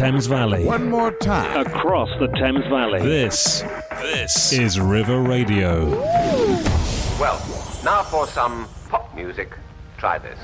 Thames 0.00 0.28
Valley. 0.28 0.64
One 0.64 0.88
more 0.88 1.10
time. 1.10 1.66
Across 1.66 2.08
the 2.20 2.28
Thames 2.28 2.64
Valley. 2.70 3.02
This, 3.02 3.62
this 4.00 4.50
is 4.50 4.80
River 4.80 5.20
Radio. 5.20 5.90
Well, 7.20 7.38
now 7.84 8.02
for 8.04 8.26
some 8.26 8.66
pop 8.88 9.14
music. 9.14 9.52
Try 9.98 10.16
this. 10.16 10.38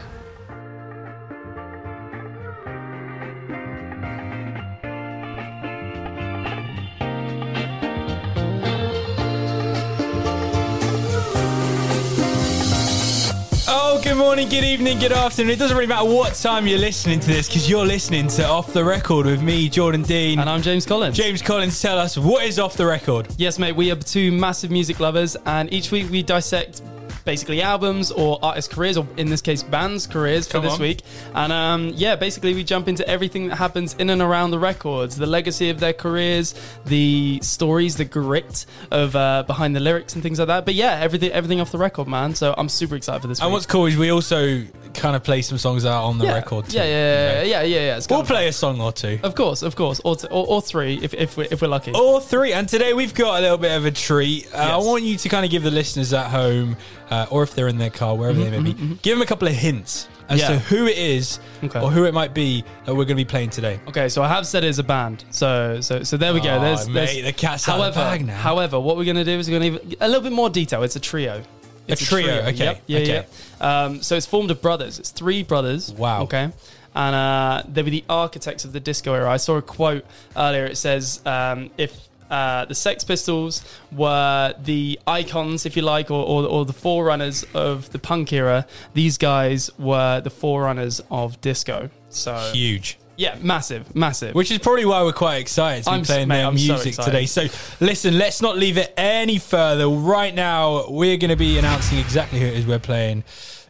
Good 14.03 14.19
morning, 14.19 14.49
good 14.49 14.63
evening, 14.63 14.99
good 14.99 15.11
afternoon. 15.11 15.51
It 15.51 15.59
doesn't 15.59 15.77
really 15.77 15.89
matter 15.89 16.09
what 16.09 16.35
time 16.35 16.67
you're 16.67 16.79
listening 16.79 17.19
to 17.19 17.27
this 17.27 17.49
because 17.49 17.69
you're 17.69 17.85
listening 17.85 18.29
to 18.29 18.47
Off 18.47 18.73
the 18.73 18.85
Record 18.85 19.27
with 19.27 19.43
me, 19.43 19.69
Jordan 19.69 20.03
Dean. 20.03 20.39
And 20.39 20.49
I'm 20.49 20.63
James 20.63 20.87
Collins. 20.87 21.17
James 21.17 21.43
Collins, 21.43 21.81
tell 21.83 21.99
us 21.99 22.17
what 22.17 22.45
is 22.45 22.59
Off 22.59 22.77
the 22.77 22.87
Record? 22.87 23.27
Yes, 23.37 23.59
mate, 23.59 23.73
we 23.73 23.91
are 23.91 23.97
two 23.97 24.31
massive 24.31 24.71
music 24.71 25.01
lovers, 25.01 25.37
and 25.47 25.73
each 25.73 25.91
week 25.91 26.09
we 26.11 26.23
dissect 26.23 26.83
basically 27.27 27.61
albums 27.61 28.11
or 28.11 28.39
artist 28.43 28.71
careers, 28.71 28.97
or 28.97 29.07
in 29.19 29.29
this 29.29 29.43
case, 29.43 29.63
bands' 29.63 30.07
careers 30.07 30.47
for 30.47 30.61
this 30.61 30.75
on. 30.75 30.81
week. 30.81 31.03
And 31.35 31.53
um, 31.53 31.93
yeah, 31.95 32.17
basically 32.17 32.55
we 32.55 32.65
jump 32.65 32.89
into 32.89 33.07
everything 33.07 33.49
that 33.49 33.57
happens 33.57 33.93
in 33.95 34.09
and 34.09 34.23
around 34.23 34.53
the 34.53 34.59
records, 34.59 35.17
the 35.17 35.27
legacy 35.27 35.69
of 35.69 35.81
their 35.81 35.93
careers, 35.93 36.55
the 36.87 37.41
stories, 37.43 37.97
the 37.97 38.07
grit 38.07 38.65
of 38.91 39.15
uh, 39.15 39.43
behind 39.43 39.77
the 39.77 39.81
lyrics 39.81 40.15
and 40.15 40.23
things 40.23 40.39
like 40.39 40.49
that. 40.49 40.65
But 40.65 40.75
yeah, 40.75 40.99
everything, 41.01 41.33
everything 41.33 41.61
off 41.61 41.73
the 41.73 41.79
record, 41.79 42.09
man. 42.09 42.35
So 42.35 42.55
I'm 42.57 42.71
super 42.71 42.97
excited 42.97 43.21
for 43.21 43.29
this. 43.29 43.41
And 43.41 43.49
week. 43.49 43.55
what's 43.55 43.67
cool 43.67 43.87
is 43.87 43.97
we 43.99 44.11
also 44.11 44.65
kind 44.95 45.17
of 45.17 45.23
play 45.23 45.43
some 45.43 45.59
songs 45.59 45.85
out 45.85 46.05
on 46.05 46.19
the 46.19 46.25
yeah. 46.25 46.35
record. 46.35 46.67
Too. 46.67 46.79
Yeah, 46.79 46.85
yeah, 46.85 46.89
yeah, 46.95 47.43
yeah, 47.43 47.63
yeah, 47.63 47.81
yeah. 47.81 47.97
It's 47.97 48.09
We'll 48.09 48.25
play 48.25 48.49
a 48.49 48.53
song 48.53 48.81
or 48.81 48.93
two. 48.93 49.19
Of 49.23 49.35
course, 49.35 49.63
of 49.63 49.77
course, 49.77 50.01
or, 50.05 50.17
t- 50.17 50.29
or, 50.29 50.47
or 50.47 50.63
three 50.63 50.99
if, 51.03 51.13
if, 51.13 51.37
we're, 51.37 51.49
if 51.51 51.61
we're 51.61 51.69
lucky. 51.69 51.93
Or 51.93 52.21
three. 52.21 52.53
And 52.53 52.69
today 52.69 52.95
we've 52.95 53.15
got 53.15 53.39
a 53.39 53.43
little 53.43 53.59
bit 53.59 53.77
of 53.77 53.85
a 53.85 53.91
treat. 53.91 54.49
Uh, 54.55 54.59
I 54.59 54.77
want 54.79 55.03
you 55.03 55.17
to 55.17 55.29
kind 55.29 55.45
of 55.45 55.51
give 55.51 55.63
the 55.63 55.71
listeners 55.71 56.13
at 56.13 56.31
home, 56.31 56.77
uh, 57.11 57.27
or 57.31 57.43
if 57.43 57.55
they're 57.55 57.69
in 57.69 57.79
their 57.79 57.91
car, 57.91 58.17
wherever 58.17 58.39
they 58.43 58.51
may 58.59 58.73
be, 58.73 58.99
give 59.03 59.17
them 59.17 59.23
a 59.23 59.27
couple 59.27 59.49
of 59.49 59.55
hints 59.55 60.09
as 60.29 60.41
Mm-hmm, 60.41 60.53
Yeah. 60.53 60.59
to 60.59 60.65
who 60.65 60.87
it 60.87 60.99
is 60.99 61.39
Okay. 61.63 61.81
or 61.81 61.91
who 61.91 62.05
it 62.05 62.13
might 62.13 62.35
be 62.35 62.65
that 62.85 62.93
we're 62.93 63.05
going 63.05 63.09
to 63.09 63.15
be 63.15 63.25
playing 63.25 63.51
today. 63.51 63.79
Okay, 63.89 64.09
so 64.09 64.23
I 64.25 64.29
have 64.29 64.45
said 64.47 64.65
it's 64.65 64.79
a 64.79 64.83
band. 64.83 65.25
So 65.31 65.81
so 65.81 66.03
so 66.03 66.17
there 66.17 66.35
we 66.35 66.41
go. 66.41 66.57
Oh, 66.57 66.61
There's, 66.61 66.89
mate, 66.89 66.95
there's 66.95 67.25
the 67.27 67.33
cat's 67.33 67.69
out 67.69 67.79
of 67.81 67.95
the 67.95 68.01
however, 68.01 68.19
bag 68.19 68.27
now. 68.27 68.37
However, 68.37 68.81
what 68.81 68.97
we're 68.97 69.05
gonna 69.05 69.25
do 69.25 69.39
is 69.39 69.49
we're 69.49 69.61
gonna 69.61 69.79
give 69.79 70.01
a 70.01 70.09
little 70.09 70.23
bit 70.23 70.33
more 70.33 70.51
detail. 70.51 70.83
It's 70.83 70.97
a 70.97 71.01
trio. 71.01 71.43
It's 71.87 72.03
a 72.03 72.05
trio, 72.05 72.39
okay, 72.49 72.53
Yep, 72.65 72.83
yeah, 72.89 72.99
okay. 72.99 73.25
yeah. 73.61 73.85
Um, 73.85 74.03
so 74.03 74.17
it's 74.17 74.27
formed 74.27 74.51
of 74.51 74.61
brothers. 74.61 74.99
It's 74.99 75.11
three 75.13 75.45
brothers. 75.45 75.93
Wow. 75.93 76.23
Okay. 76.25 76.51
And 76.97 77.15
uh, 77.15 77.63
they 77.69 77.83
were 77.85 77.91
the 77.91 78.03
architects 78.09 78.65
of 78.65 78.73
the 78.73 78.81
disco 78.81 79.15
era. 79.15 79.31
I 79.31 79.37
saw 79.37 79.59
a 79.59 79.63
quote 79.63 80.05
earlier. 80.37 80.65
It 80.65 80.77
says, 80.79 81.21
um, 81.25 81.71
"If 81.79 81.97
uh, 82.31 82.65
the 82.65 82.75
Sex 82.75 83.05
Pistols 83.05 83.63
were 83.93 84.55
the 84.63 84.99
icons, 85.07 85.67
if 85.67 85.77
you 85.77 85.83
like, 85.83 86.11
or, 86.11 86.25
or, 86.25 86.45
or 86.45 86.65
the 86.65 86.73
forerunners 86.73 87.45
of 87.55 87.91
the 87.91 87.99
punk 87.99 88.33
era, 88.33 88.67
these 88.95 89.19
guys 89.19 89.71
were 89.79 90.21
the 90.21 90.31
forerunners 90.31 91.01
of 91.11 91.41
disco." 91.41 91.91
So 92.09 92.35
Huge. 92.53 92.99
yeah, 93.17 93.37
massive, 93.43 93.95
massive. 93.95 94.35
Which 94.35 94.51
is 94.51 94.59
probably 94.59 94.85
why 94.87 95.03
we're 95.03 95.13
quite 95.13 95.37
excited 95.37 95.85
to 95.85 95.91
I'm 95.91 96.01
be 96.01 96.07
playing 96.07 96.29
mate, 96.29 96.37
their 96.39 96.47
I'm 96.47 96.55
music 96.55 96.87
excited. 96.89 97.11
today. 97.11 97.27
So, 97.27 97.47
listen, 97.81 98.17
let's 98.19 98.41
not 98.41 98.57
leave 98.57 98.79
it 98.79 98.93
any 98.97 99.39
further. 99.39 99.89
Right 99.89 100.35
now, 100.35 100.89
we're 100.89 101.17
going 101.19 101.31
to 101.31 101.37
be 101.37 101.59
announcing 101.59 101.99
exactly 101.99 102.41
who 102.41 102.47
it 102.47 102.55
is 102.55 102.67
we're 102.67 102.79
playing. 102.79 103.25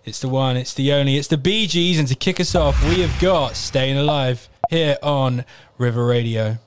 It's 0.05 0.21
the 0.21 0.29
one, 0.29 0.57
it's 0.57 0.73
the 0.75 0.93
only, 0.93 1.17
it's 1.17 1.27
the 1.27 1.37
Bee 1.37 1.67
Gees. 1.67 1.99
And 1.99 2.07
to 2.07 2.15
kick 2.15 2.39
us 2.39 2.55
off, 2.55 2.81
we 2.89 3.01
have 3.01 3.21
got 3.21 3.57
Staying 3.57 3.97
Alive 3.99 4.49
here 4.71 4.97
on 5.03 5.45
River 5.79 6.07
Radio. 6.07 6.59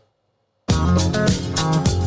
Well, 1.69 1.98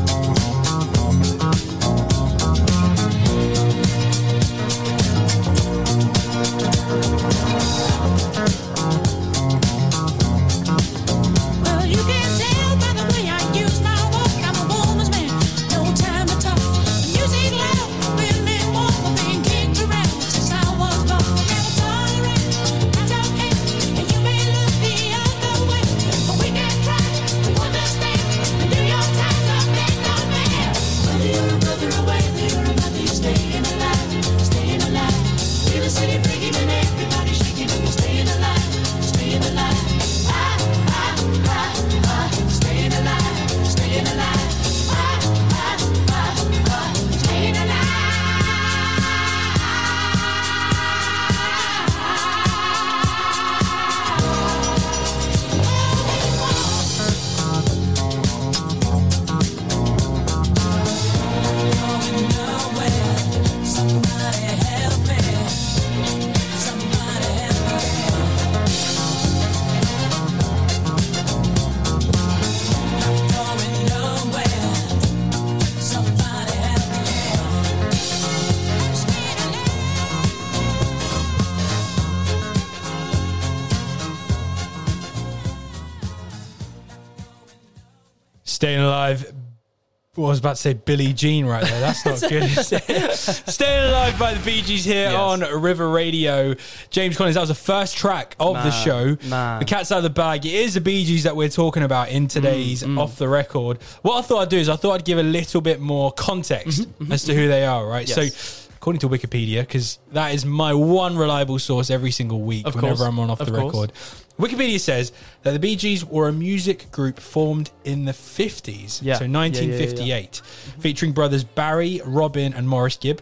about 90.52 90.56
to 90.56 90.62
say 90.62 90.72
Billie 90.74 91.12
Jean 91.12 91.46
right 91.46 91.64
there. 91.64 91.80
That's 91.80 92.04
not 92.04 92.20
good. 92.28 92.48
Staying 92.50 93.88
Alive 93.90 94.18
by 94.18 94.34
the 94.34 94.44
Bee 94.44 94.62
Gees 94.62 94.84
here 94.84 95.10
Yes. 95.10 95.14
on 95.14 95.40
River 95.60 95.88
Radio. 95.88 96.54
James 96.90 97.16
Collins, 97.16 97.34
that 97.34 97.40
was 97.40 97.48
the 97.48 97.54
first 97.54 97.96
track 97.96 98.36
of 98.38 98.54
the 98.54 98.70
show. 98.70 99.14
The 99.14 99.64
cat's 99.66 99.90
out 99.90 99.98
of 99.98 100.04
the 100.04 100.10
bag. 100.10 100.44
It 100.46 100.54
is 100.54 100.74
the 100.74 100.80
Bee 100.80 101.04
Gees 101.04 101.24
that 101.24 101.34
we're 101.36 101.48
talking 101.48 101.82
about 101.82 102.10
in 102.10 102.28
today's 102.28 102.82
Mm, 102.82 102.98
Off 102.98 103.16
the 103.16 103.28
Record. 103.28 103.80
What 104.02 104.18
I 104.18 104.22
thought 104.22 104.38
I'd 104.42 104.48
do 104.48 104.56
is 104.58 104.68
I 104.68 104.76
thought 104.76 104.92
I'd 104.94 105.04
give 105.04 105.18
a 105.18 105.22
little 105.22 105.60
bit 105.60 105.80
more 105.80 106.12
context 106.12 106.86
as 107.10 107.24
to 107.24 107.34
who 107.34 107.48
they 107.48 107.64
are, 107.64 107.86
right? 107.86 108.06
Mm-hmm, 108.06 108.20
Yes. 108.20 108.34
So, 108.34 108.68
according 108.76 108.98
to 109.00 109.08
Wikipedia, 109.08 109.60
because 109.60 109.98
that 110.12 110.34
is 110.34 110.44
my 110.44 110.74
one 110.74 111.16
reliable 111.16 111.58
source 111.60 111.88
every 111.90 112.10
single 112.10 112.40
week 112.42 112.66
Of 112.66 112.74
whenever 112.74 112.96
course. 112.96 113.08
I'm 113.08 113.18
on 113.20 113.30
Off 113.30 113.40
Of 113.40 113.46
the 113.46 113.52
course. 113.52 113.64
Record. 113.72 113.92
Wikipedia 114.38 114.80
says 114.80 115.12
that 115.42 115.52
the 115.52 115.58
Bee 115.58 115.76
Gees 115.76 116.04
were 116.04 116.28
a 116.28 116.32
music 116.32 116.90
group 116.90 117.20
formed 117.20 117.70
in 117.84 118.04
the 118.06 118.12
50s, 118.12 119.00
Yeah. 119.02 119.14
so 119.18 119.24
Yeah, 119.24 119.30
yeah, 119.30 119.42
yeah, 119.44 119.60
yeah. 119.60 119.68
1958, 119.78 120.36
featuring 120.80 121.12
brothers 121.12 121.44
Barry, 121.44 122.00
Robin, 122.04 122.52
and 122.54 122.68
Maurice 122.68 122.96
Gibb. 122.96 123.20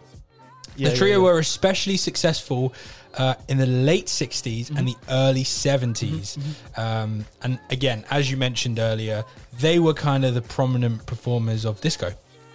Yeah, 0.77 0.91
the 0.91 0.97
trio 0.97 1.11
yeah, 1.11 1.17
yeah. 1.17 1.23
were 1.25 1.39
especially 1.41 1.97
successful 1.97 2.73
uh, 3.19 3.35
in 3.49 3.59
the 3.59 3.67
late 3.67 4.07
60s 4.07 4.71
and 4.71 4.87
the 4.89 4.93
Mm-hmm. 4.93 5.11
early 5.11 5.43
70s. 5.45 6.39
Um, 6.79 7.25
and 7.43 7.59
again, 7.71 8.05
as 8.11 8.31
you 8.31 8.37
mentioned 8.37 8.79
earlier, 8.79 9.25
they 9.59 9.79
were 9.81 9.95
kind 9.95 10.25
of 10.25 10.35
the 10.35 10.43
prominent 10.43 11.05
performers 11.07 11.65
of 11.65 11.81
disco. 11.81 12.13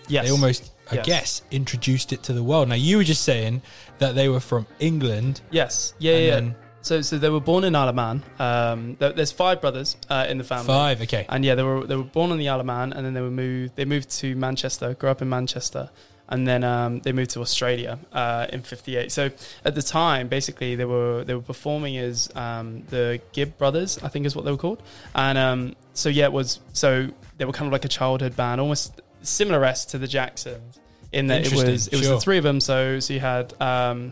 Yes. 0.08 0.25
They 0.25 0.31
almost, 0.31 0.72
I 0.90 0.96
Yes. 0.96 1.06
guess, 1.06 1.42
introduced 1.51 2.13
it 2.13 2.24
to 2.24 2.34
the 2.34 2.42
world. 2.44 2.69
Now, 2.69 2.75
you 2.75 2.98
were 2.98 3.04
just 3.04 3.24
saying 3.24 3.62
that 3.98 4.16
they 4.16 4.30
were 4.30 4.40
from 4.40 4.66
England. 4.80 5.42
Yes. 5.51 5.94
Yeah. 6.00 6.13
And 6.13 6.24
yeah. 6.25 6.31
then- 6.36 6.56
so 6.86 7.02
so 7.02 7.18
they 7.18 7.30
were 7.30 7.40
born 7.40 7.64
in 7.64 7.76
Isle 7.76 7.90
of 7.90 7.96
Man. 7.96 8.24
Um, 8.38 8.96
there- 9.00 9.14
there's 9.14 9.32
five 9.32 9.60
brothers 9.60 9.98
uh, 10.10 10.28
in 10.30 10.38
the 10.38 10.44
family. 10.44 10.68
Five, 10.68 11.02
okay. 11.02 11.26
And 11.28 11.44
yeah, 11.44 11.56
they 11.56 11.64
were 11.64 11.84
they 11.84 11.96
were 11.96 12.04
born 12.04 12.32
on 12.32 12.38
the 12.38 12.48
Isle 12.48 12.60
of 12.60 12.66
Man, 12.66 12.94
and 12.94 13.06
then 13.06 13.14
they 13.16 13.22
were 13.22 13.32
moved. 13.32 13.76
They 13.76 13.86
moved 13.86 14.10
to 14.22 14.36
Manchester. 14.36 14.94
Grew 14.94 15.10
up 15.10 15.22
in 15.22 15.30
Manchester. 15.30 15.90
And 16.28 16.48
then 16.48 16.64
um, 16.64 17.02
they 17.02 17.12
moved 17.12 17.32
to 17.32 17.42
Australia 17.42 18.00
uh, 18.12 18.48
in 18.54 18.62
'58. 18.62 19.12
So 19.12 19.30
at 19.64 19.76
the 19.76 19.82
time, 19.84 20.28
basically, 20.28 20.76
they 20.76 20.86
were 20.86 21.24
they 21.24 21.36
were 21.36 21.48
performing 21.54 21.98
as 21.98 22.30
um, 22.36 22.84
the 22.90 23.22
Gibb 23.32 23.58
brothers, 23.58 24.00
I 24.04 24.08
think 24.08 24.26
is 24.26 24.36
what 24.36 24.44
they 24.46 24.52
were 24.52 24.58
called. 24.58 24.82
And 25.14 25.38
um, 25.38 25.76
so 25.94 26.10
yeah, 26.10 26.26
it 26.26 26.34
was 26.34 26.60
so 26.74 27.10
they 27.38 27.46
were 27.46 27.52
kind 27.52 27.68
of 27.68 27.74
like 27.74 27.86
a 27.86 27.94
childhood 28.00 28.36
band, 28.36 28.60
almost 28.60 29.02
similar 29.22 29.64
s 29.66 29.86
to 29.86 29.98
the 29.98 30.08
Jacksons 30.08 30.80
in 31.12 31.28
that 31.28 31.46
it 31.46 31.52
was 31.54 31.88
it 31.88 31.94
was 31.94 32.06
sure. 32.06 32.16
the 32.16 32.22
three 32.22 32.38
of 32.38 32.44
them. 32.44 32.60
So 32.60 33.00
so 33.00 33.14
you 33.14 33.20
had 33.20 33.60
um, 33.62 34.12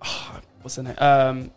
what's 0.62 0.76
the 0.76 0.84
name? 0.84 0.94
Um, 0.98 1.50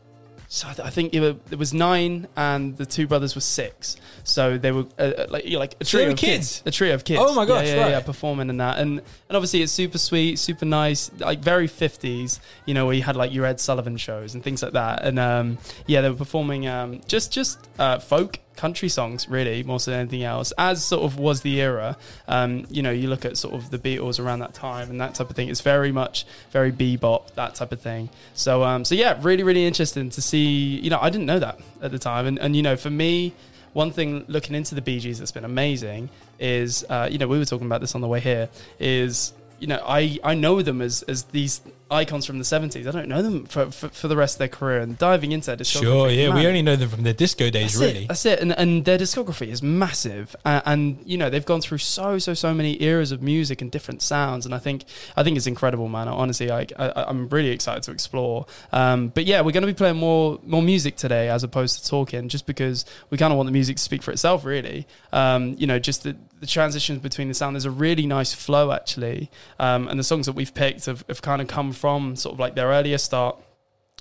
So 0.56 0.68
I 0.68 0.74
th- 0.74 0.88
I 0.88 0.92
think 0.92 1.16
it, 1.16 1.20
wa- 1.20 1.40
it 1.50 1.58
was 1.58 1.74
nine, 1.74 2.28
and 2.38 2.78
the 2.78 2.86
two 2.86 3.08
brothers 3.08 3.34
were 3.34 3.42
six. 3.42 3.96
So 4.24 4.60
they 4.60 4.72
were 4.72 4.86
uh, 5.00 5.02
uh, 5.02 5.26
like 5.28 5.46
you 5.46 5.54
know, 5.54 5.60
like 5.60 5.76
a 5.82 5.84
trio 5.84 6.12
of 6.12 6.18
kids? 6.18 6.62
A 6.68 6.70
trio 6.70 6.94
of 6.94 7.04
kids. 7.04 7.20
Oh 7.24 7.34
my 7.34 7.46
gosh, 7.46 7.66
Yeah, 7.66 7.74
yeah, 7.76 7.82
right. 7.82 7.90
yeah, 7.90 8.00
performing 8.02 8.52
and 8.52 8.60
that, 8.60 8.78
and 8.78 9.00
and 9.00 9.36
obviously 9.36 9.64
it's 9.64 9.72
super 9.72 9.98
sweet, 9.98 10.38
super 10.38 10.66
nice, 10.66 11.10
like 11.18 11.40
very 11.40 11.66
fifties. 11.66 12.40
You 12.68 12.76
know, 12.76 12.86
where 12.86 12.94
you 12.94 13.02
had 13.02 13.16
like 13.16 13.34
your 13.34 13.48
Ed 13.48 13.60
Sullivan 13.60 13.98
shows 13.98 14.36
and 14.36 14.44
things 14.44 14.62
like 14.62 14.74
that, 14.74 15.04
and 15.04 15.18
um, 15.18 15.58
yeah, 15.88 16.02
they 16.02 16.10
were 16.12 16.16
performing 16.16 16.68
um, 16.68 17.02
just 17.08 17.32
just 17.34 17.58
uh, 17.80 17.98
folk 17.98 18.38
country 18.56 18.90
songs 18.90 19.28
really 19.28 19.64
more 19.64 19.80
than 19.80 19.94
anything 19.96 20.24
else 20.24 20.54
as 20.58 20.84
sort 20.84 21.04
of 21.04 21.18
was 21.18 21.42
the 21.42 21.60
era. 21.62 21.98
Um, 22.28 22.66
you 22.70 22.82
know 22.82 22.92
you 22.92 23.08
look 23.08 23.26
at 23.26 23.38
sort 23.38 23.54
of 23.54 23.70
the 23.70 23.80
beatles 23.80 24.24
around 24.24 24.40
that 24.40 24.54
time 24.54 24.90
and 24.90 25.00
that 25.02 25.16
type 25.16 25.30
of 25.30 25.36
thing 25.36 25.50
it's 25.50 25.62
very 25.62 25.92
much 25.92 26.26
very 26.52 26.72
bebop 26.72 27.34
that 27.36 27.56
type 27.56 27.72
of 27.72 27.82
thing. 27.82 28.10
So 28.34 28.64
um, 28.64 28.86
so 28.86 28.96
yeah 28.96 29.18
really 29.22 29.44
really 29.44 29.66
interesting 29.66 30.10
to 30.12 30.22
see 30.22 30.80
you 30.80 30.90
know 30.90 31.00
i 31.02 31.10
didn't 31.10 31.26
know 31.26 31.40
that 31.40 31.60
at 31.82 31.92
the 31.92 32.00
time. 32.00 32.26
And, 32.26 32.40
and 32.40 32.56
you 32.56 32.62
know 32.62 32.76
for 32.76 32.90
me 32.90 33.34
one 33.74 33.92
thing 33.92 34.24
looking 34.28 34.56
into 34.56 34.76
the 34.76 34.82
Bee 34.82 35.00
Gees 35.00 35.20
that's 35.20 35.32
been 35.32 35.46
amazing 35.46 36.10
is 36.40 36.86
uh, 36.90 37.08
you 37.12 37.18
know 37.18 37.28
we 37.28 37.38
were 37.38 37.46
talking 37.46 37.68
about 37.68 37.82
this 37.82 37.96
on 37.96 38.02
the 38.02 38.08
way 38.08 38.20
here 38.20 38.50
is 38.80 39.34
you 39.60 39.68
know 39.68 39.84
I, 39.86 40.20
I 40.24 40.36
know 40.36 40.62
them 40.62 40.82
as, 40.82 41.04
as 41.04 41.24
these 41.26 41.62
icons 41.92 42.26
from 42.26 42.38
the 42.38 42.44
70s 42.44 42.88
i 42.88 42.92
don't 42.92 43.08
know 43.08 43.22
them 43.22 43.46
for, 43.46 43.72
for, 43.72 43.90
for 43.90 44.08
the 44.08 44.16
rest 44.18 44.36
of 44.36 44.40
their 44.40 44.48
career 44.48 44.80
and 44.80 44.98
diving 44.98 45.32
into 45.32 45.48
their 45.48 45.58
discography 45.58 45.84
Sure, 45.84 46.10
yeah. 46.10 46.34
We 46.34 46.48
only 46.48 46.62
know 46.62 46.76
them 46.76 46.90
from 46.90 47.04
their 47.04 47.14
disco 47.14 47.50
days, 47.50 47.74
that's 47.74 47.76
really. 47.76 48.06
It, 48.06 48.08
that's 48.08 48.26
it. 48.26 48.40
And, 48.40 48.58
and 48.58 48.86
their 48.86 48.98
discography 48.98 49.48
is 49.48 49.62
massive. 49.62 50.36
Uh, 50.46 50.62
and, 50.66 51.00
you 51.06 51.18
know, 51.18 51.30
they've 51.30 51.46
gone 51.46 51.62
through 51.62 51.80
so, 51.80 52.18
so, 52.18 52.34
so 52.34 52.54
many 52.54 52.82
eras 52.82 53.12
of 53.12 53.22
music 53.22 53.62
and 53.62 53.72
different 53.72 54.02
sounds. 54.02 54.46
And 54.46 54.56
I 54.56 54.60
think, 54.60 54.86
I 55.16 55.24
think 55.24 55.38
it's 55.38 55.48
incredible, 55.48 55.88
man. 55.90 56.08
Honestly, 56.08 56.52
I, 56.52 56.66
I, 56.78 57.06
I'm 57.08 57.28
really 57.30 57.50
excited 57.50 57.84
to 57.84 57.92
explore. 57.92 58.46
Um, 58.72 59.10
but 59.10 59.26
yeah, 59.26 59.42
we're 59.42 59.52
going 59.52 59.62
to 59.62 59.68
be 59.68 59.74
playing 59.74 59.98
more, 59.98 60.40
more 60.46 60.62
music 60.62 60.96
today 60.96 61.30
as 61.30 61.44
opposed 61.44 61.84
to 61.84 61.90
talking 61.90 62.30
just 62.30 62.46
because 62.46 62.86
we 63.10 63.18
kind 63.18 63.32
of 63.32 63.38
want 63.38 63.48
the 63.48 63.54
music 63.54 63.78
to 63.78 63.84
speak 63.84 64.04
for 64.04 64.12
itself, 64.12 64.46
really. 64.46 64.88
Um, 65.12 65.56
you 65.58 65.68
know, 65.68 65.80
just 65.80 66.04
the, 66.04 66.16
the 66.40 66.48
transitions 66.48 67.00
between 67.00 67.28
the 67.28 67.34
sound. 67.34 67.56
There's 67.56 67.66
a 67.66 67.72
really 67.72 68.06
nice 68.06 68.34
flow, 68.34 68.72
actually. 68.72 69.30
Um, 69.60 69.88
and 69.88 70.00
the 70.00 70.04
songs 70.04 70.26
that 70.26 70.34
we've 70.34 70.54
picked 70.54 70.86
have, 70.86 71.04
have 71.08 71.22
kind 71.22 71.42
of 71.42 71.48
come 71.48 71.72
from 71.84 72.16
sort 72.16 72.32
of 72.32 72.40
like 72.40 72.56
their 72.56 72.68
earlier 72.68 72.98
start 72.98 73.36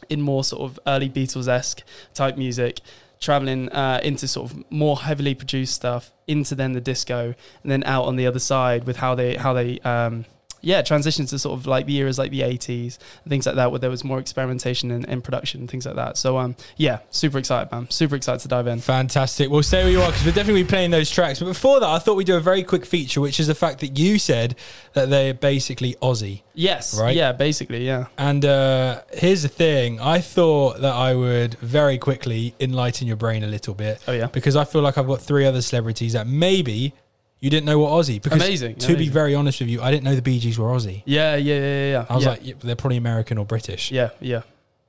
in 0.09 0.23
more 0.23 0.45
sort 0.45 0.63
of 0.63 0.79
early 0.87 1.11
Beatles 1.11 1.49
esque 1.49 1.83
type 2.15 2.37
music, 2.37 2.79
traveling 3.19 3.69
uh, 3.71 3.99
into 4.05 4.29
sort 4.29 4.53
of 4.53 4.71
more 4.71 4.99
heavily 4.99 5.35
produced 5.35 5.75
stuff, 5.75 6.13
into 6.29 6.55
then 6.55 6.75
the 6.75 6.81
disco, 6.81 7.35
and 7.65 7.73
then 7.73 7.83
out 7.83 8.05
on 8.05 8.15
the 8.15 8.25
other 8.25 8.39
side 8.39 8.85
with 8.85 8.99
how 8.99 9.17
they 9.17 9.35
how 9.35 9.53
they 9.53 9.81
um, 9.81 10.27
yeah 10.63 10.81
transitions 10.81 11.31
to 11.31 11.39
sort 11.39 11.59
of 11.59 11.67
like 11.67 11.87
the 11.87 11.97
eras 11.97 12.19
like 12.19 12.31
the 12.31 12.41
80s 12.41 12.99
things 13.29 13.47
like 13.47 13.57
that 13.57 13.71
where 13.71 13.79
there 13.79 13.91
was 13.91 14.05
more 14.05 14.19
experimentation 14.19 14.91
and, 14.91 15.09
and 15.09 15.23
production 15.23 15.61
and 15.61 15.71
things 15.71 15.87
like 15.87 15.97
that. 15.97 16.17
So 16.17 16.39
um 16.39 16.57
yeah, 16.77 17.01
super 17.11 17.39
excited, 17.39 17.71
man. 17.73 17.91
Super 17.91 18.17
excited 18.17 18.41
to 18.41 18.49
dive 18.49 18.67
in. 18.67 18.81
Fantastic. 18.81 19.51
Well, 19.51 19.63
stay 19.63 19.83
where 19.83 19.93
you 19.93 20.01
are 20.01 20.09
because 20.11 20.25
we're 20.25 20.33
definitely 20.33 20.65
playing 20.65 20.91
those 20.91 21.11
tracks. 21.11 21.39
But 21.39 21.47
before 21.47 21.81
that, 21.81 21.89
I 21.89 21.99
thought 21.99 22.17
we'd 22.17 22.27
do 22.27 22.37
a 22.37 22.41
very 22.41 22.63
quick 22.63 22.85
feature, 22.85 23.21
which 23.21 23.41
is 23.41 23.47
the 23.47 23.55
fact 23.55 23.81
that 23.81 23.99
you 23.99 24.19
said 24.19 24.57
that 24.95 25.11
they're 25.11 25.35
basically 25.35 25.95
Aussie. 26.03 26.43
Yes. 26.55 26.99
Right. 26.99 27.17
Yeah. 27.17 27.33
Basically. 27.33 27.87
Yeah. 27.87 28.07
And 28.19 28.45
uh, 28.45 29.03
here's 29.13 29.43
the 29.43 29.49
thing 29.49 30.01
I 30.01 30.21
thought 30.21 30.81
that 30.81 30.95
I 30.95 31.15
would 31.15 31.55
very 31.55 31.99
quickly 31.99 32.55
enlighten 32.61 33.07
your 33.07 33.17
brain 33.17 33.43
a 33.43 33.49
little 33.49 33.75
bit. 33.75 34.03
Oh, 34.07 34.13
yeah? 34.13 34.27
Because 34.27 34.57
I 34.57 34.65
feel 34.65 34.83
like 34.83 34.99
I've 34.99 35.07
got 35.07 35.21
three 35.21 35.45
other 35.47 35.63
celebrities 35.63 36.13
that 36.13 36.27
maybe 36.27 36.95
you 37.43 37.51
didn't 37.51 37.67
know 37.67 37.79
what 37.81 37.91
Aussie. 37.91 38.23
Because 38.23 38.41
Amazing, 38.41 38.77
To 38.77 38.97
be 38.97 39.09
very 39.09 39.35
honest 39.35 39.61
with 39.61 39.69
you, 39.69 39.83
I 39.83 39.91
didn't 39.91 40.05
know 40.05 40.15
the 40.15 40.23
Bee 40.23 40.39
Gees 40.39 40.59
were 40.59 40.69
Aussie. 40.69 41.03
Yeah. 41.05 41.35
Yeah. 41.37 41.59
Yeah. 41.59 41.91
Yeah. 41.91 42.07
I 42.09 42.15
was 42.15 42.25
yeah. 42.25 42.31
like, 42.31 42.47
yeah, 42.47 42.55
they're 42.61 42.77
probably 42.77 42.97
American 42.99 43.37
or 43.37 43.45
British. 43.45 43.91
yeah. 43.91 44.11
Yeah. 44.21 44.43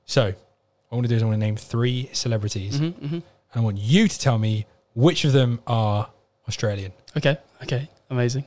So, 0.06 0.26
what 0.26 0.36
I 0.92 0.96
want 0.96 1.06
to 1.06 1.10
do 1.10 1.16
is 1.16 1.24
I 1.24 1.26
want 1.26 1.36
to 1.36 1.40
name 1.46 1.56
three 1.56 2.10
celebrities. 2.14 2.80
Mm-hmm, 2.80 3.14
And 3.16 3.24
I 3.56 3.60
want 3.60 3.78
you 3.80 4.08
to 4.08 4.20
tell 4.20 4.38
me 4.38 4.68
which 4.94 5.26
of 5.26 5.34
them 5.34 5.62
are 5.66 6.10
Australian. 6.48 6.94
Okay. 7.18 7.38
Okay. 7.64 7.90
Amazing. 8.12 8.46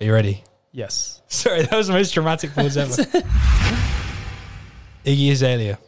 Are 0.00 0.04
you 0.04 0.12
ready? 0.12 0.42
Yes. 0.72 1.22
Sorry, 1.28 1.62
that 1.62 1.76
was 1.76 1.86
the 1.86 1.92
most 1.92 2.12
dramatic 2.12 2.52
pause 2.54 2.76
ever. 2.76 2.92
Iggy 5.04 5.30
Azalea, 5.30 5.78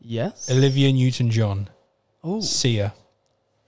Yes. 0.00 0.50
Olivia 0.50 0.90
Newton 0.92 1.30
John, 1.30 1.68
Oh, 2.28 2.40
Sia. 2.40 2.92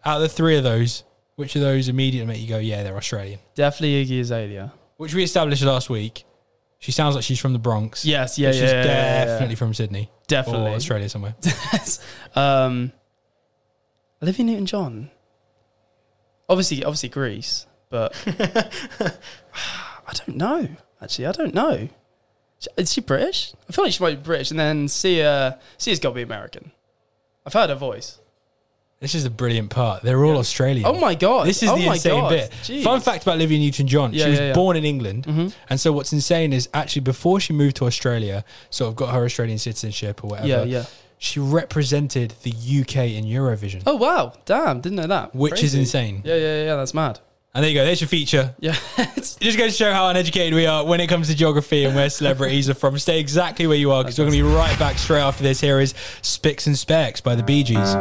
Out 0.05 0.17
of 0.17 0.23
the 0.23 0.29
three 0.29 0.57
of 0.57 0.65
those, 0.65 1.05
which 1.37 1.55
of 1.55 1.63
those 1.63 1.89
immediately 1.89 2.27
make 2.27 2.43
you 2.43 2.49
go, 2.49 2.59
yeah, 2.59 2.83
they're 2.83 2.97
Australian? 2.97 3.39
definitely 3.55 4.05
Iggy 4.05 4.21
Azalea. 4.21 4.73
Which 4.97 5.15
we 5.15 5.23
established 5.23 5.63
last 5.63 5.89
week. 5.89 6.25
She 6.81 6.91
sounds 6.91 7.15
like 7.15 7.23
she's 7.23 7.39
from 7.39 7.53
the 7.53 7.61
Bronx. 7.61 8.05
Yes. 8.05 8.37
Yeah. 8.37 8.49
Yeah. 8.49 8.53
she's 8.53 8.63
yeah, 8.63 8.85
yeah, 8.85 8.85
yeah. 8.85 9.25
definitely 9.27 9.55
from 9.55 9.75
Sydney. 9.75 10.11
Definitely. 10.27 10.73
Or 10.73 10.75
Australia 10.75 11.09
somewhere. 11.09 11.37
um, 12.35 12.93
Olivia 14.21 14.45
Newton-John. 14.45 15.11
Obviously, 16.49 16.83
obviously 16.83 17.11
Greece, 17.11 17.67
but 17.91 18.13
I 18.27 20.13
don't 20.15 20.37
know. 20.37 20.69
Actually, 21.01 21.27
I 21.27 21.33
don't 21.33 21.55
know. 21.55 21.89
Is 22.77 22.93
she 22.93 23.01
British? 23.01 23.55
I 23.69 23.73
feel 23.73 23.85
like 23.85 23.93
she 23.93 24.03
might 24.03 24.17
be 24.17 24.23
British. 24.23 24.51
And 24.51 24.59
then 24.59 24.89
Sia, 24.89 25.61
Sia's 25.77 26.01
got 26.01 26.09
to 26.11 26.15
be 26.17 26.23
American. 26.23 26.73
I've 27.47 27.53
heard 27.53 27.71
her 27.71 27.77
voice. 27.77 28.21
This 29.01 29.15
is 29.15 29.23
the 29.23 29.31
brilliant 29.31 29.71
part. 29.71 30.03
They're 30.03 30.25
all 30.25 30.39
Australian. 30.39 30.85
Oh 30.87 30.99
my 30.99 31.15
god! 31.15 31.47
This 31.47 31.63
is 31.63 31.69
oh 31.69 31.77
the 31.79 31.87
my 31.87 31.93
insane 31.95 32.21
God. 32.21 32.31
bit. 32.31 32.51
Jeez. 32.65 32.83
Fun 32.83 33.01
fact 33.01 33.23
about 33.23 33.37
Olivia 33.37 33.59
Newton-John: 33.61 34.13
Yeah, 34.13 34.25
she 34.25 34.31
was 34.31 34.39
yeah, 34.41 34.47
yeah. 34.49 34.53
born 34.55 34.77
in 34.77 34.85
England, 34.85 35.25
Mhm. 35.25 35.53
and 35.71 35.79
so 35.79 35.93
what's 35.93 36.13
insane 36.13 36.53
is 36.53 36.69
actually 36.75 37.03
before 37.03 37.39
she 37.39 37.53
moved 37.53 37.77
to 37.77 37.85
Australia, 37.87 38.45
sort 38.71 38.89
of 38.89 38.97
got 38.97 39.15
her 39.15 39.25
Australian 39.25 39.59
citizenship 39.59 40.25
or 40.25 40.31
whatever. 40.31 40.49
Yeah, 40.49 40.63
yeah. 40.65 40.85
She 41.19 41.39
represented 41.39 42.35
the 42.43 42.51
UK 42.51 43.15
in 43.17 43.25
Eurovision, 43.25 43.83
Oh 43.87 43.95
wow! 43.95 44.33
Damn, 44.47 44.81
didn't 44.81 44.97
know 44.97 45.07
that. 45.07 45.33
which 45.35 45.53
is 45.55 45.59
Crazy. 45.73 45.79
insane. 45.81 46.23
Yeah, 46.25 46.35
yeah, 46.35 46.65
yeah. 46.65 46.77
That's 46.77 46.93
mad. 46.95 47.21
And 47.55 47.63
there 47.65 47.71
you 47.71 47.79
go. 47.79 47.85
There's 47.85 48.01
your 48.01 48.09
feature. 48.09 48.55
Yeah. 48.59 48.77
It 49.41 49.45
just 49.45 49.59
goes 49.59 49.71
to 49.73 49.77
show 49.85 49.93
how 49.93 50.09
uneducated 50.09 50.55
we 50.55 50.67
are 50.67 50.85
when 50.85 50.99
it 51.01 51.07
comes 51.07 51.29
to 51.29 51.35
geography 51.37 51.85
and 51.85 51.95
where 51.95 52.11
celebrities 52.11 52.69
are 52.69 52.75
from. 52.75 52.99
Stay 52.99 53.21
exactly 53.21 53.69
where 53.69 53.77
you 53.77 53.93
are 53.93 54.03
because 54.03 54.19
we're 54.19 54.25
going 54.25 54.37
to 54.37 54.43
be 54.45 54.51
right 54.55 54.77
back 54.81 54.99
straight 54.99 55.21
after 55.21 55.45
this. 55.45 55.61
Here 55.61 55.79
is 55.81 55.95
Spicks 56.23 56.67
and 56.67 56.77
Specks 56.77 57.21
by 57.21 57.37
the 57.37 57.43
Bee 57.45 57.63
Gees. 57.63 57.95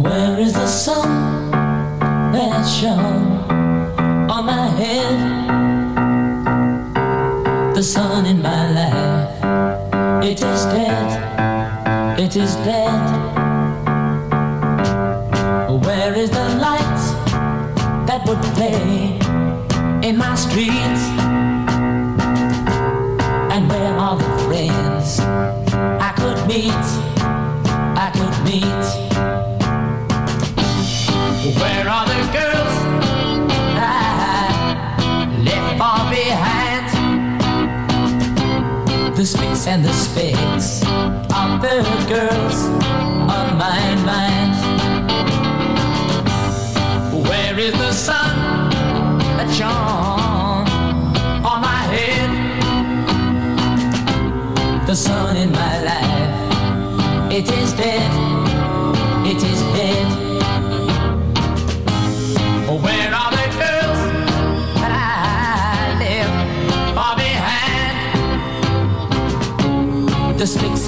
Where 0.00 0.38
is 0.40 0.54
the 0.54 0.66
sun 0.66 1.50
that 2.32 2.62
shone 2.64 3.50
on 4.30 4.46
my 4.46 4.66
head? 4.80 5.18
The 7.74 7.82
sun 7.82 8.24
in 8.24 8.40
my 8.40 8.70
life, 8.72 10.24
it 10.24 10.42
is 10.42 10.64
dead, 10.72 12.18
it 12.18 12.34
is 12.34 12.56
dead. 12.64 13.00
Where 15.84 16.14
is 16.16 16.30
the 16.30 16.48
light 16.56 17.02
that 18.06 18.26
would 18.26 18.42
play 18.56 19.18
in 20.08 20.16
my 20.16 20.34
streets? 20.34 21.04
And 23.52 23.68
where 23.68 23.94
are 23.98 24.16
the 24.16 24.30
friends 24.46 25.20
I 25.20 26.12
could 26.16 26.46
meet? 26.48 26.88
I 28.00 28.10
could 28.14 28.44
meet. 28.46 29.49
And 39.66 39.84
the 39.84 39.92
specks 39.92 40.82
of 40.82 41.60
the 41.60 41.82
girls 42.08 42.64
on 43.36 43.58
my 43.58 43.94
mind. 44.06 44.54
Where 47.28 47.58
is 47.58 47.72
the 47.72 47.92
sun 47.92 48.70
that 49.36 49.50
shone 49.52 50.66
on 51.44 51.60
my 51.60 51.82
head? 51.94 52.30
The 54.86 54.96
sun 54.96 55.36
in 55.36 55.52
my 55.52 55.82
life, 55.82 57.32
it 57.32 57.50
is 57.50 57.72
dead, 57.74 58.29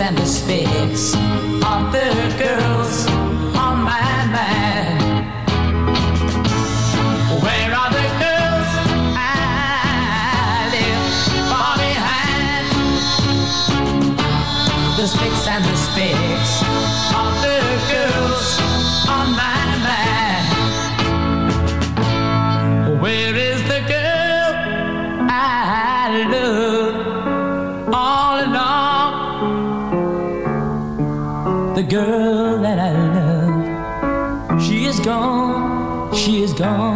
and 0.01 0.17
the 0.17 0.25
specks 0.25 1.15
of 1.15 1.93
the 1.93 2.37
girls 2.39 2.72
gone, 36.63 36.92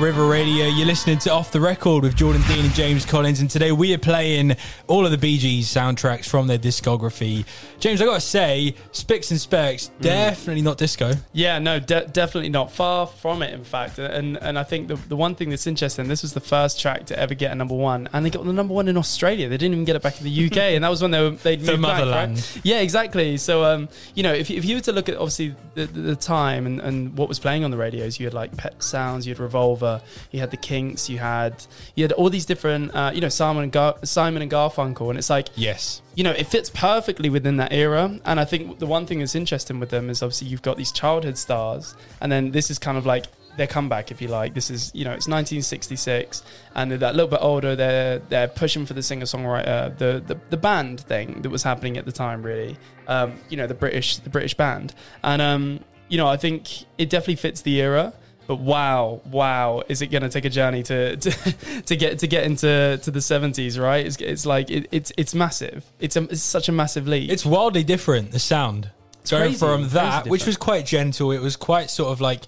River 0.00 0.26
Radio. 0.26 0.66
You're 0.66 0.86
listening 0.86 1.18
to 1.18 1.30
Off 1.30 1.52
the 1.52 1.60
Record 1.60 2.04
with 2.04 2.16
Jordan 2.16 2.40
Dean 2.48 2.64
and 2.64 2.74
James 2.74 3.04
Collins, 3.04 3.40
and 3.40 3.50
today 3.50 3.70
we 3.70 3.92
are 3.92 3.98
playing 3.98 4.56
all 4.90 5.04
of 5.04 5.12
the 5.12 5.18
Bee 5.18 5.38
Gees 5.38 5.68
soundtracks 5.68 6.28
from 6.28 6.48
their 6.48 6.58
discography. 6.58 7.44
James, 7.78 8.02
I 8.02 8.04
gotta 8.04 8.20
say, 8.20 8.74
Spicks 8.90 9.30
and 9.30 9.40
Specks 9.40 9.90
definitely 10.00 10.62
not 10.62 10.78
disco. 10.78 11.12
Yeah, 11.32 11.60
no, 11.60 11.78
de- 11.78 12.06
definitely 12.08 12.50
not. 12.50 12.72
Far 12.72 13.06
from 13.06 13.42
it, 13.42 13.54
in 13.54 13.62
fact. 13.62 13.98
And 13.98 14.36
and 14.38 14.58
I 14.58 14.64
think 14.64 14.88
the, 14.88 14.96
the 14.96 15.16
one 15.16 15.36
thing 15.36 15.48
that's 15.48 15.66
interesting, 15.68 16.08
this 16.08 16.22
was 16.22 16.34
the 16.34 16.40
first 16.40 16.80
track 16.80 17.06
to 17.06 17.18
ever 17.18 17.34
get 17.34 17.52
a 17.52 17.54
number 17.54 17.74
one, 17.74 18.08
and 18.12 18.26
they 18.26 18.30
got 18.30 18.44
the 18.44 18.52
number 18.52 18.74
one 18.74 18.88
in 18.88 18.96
Australia. 18.96 19.48
They 19.48 19.56
didn't 19.56 19.74
even 19.74 19.84
get 19.84 19.94
it 19.94 20.02
back 20.02 20.18
in 20.18 20.24
the 20.24 20.46
UK, 20.46 20.56
and 20.74 20.82
that 20.82 20.88
was 20.88 21.00
when 21.02 21.12
they 21.12 21.22
were 21.22 21.30
they'd 21.30 21.60
The 21.60 21.72
moved 21.72 21.82
back, 21.84 22.28
right? 22.28 22.60
Yeah, 22.64 22.80
exactly. 22.80 23.36
So 23.36 23.64
um, 23.64 23.88
you 24.14 24.24
know, 24.24 24.32
if 24.32 24.50
you, 24.50 24.58
if 24.58 24.64
you 24.64 24.74
were 24.74 24.82
to 24.82 24.92
look 24.92 25.08
at 25.08 25.14
obviously 25.14 25.54
the, 25.74 25.86
the, 25.86 26.00
the 26.00 26.16
time 26.16 26.66
and, 26.66 26.80
and 26.80 27.16
what 27.16 27.28
was 27.28 27.38
playing 27.38 27.62
on 27.62 27.70
the 27.70 27.76
radios, 27.76 28.18
you 28.18 28.26
had 28.26 28.34
like 28.34 28.56
Pet 28.56 28.82
Sounds, 28.82 29.24
you 29.24 29.30
had 29.32 29.38
Revolver, 29.38 30.02
you 30.32 30.40
had 30.40 30.50
the 30.50 30.56
Kinks, 30.56 31.08
you 31.08 31.18
had 31.18 31.64
you 31.94 32.02
had 32.02 32.12
all 32.12 32.28
these 32.28 32.44
different 32.44 32.92
uh, 32.92 33.12
you 33.14 33.20
know 33.20 33.28
Simon 33.28 33.62
and 33.62 33.72
Gar- 33.72 33.96
Simon 34.02 34.42
and 34.42 34.50
Garfunkel, 34.50 34.79
and 34.82 35.18
it's 35.18 35.30
like 35.30 35.48
Yes. 35.54 36.02
you 36.14 36.24
know, 36.24 36.32
it 36.32 36.46
fits 36.46 36.70
perfectly 36.70 37.28
within 37.30 37.56
that 37.58 37.72
era. 37.72 38.18
And 38.24 38.40
I 38.40 38.44
think 38.44 38.78
the 38.78 38.86
one 38.86 39.06
thing 39.06 39.18
that's 39.20 39.34
interesting 39.34 39.80
with 39.80 39.90
them 39.90 40.10
is 40.10 40.22
obviously 40.22 40.48
you've 40.48 40.62
got 40.62 40.76
these 40.76 40.92
childhood 40.92 41.36
stars, 41.38 41.94
and 42.20 42.30
then 42.30 42.50
this 42.52 42.70
is 42.70 42.78
kind 42.78 42.96
of 42.98 43.06
like 43.06 43.26
their 43.56 43.66
comeback, 43.66 44.10
if 44.10 44.22
you 44.22 44.28
like. 44.28 44.54
This 44.54 44.70
is, 44.70 44.90
you 44.94 45.04
know, 45.04 45.10
it's 45.10 45.26
1966, 45.26 46.42
and 46.74 46.90
they're 46.90 46.98
that 46.98 47.14
little 47.14 47.30
bit 47.30 47.40
older. 47.42 47.76
They're 47.76 48.18
they're 48.20 48.48
pushing 48.48 48.86
for 48.86 48.94
the 48.94 49.02
singer 49.02 49.26
songwriter, 49.26 49.96
the, 49.98 50.22
the 50.26 50.38
the 50.50 50.56
band 50.56 51.00
thing 51.00 51.42
that 51.42 51.50
was 51.50 51.62
happening 51.62 51.96
at 51.96 52.04
the 52.04 52.12
time, 52.12 52.42
really. 52.42 52.76
Um, 53.06 53.34
you 53.48 53.56
know, 53.56 53.66
the 53.66 53.74
British 53.74 54.18
the 54.18 54.30
British 54.30 54.54
band, 54.54 54.94
and 55.24 55.42
um, 55.42 55.80
you 56.08 56.16
know, 56.16 56.28
I 56.28 56.36
think 56.36 56.84
it 56.98 57.10
definitely 57.10 57.36
fits 57.36 57.62
the 57.62 57.80
era. 57.80 58.12
But 58.50 58.58
wow, 58.58 59.20
wow, 59.30 59.84
is 59.88 60.02
it 60.02 60.08
going 60.08 60.22
to 60.22 60.28
take 60.28 60.44
a 60.44 60.50
journey 60.50 60.82
to, 60.82 61.16
to 61.24 61.82
to 61.82 61.94
get 61.94 62.18
to 62.18 62.26
get 62.26 62.42
into 62.42 62.98
to 63.00 63.10
the 63.12 63.20
seventies? 63.20 63.78
Right? 63.78 64.04
It's, 64.04 64.16
it's 64.16 64.44
like 64.44 64.72
it, 64.72 64.88
it's 64.90 65.12
it's 65.16 65.36
massive. 65.36 65.84
It's 66.00 66.16
a, 66.16 66.24
it's 66.24 66.42
such 66.42 66.68
a 66.68 66.72
massive 66.72 67.06
leap. 67.06 67.30
It's 67.30 67.46
wildly 67.46 67.84
different, 67.84 68.32
the 68.32 68.40
sound. 68.40 68.90
Going 69.30 69.42
crazy, 69.50 69.58
from 69.58 69.90
that, 69.90 70.26
which 70.26 70.46
was 70.46 70.56
quite 70.56 70.84
gentle, 70.84 71.30
it 71.30 71.40
was 71.40 71.54
quite 71.54 71.90
sort 71.90 72.10
of 72.10 72.20
like, 72.20 72.42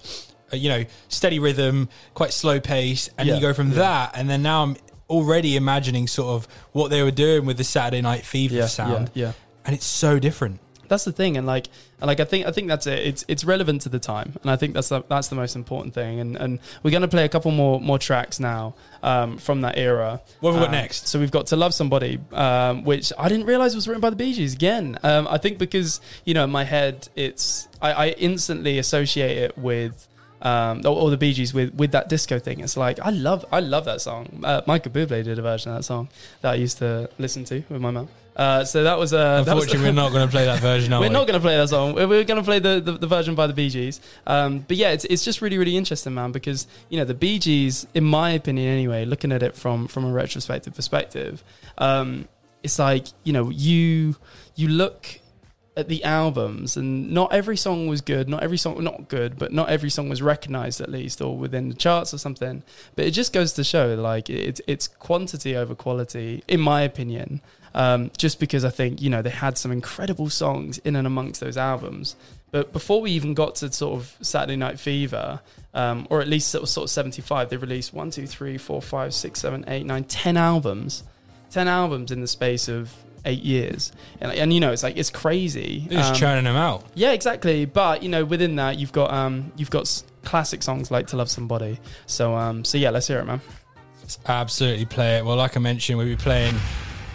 uh, 0.51 0.57
you 0.57 0.67
know, 0.67 0.83
steady 1.07 1.39
rhythm, 1.39 1.87
quite 2.15 2.33
slow 2.33 2.59
pace. 2.59 3.09
And 3.17 3.29
Yeah, 3.29 3.35
you 3.35 3.41
go 3.41 3.53
from 3.53 3.69
that, 3.75 4.11
and 4.13 4.29
then 4.29 4.41
now 4.43 4.63
I'm 4.63 4.75
already 5.09 5.55
imagining 5.55 6.07
sort 6.07 6.35
of 6.35 6.49
what 6.73 6.89
they 6.89 7.01
were 7.01 7.11
doing 7.11 7.45
with 7.45 7.55
the 7.55 7.63
Saturday 7.63 8.01
Night 8.01 8.25
Fever 8.25 8.55
Yeah, 8.55 8.65
sound. 8.67 9.09
yeah, 9.13 9.27
yeah. 9.27 9.33
And 9.65 9.73
it's 9.73 9.85
so 9.85 10.19
different. 10.19 10.59
That's 10.93 11.05
the 11.05 11.11
thing, 11.11 11.37
and 11.37 11.45
like 11.47 11.67
and 11.99 12.07
like 12.07 12.19
I 12.19 12.25
think 12.25 12.45
I 12.45 12.51
think 12.51 12.67
that's 12.67 12.87
it. 12.87 12.99
It's 12.99 13.25
it's 13.27 13.43
relevant 13.43 13.81
to 13.81 13.89
the 13.89 13.99
time, 13.99 14.33
and 14.41 14.49
I 14.51 14.55
think 14.55 14.73
that's 14.75 14.89
the, 14.89 15.01
that's 15.09 15.27
the 15.27 15.35
most 15.35 15.55
important 15.55 15.93
thing. 15.93 16.19
And 16.19 16.37
and 16.37 16.59
we're 16.83 16.91
gonna 16.91 17.07
play 17.07 17.25
a 17.25 17.29
couple 17.29 17.51
more 17.51 17.81
more 17.81 17.99
tracks 17.99 18.39
now 18.39 18.75
um, 19.01 19.37
from 19.37 19.61
that 19.61 19.77
era. 19.77 20.21
What 20.39 20.51
have 20.51 20.59
we 20.61 20.65
got 20.65 20.73
Um, 20.73 20.81
next? 20.81 21.07
So 21.07 21.19
we've 21.19 21.31
got 21.31 21.47
"To 21.47 21.55
Love 21.55 21.73
Somebody," 21.73 22.19
um, 22.31 22.83
which 22.83 23.11
I 23.17 23.27
didn't 23.29 23.47
realize 23.47 23.75
was 23.75 23.87
written 23.87 24.01
by 24.01 24.09
the 24.11 24.15
Bee 24.15 24.33
Gees 24.33 24.53
again. 24.53 24.97
Um, 25.03 25.27
I 25.29 25.37
think 25.37 25.57
because 25.57 25.99
you 26.25 26.33
know 26.33 26.43
in 26.45 26.51
my 26.51 26.63
head 26.63 27.09
it's 27.15 27.67
I, 27.81 27.91
I 27.91 28.07
instantly 28.11 28.77
associate 28.79 29.37
it 29.37 29.57
with. 29.57 30.07
Um, 30.45 30.81
or, 30.83 31.03
or 31.03 31.09
the 31.09 31.15
Bee 31.15 31.31
Gees 31.31 31.53
with, 31.53 31.73
with 31.75 31.93
that 31.93 32.09
disco 32.09 32.37
thing. 32.37 32.59
It's 32.59 32.75
like 32.75 32.99
I 32.99 33.11
love 33.11 33.45
I 33.49 33.61
love 33.61 33.85
that 33.85 34.01
song. 34.01 34.41
Uh, 34.43 34.61
Michael 34.67 34.91
Bublé 34.91 35.23
did 35.23 35.39
a 35.39 35.41
version 35.41 35.71
of 35.71 35.77
that 35.77 35.83
song 35.83 36.09
that 36.41 36.51
I 36.51 36.55
used 36.55 36.79
to 36.79 37.09
listen 37.17 37.45
to 37.45 37.63
with 37.69 37.79
my 37.79 37.91
mum. 37.91 38.09
Uh, 38.35 38.63
so 38.65 38.83
that 38.83 38.97
was 38.97 39.13
uh, 39.13 39.43
that 39.43 39.53
was- 39.53 39.63
Unfortunately, 39.65 39.89
we're 39.89 39.93
not 39.95 40.11
going 40.11 40.25
to 40.27 40.31
play 40.31 40.45
that 40.45 40.59
version, 40.59 40.91
we're 40.93 41.01
we? 41.01 41.09
not 41.09 41.27
going 41.27 41.39
to 41.39 41.39
play 41.39 41.55
that 41.55 41.69
song. 41.69 41.93
We're, 41.93 42.07
we're 42.07 42.23
going 42.23 42.39
to 42.39 42.43
play 42.43 42.59
the, 42.59 42.81
the, 42.81 42.93
the 42.93 43.07
version 43.07 43.35
by 43.35 43.47
the 43.47 43.53
Bee 43.53 43.69
Gees. 43.69 44.01
Um, 44.25 44.59
but 44.67 44.75
yeah, 44.77 44.91
it's, 44.91 45.05
it's 45.05 45.23
just 45.23 45.41
really, 45.41 45.57
really 45.57 45.77
interesting, 45.77 46.13
man, 46.13 46.31
because, 46.31 46.65
you 46.89 46.97
know, 46.97 47.05
the 47.05 47.13
Bee 47.13 47.37
Gees, 47.39 47.85
in 47.93 48.03
my 48.03 48.31
opinion 48.31 48.67
anyway, 48.67 49.05
looking 49.05 49.31
at 49.31 49.43
it 49.43 49.55
from, 49.55 49.87
from 49.87 50.05
a 50.05 50.11
retrospective 50.11 50.73
perspective, 50.73 51.43
um, 51.77 52.27
it's 52.63 52.79
like, 52.79 53.07
you 53.23 53.33
know, 53.33 53.49
you 53.49 54.15
you 54.55 54.67
look 54.69 55.19
at 55.75 55.87
the 55.87 56.03
albums 56.03 56.77
and 56.77 57.11
not 57.11 57.33
every 57.33 57.57
song 57.57 57.87
was 57.87 58.01
good 58.01 58.29
not 58.29 58.43
every 58.43 58.57
song 58.57 58.83
not 58.83 59.07
good 59.07 59.37
but 59.39 59.51
not 59.51 59.69
every 59.69 59.89
song 59.89 60.07
was 60.07 60.21
recognized 60.21 60.79
at 60.79 60.89
least 60.89 61.19
or 61.19 61.35
within 61.35 61.69
the 61.69 61.75
charts 61.75 62.13
or 62.13 62.17
something. 62.17 62.63
But 62.95 63.05
it 63.05 63.11
just 63.11 63.33
goes 63.33 63.53
to 63.53 63.63
show 63.63 63.95
like 63.95 64.29
it's 64.29 64.61
it's 64.67 64.87
quantity 64.87 65.55
over 65.55 65.73
quality 65.73 66.43
in 66.47 66.59
my 66.59 66.81
opinion 66.81 67.41
um, 67.73 68.11
just 68.17 68.39
because 68.39 68.63
I 68.63 68.69
think 68.69 69.01
you 69.01 69.09
know 69.09 69.21
they 69.21 69.31
had 69.31 69.57
some 69.57 69.71
incredible 69.71 70.29
songs 70.29 70.77
in 70.79 70.95
and 70.95 71.07
amongst 71.07 71.41
those 71.41 71.57
albums. 71.57 72.15
But 72.51 72.71
before 72.71 73.01
we 73.01 73.11
even 73.11 73.33
got 73.33 73.55
to 73.55 73.71
sort 73.71 73.99
of 73.99 74.15
Saturday 74.21 74.57
Night 74.57 74.79
Fever 74.79 75.41
um, 75.73 76.05
or 76.11 76.21
at 76.21 76.27
least 76.27 76.49
sort 76.49 76.61
was 76.61 76.71
sort 76.71 76.83
of 76.83 76.91
75 76.91 77.49
they 77.49 77.57
released 77.57 77.93
one 77.93 78.11
two 78.11 78.27
three 78.27 78.59
four 78.59 78.79
five 78.79 79.13
six 79.13 79.39
seven 79.39 79.65
eight 79.67 79.85
nine 79.85 80.03
ten 80.03 80.37
albums. 80.37 81.03
10 81.53 81.67
albums 81.67 82.09
in 82.09 82.19
the 82.19 82.27
space 82.27 82.67
of 82.67 82.91
eight 83.25 83.43
years 83.43 83.91
and, 84.21 84.31
and 84.33 84.53
you 84.53 84.59
know 84.59 84.71
it's 84.71 84.83
like 84.83 84.97
it's 84.97 85.09
crazy 85.09 85.85
They're 85.87 85.99
just 85.99 86.11
Um, 86.13 86.19
churning 86.19 86.43
them 86.43 86.55
out. 86.55 86.83
yeah 86.95 87.11
exactly 87.11 87.65
but 87.65 88.03
you 88.03 88.09
know 88.09 88.25
within 88.25 88.55
that 88.57 88.77
you've 88.79 88.91
got 88.91 89.11
um 89.13 89.51
you've 89.55 89.69
got 89.71 89.81
s- 89.83 90.03
classic 90.23 90.61
songs 90.63 90.91
like 90.91 91.07
to 91.07 91.17
love 91.17 91.29
somebody 91.29 91.79
so 92.05 92.35
um 92.35 92.63
so 92.65 92.77
yeah 92.77 92.89
let's 92.89 93.07
hear 93.07 93.19
it 93.19 93.25
man 93.25 93.41
Absolutely 94.27 94.85
play 94.85 95.17
it. 95.17 95.25
Well, 95.25 95.37
like 95.37 95.55
I 95.55 95.61
mentioned, 95.61 95.97
we'll 95.97 96.07
be 96.07 96.17
playing 96.17 96.53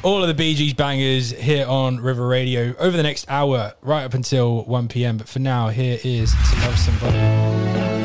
all 0.02 0.22
of 0.22 0.28
the 0.28 0.32
Bee 0.34 0.54
Gees 0.54 0.72
bangers 0.72 1.30
here 1.32 1.66
on 1.66 2.00
River 2.00 2.26
Radio 2.26 2.74
over 2.78 2.96
the 2.96 3.02
next 3.02 3.26
hour, 3.30 3.74
right 3.82 4.04
up 4.04 4.14
until 4.14 4.64
1 4.64 4.88
p.m. 4.88 5.18
But 5.18 5.28
for 5.28 5.38
now, 5.38 5.68
here 5.68 5.98
is 6.02 6.30
To 6.32 6.56
Love 6.60 6.78
Somebody. 6.78 7.97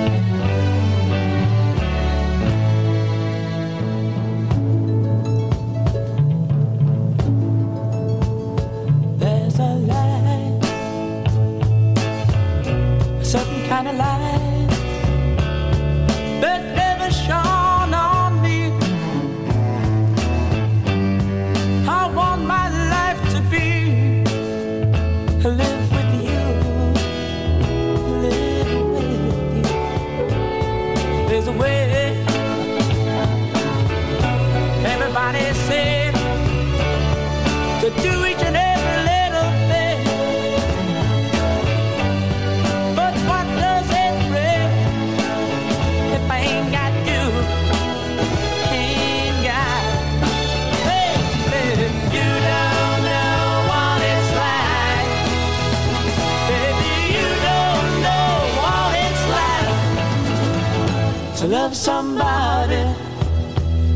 Love 61.73 61.81
somebody, 61.81 62.83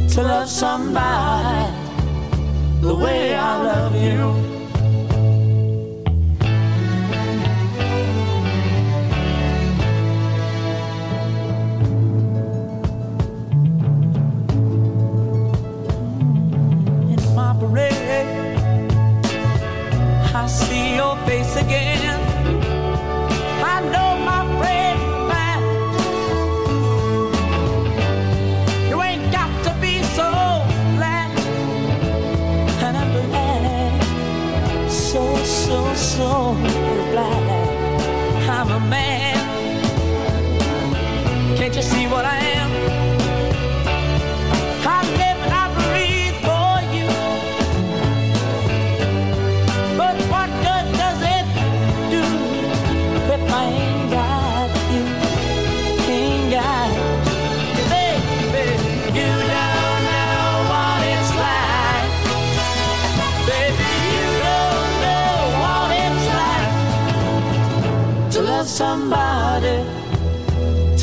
to 0.10 0.24
love 0.24 0.50
somebody 0.50 1.72
the 2.81 2.96
way 2.96 3.36
I 3.36 3.62
love 3.62 3.96
you. 3.96 4.34
My 17.36 17.53
parade, 17.60 18.57
I 20.34 20.48
see 20.48 20.96
your 20.96 21.15
face 21.27 21.55
again. 21.57 21.97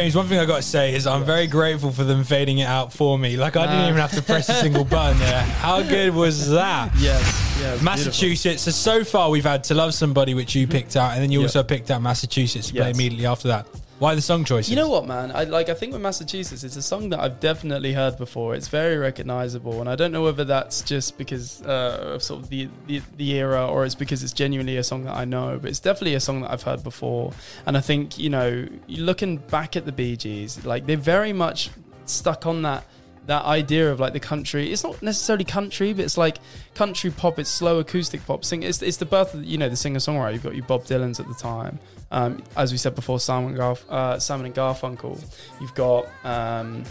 James, 0.00 0.16
one 0.16 0.26
thing 0.28 0.38
I 0.38 0.46
got 0.46 0.56
to 0.56 0.62
say 0.62 0.94
is 0.94 1.06
I'm 1.06 1.24
very 1.24 1.46
grateful 1.46 1.90
for 1.92 2.04
them 2.04 2.24
fading 2.24 2.60
it 2.60 2.64
out 2.66 2.90
for 2.90 3.18
me. 3.18 3.36
Like 3.36 3.54
I 3.56 3.66
didn't 3.66 3.84
even 3.88 4.00
have 4.00 4.12
to 4.12 4.22
press 4.22 4.48
a 4.48 4.54
single 4.54 4.82
button 4.96 5.18
there. 5.18 5.42
How 5.42 5.82
good 5.82 6.14
was 6.14 6.48
that? 6.52 6.90
Yes, 6.96 7.58
yeah, 7.60 7.76
Massachusetts. 7.82 8.62
So 8.62 8.70
so 8.70 9.04
far 9.04 9.28
we've 9.28 9.44
had 9.44 9.62
to 9.64 9.74
love 9.74 9.92
somebody, 9.92 10.32
which 10.32 10.54
you 10.54 10.66
picked 10.66 10.96
out, 10.96 11.12
and 11.12 11.22
then 11.22 11.30
you 11.30 11.42
also 11.42 11.62
picked 11.62 11.90
out 11.90 12.00
Massachusetts 12.00 12.68
to 12.68 12.72
play 12.72 12.86
Yes. 12.86 12.96
immediately 12.96 13.26
after 13.26 13.48
that. 13.48 13.66
Why 14.00 14.14
the 14.14 14.22
song 14.22 14.44
choices? 14.44 14.70
You 14.70 14.76
know 14.76 14.88
what, 14.88 15.06
man? 15.06 15.30
I 15.30 15.44
like. 15.44 15.68
I 15.68 15.74
think 15.74 15.92
with 15.92 16.00
Massachusetts, 16.00 16.64
it's 16.64 16.76
a 16.76 16.80
song 16.80 17.10
that 17.10 17.20
I've 17.20 17.38
definitely 17.38 17.92
heard 17.92 18.16
before. 18.16 18.54
It's 18.54 18.68
very 18.68 18.96
recognizable, 18.96 19.78
and 19.78 19.90
I 19.90 19.94
don't 19.94 20.10
know 20.10 20.22
whether 20.22 20.42
that's 20.42 20.80
just 20.80 21.18
because 21.18 21.60
uh, 21.60 22.14
of 22.14 22.22
sort 22.22 22.42
of 22.42 22.48
the, 22.48 22.70
the 22.86 23.02
the 23.18 23.30
era, 23.32 23.68
or 23.68 23.84
it's 23.84 23.94
because 23.94 24.24
it's 24.24 24.32
genuinely 24.32 24.78
a 24.78 24.82
song 24.82 25.04
that 25.04 25.14
I 25.14 25.26
know. 25.26 25.58
But 25.60 25.68
it's 25.68 25.80
definitely 25.80 26.14
a 26.14 26.20
song 26.20 26.40
that 26.40 26.50
I've 26.50 26.62
heard 26.62 26.82
before, 26.82 27.34
and 27.66 27.76
I 27.76 27.82
think 27.82 28.16
you 28.18 28.30
know, 28.30 28.66
looking 28.88 29.36
back 29.36 29.76
at 29.76 29.84
the 29.84 29.92
Bee 29.92 30.16
Gees, 30.16 30.64
like 30.64 30.86
they're 30.86 30.96
very 30.96 31.34
much 31.34 31.68
stuck 32.06 32.46
on 32.46 32.62
that 32.62 32.86
that 33.30 33.44
idea 33.44 33.92
of 33.92 34.00
like 34.00 34.12
the 34.12 34.20
country. 34.20 34.72
It's 34.72 34.82
not 34.82 35.00
necessarily 35.02 35.44
country, 35.44 35.92
but 35.92 36.04
it's 36.04 36.18
like 36.18 36.38
country 36.74 37.12
pop. 37.12 37.38
It's 37.38 37.48
slow 37.48 37.78
acoustic 37.78 38.26
pop. 38.26 38.44
Sing. 38.44 38.64
It's 38.64 38.82
it's 38.82 38.96
the 38.96 39.06
birth 39.06 39.34
of 39.34 39.44
you 39.44 39.56
know 39.56 39.68
the 39.68 39.76
singer 39.76 40.00
songwriter. 40.00 40.32
You've 40.32 40.42
got 40.42 40.56
your 40.56 40.64
Bob 40.66 40.84
Dylan's 40.84 41.20
at 41.20 41.28
the 41.28 41.34
time. 41.34 41.78
Um, 42.10 42.42
as 42.56 42.72
we 42.72 42.78
said 42.78 42.96
before, 42.96 43.20
Simon 43.20 43.54
Garf- 43.54 43.88
uh, 43.88 44.18
Simon 44.18 44.46
and 44.46 44.54
Garfunkel. 44.54 45.24
You've 45.60 45.74
got 45.76 46.08
um, 46.24 46.82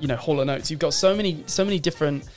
you 0.00 0.08
know 0.08 0.16
Hall 0.16 0.40
and 0.40 0.50
Oates. 0.50 0.68
You've 0.68 0.80
got 0.80 0.94
so 0.94 1.14
many 1.14 1.44
so 1.46 1.64
many 1.64 1.78
different 1.78 2.28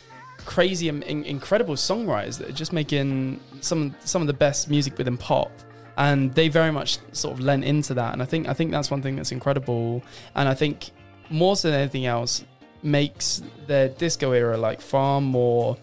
crazy 0.46 0.88
and 0.88 1.04
in- 1.06 1.26
incredible 1.26 1.74
songwriters 1.74 2.38
that 2.38 2.50
are 2.50 2.60
just 2.64 2.74
making 2.74 3.40
some 3.62 3.96
some 4.06 4.22
of 4.22 4.28
the 4.28 4.34
best 4.36 4.70
music 4.70 5.00
within 5.00 5.18
pop. 5.18 5.52
And 5.98 6.32
they 6.36 6.48
very 6.48 6.72
much 6.72 7.00
sort 7.12 7.34
of 7.34 7.40
lent 7.40 7.64
into 7.64 7.96
that, 7.96 8.14
and 8.14 8.22
I 8.22 8.26
think 8.26 8.48
I 8.48 8.54
think 8.54 8.70
that's 8.70 8.92
one 8.92 9.02
thing 9.02 9.16
that's 9.16 9.32
incredible. 9.32 10.04
And 10.36 10.48
I 10.48 10.54
think 10.54 10.92
more 11.32 11.56
so 11.56 11.72
than 11.72 11.80
anything 11.80 12.06
else, 12.06 12.46
makes 12.84 13.42
their 13.68 13.90
disco 13.90 14.32
era 14.32 14.58
like 14.58 14.82
far 14.82 15.22
more 15.22 15.78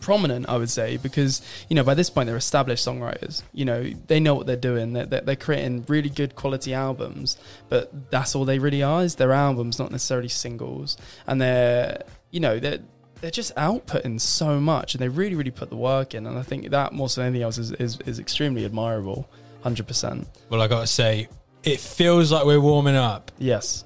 prominent, 0.00 0.48
I 0.48 0.56
would 0.56 0.68
say, 0.68 0.98
because 0.98 1.40
you 1.68 1.76
know 1.76 1.84
by 1.84 1.94
this 1.94 2.10
point 2.10 2.26
they're 2.26 2.36
established 2.36 2.86
songwriters. 2.86 3.42
You 3.52 3.64
know 3.64 3.90
they 4.06 4.20
know 4.20 4.34
what 4.34 4.46
they're 4.46 4.56
doing. 4.56 4.92
They're, 4.92 5.06
they're, 5.06 5.20
they're 5.22 5.36
creating 5.36 5.84
really 5.88 6.10
good 6.10 6.34
quality 6.34 6.74
albums, 6.74 7.38
but 7.68 8.10
that's 8.10 8.34
all 8.34 8.44
they 8.44 8.58
really 8.58 8.82
are 8.82 9.02
is 9.02 9.14
their 9.14 9.32
albums, 9.32 9.78
not 9.78 9.90
necessarily 9.90 10.28
singles. 10.28 10.96
And 11.26 11.40
they're 11.40 12.02
you 12.30 12.40
know 12.40 12.58
they're 12.58 12.80
they're 13.20 13.30
just 13.30 13.54
outputting 13.54 14.20
so 14.20 14.60
much, 14.60 14.94
and 14.94 15.00
they 15.00 15.08
really 15.08 15.36
really 15.36 15.52
put 15.52 15.70
the 15.70 15.76
work 15.76 16.14
in. 16.14 16.26
And 16.26 16.36
I 16.38 16.42
think 16.42 16.68
that 16.70 16.92
more 16.92 17.08
than 17.08 17.26
anything 17.26 17.42
else 17.42 17.56
is 17.56 17.72
is, 17.72 17.98
is 18.00 18.18
extremely 18.18 18.64
admirable. 18.64 19.28
Hundred 19.62 19.86
percent. 19.86 20.26
Well, 20.50 20.60
I 20.60 20.66
got 20.66 20.80
to 20.80 20.86
say, 20.88 21.28
it 21.62 21.78
feels 21.78 22.32
like 22.32 22.44
we're 22.44 22.60
warming 22.60 22.96
up, 22.96 23.30
Yes. 23.38 23.84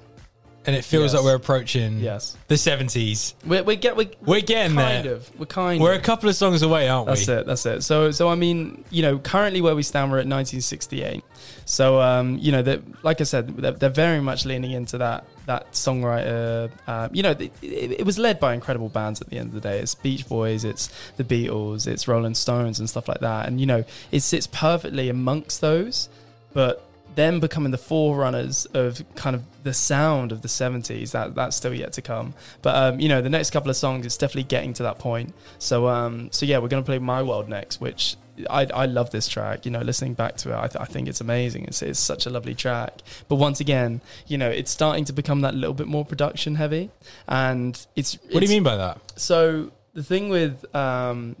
And 0.67 0.75
it 0.75 0.83
feels 0.83 1.05
Yes. 1.05 1.13
like 1.15 1.23
we're 1.23 1.35
approaching 1.35 1.99
Yes. 1.99 2.35
the 2.49 2.57
seventies. 2.57 3.33
We're 3.45 3.63
we 3.63 3.77
get 3.77 3.95
we 3.95 4.09
We're 4.21 4.41
getting 4.41 4.75
kind 4.75 5.05
there. 5.05 5.13
of 5.15 5.39
we're 5.39 5.45
kind 5.47 5.81
We're 5.81 5.93
of 5.93 5.99
a 5.99 6.03
couple 6.03 6.27
of 6.29 6.35
songs 6.35 6.61
away, 6.61 6.87
aren't 6.89 7.07
That's 7.07 7.25
we? 7.27 7.33
it. 7.33 7.45
That's 7.47 7.65
it. 7.65 7.81
So, 7.83 8.11
so 8.11 8.27
I 8.29 8.35
mean, 8.35 8.83
you 8.91 9.01
know, 9.01 9.17
currently 9.17 9.61
where 9.61 9.75
we 9.75 9.81
stand, 9.83 10.11
we're 10.11 10.17
at 10.19 10.27
1968. 10.27 11.23
So, 11.65 11.99
um, 12.01 12.37
you 12.37 12.51
know, 12.51 12.61
that 12.61 12.81
like 13.03 13.21
I 13.21 13.23
said, 13.23 13.57
they're, 13.57 13.71
they're 13.71 13.89
very 13.89 14.19
much 14.21 14.45
leaning 14.45 14.71
into 14.71 14.97
that 14.99 15.25
that 15.47 15.71
songwriter. 15.71 16.69
Uh, 16.85 17.07
you 17.13 17.23
know, 17.23 17.31
it, 17.31 17.51
it, 17.61 17.91
it 18.01 18.05
was 18.05 18.19
led 18.19 18.39
by 18.39 18.53
incredible 18.53 18.89
bands 18.89 19.21
at 19.21 19.29
the 19.29 19.37
end 19.37 19.47
of 19.49 19.53
the 19.55 19.61
day. 19.61 19.79
It's 19.79 19.95
Beach 19.95 20.27
Boys, 20.27 20.65
it's 20.65 20.89
the 21.15 21.23
Beatles, 21.23 21.87
it's 21.87 22.07
Rolling 22.07 22.35
Stones, 22.35 22.79
and 22.79 22.89
stuff 22.89 23.07
like 23.07 23.19
that. 23.21 23.47
And 23.47 23.59
you 23.59 23.65
know, 23.65 23.85
it 24.11 24.19
sits 24.21 24.47
perfectly 24.47 25.09
amongst 25.09 25.61
those, 25.61 26.09
but. 26.53 26.83
Them 27.17 27.39
becoming 27.39 27.71
the 27.71 27.77
forerunners 27.77 28.65
of 28.67 29.03
kind 29.15 29.35
of 29.35 29.43
the 29.63 29.73
sound 29.73 30.31
of 30.31 30.43
the 30.43 30.47
70s, 30.47 31.11
that 31.11 31.35
that's 31.35 31.55
still 31.55 31.73
yet 31.73 31.93
to 31.93 32.01
come. 32.01 32.33
But 32.61 32.75
um, 32.75 32.99
you 32.99 33.09
know, 33.09 33.21
the 33.21 33.29
next 33.29 33.49
couple 33.49 33.69
of 33.69 33.75
songs, 33.75 34.05
it's 34.05 34.17
definitely 34.17 34.43
getting 34.43 34.73
to 34.73 34.83
that 34.83 34.99
point. 34.99 35.33
So 35.59 35.87
um, 35.87 36.29
so 36.31 36.45
yeah, 36.45 36.59
we're 36.59 36.67
gonna 36.67 36.83
play 36.83 36.99
My 36.99 37.23
World 37.23 37.49
next, 37.49 37.81
which 37.81 38.15
I, 38.49 38.67
I 38.73 38.85
love 38.85 39.11
this 39.11 39.27
track. 39.27 39.65
You 39.65 39.71
know, 39.71 39.81
listening 39.81 40.13
back 40.13 40.37
to 40.37 40.51
it, 40.51 40.55
I, 40.55 40.67
th- 40.67 40.81
I 40.81 40.85
think 40.85 41.07
it's 41.07 41.21
amazing. 41.21 41.65
It's, 41.65 41.81
it's 41.81 41.99
such 41.99 42.25
a 42.25 42.29
lovely 42.29 42.55
track. 42.55 43.01
But 43.27 43.35
once 43.35 43.59
again, 43.59 44.01
you 44.27 44.37
know, 44.37 44.49
it's 44.49 44.71
starting 44.71 45.05
to 45.05 45.13
become 45.13 45.41
that 45.41 45.55
little 45.55 45.73
bit 45.73 45.87
more 45.87 46.05
production 46.05 46.55
heavy, 46.55 46.91
and 47.27 47.85
it's. 47.95 48.17
What 48.31 48.39
do 48.39 48.45
you 48.45 48.49
mean 48.49 48.63
by 48.63 48.77
that? 48.77 48.99
So 49.19 49.71
the 49.93 50.03
thing 50.03 50.29
with, 50.29 50.63
um, 50.75 51.35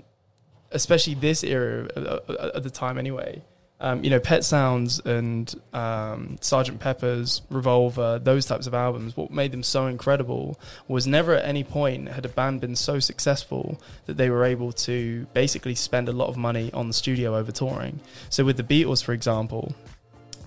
especially 0.71 1.13
this 1.13 1.43
era 1.43 1.87
of, 1.95 2.29
of 2.29 2.63
the 2.63 2.71
time, 2.71 2.97
anyway. 2.97 3.43
Um, 3.79 4.03
you 4.03 4.09
know, 4.09 4.19
Pet 4.19 4.43
Sounds 4.43 4.99
and 5.01 5.53
um, 5.71 6.37
Sergeant 6.41 6.79
Pepper's 6.79 7.43
Revolver, 7.51 8.17
those 8.17 8.47
types 8.47 8.65
of 8.65 8.73
albums, 8.73 9.15
what 9.15 9.29
made 9.29 9.51
them 9.51 9.61
so 9.61 9.85
incredible 9.85 10.59
was 10.87 11.05
never 11.05 11.35
at 11.35 11.45
any 11.45 11.63
point 11.63 12.09
had 12.09 12.25
a 12.25 12.29
band 12.29 12.61
been 12.61 12.75
so 12.75 12.99
successful 12.99 13.79
that 14.07 14.17
they 14.17 14.31
were 14.31 14.43
able 14.43 14.71
to 14.71 15.27
basically 15.33 15.75
spend 15.75 16.09
a 16.09 16.11
lot 16.11 16.27
of 16.27 16.37
money 16.37 16.71
on 16.73 16.87
the 16.87 16.93
studio 16.93 17.35
over 17.35 17.51
touring. 17.51 17.99
So 18.29 18.43
with 18.43 18.57
the 18.57 18.63
Beatles, 18.63 19.03
for 19.03 19.13
example, 19.13 19.75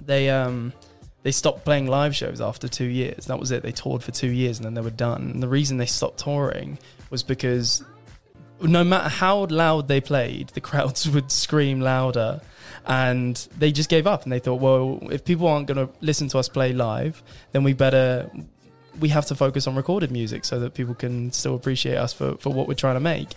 they 0.05 0.29
um, 0.29 0.73
they 1.23 1.31
stopped 1.33 1.65
playing 1.65 1.87
live 1.87 2.17
shows 2.17 2.41
after 2.41 2.67
two 2.67 2.87
years. 2.87 3.27
That 3.27 3.39
was 3.39 3.51
it. 3.51 3.63
They 3.63 3.73
toured 3.73 4.03
for 4.03 4.11
two 4.11 4.31
years 4.31 4.59
and 4.59 4.65
then 4.65 4.75
they 4.75 4.81
were 4.81 4.91
done. 4.91 5.31
And 5.33 5.43
the 5.43 5.49
reason 5.49 5.77
they 5.77 5.87
stopped 5.87 6.19
touring 6.19 6.79
was 7.11 7.23
because 7.23 7.85
no 8.63 8.85
matter 8.85 9.09
how 9.09 9.47
loud 9.47 9.89
they 9.89 10.01
played, 10.01 10.49
the 10.51 10.61
crowds 10.71 11.09
would 11.09 11.31
scream 11.31 11.81
louder. 11.81 12.41
And 12.87 13.37
they 13.59 13.73
just 13.73 13.91
gave 13.91 14.07
up 14.07 14.25
and 14.25 14.33
they 14.33 14.39
thought, 14.39 14.61
well, 14.61 14.99
if 15.11 15.25
people 15.25 15.47
aren't 15.47 15.67
going 15.67 15.87
to 15.87 15.93
listen 16.01 16.29
to 16.29 16.39
us 16.39 16.49
play 16.49 16.73
live, 16.73 17.23
then 17.53 17.63
we 17.63 17.73
better, 17.73 18.31
we 18.99 19.11
have 19.11 19.27
to 19.27 19.35
focus 19.35 19.67
on 19.67 19.77
recorded 19.77 20.11
music 20.11 20.45
so 20.45 20.59
that 20.61 20.75
people 20.75 20.95
can 20.95 21.33
still 21.33 21.55
appreciate 21.55 21.97
us 21.97 22.13
for, 22.13 22.37
for 22.39 22.53
what 22.53 22.67
we're 22.67 22.75
trying 22.75 22.97
to 22.97 23.01
make. 23.01 23.29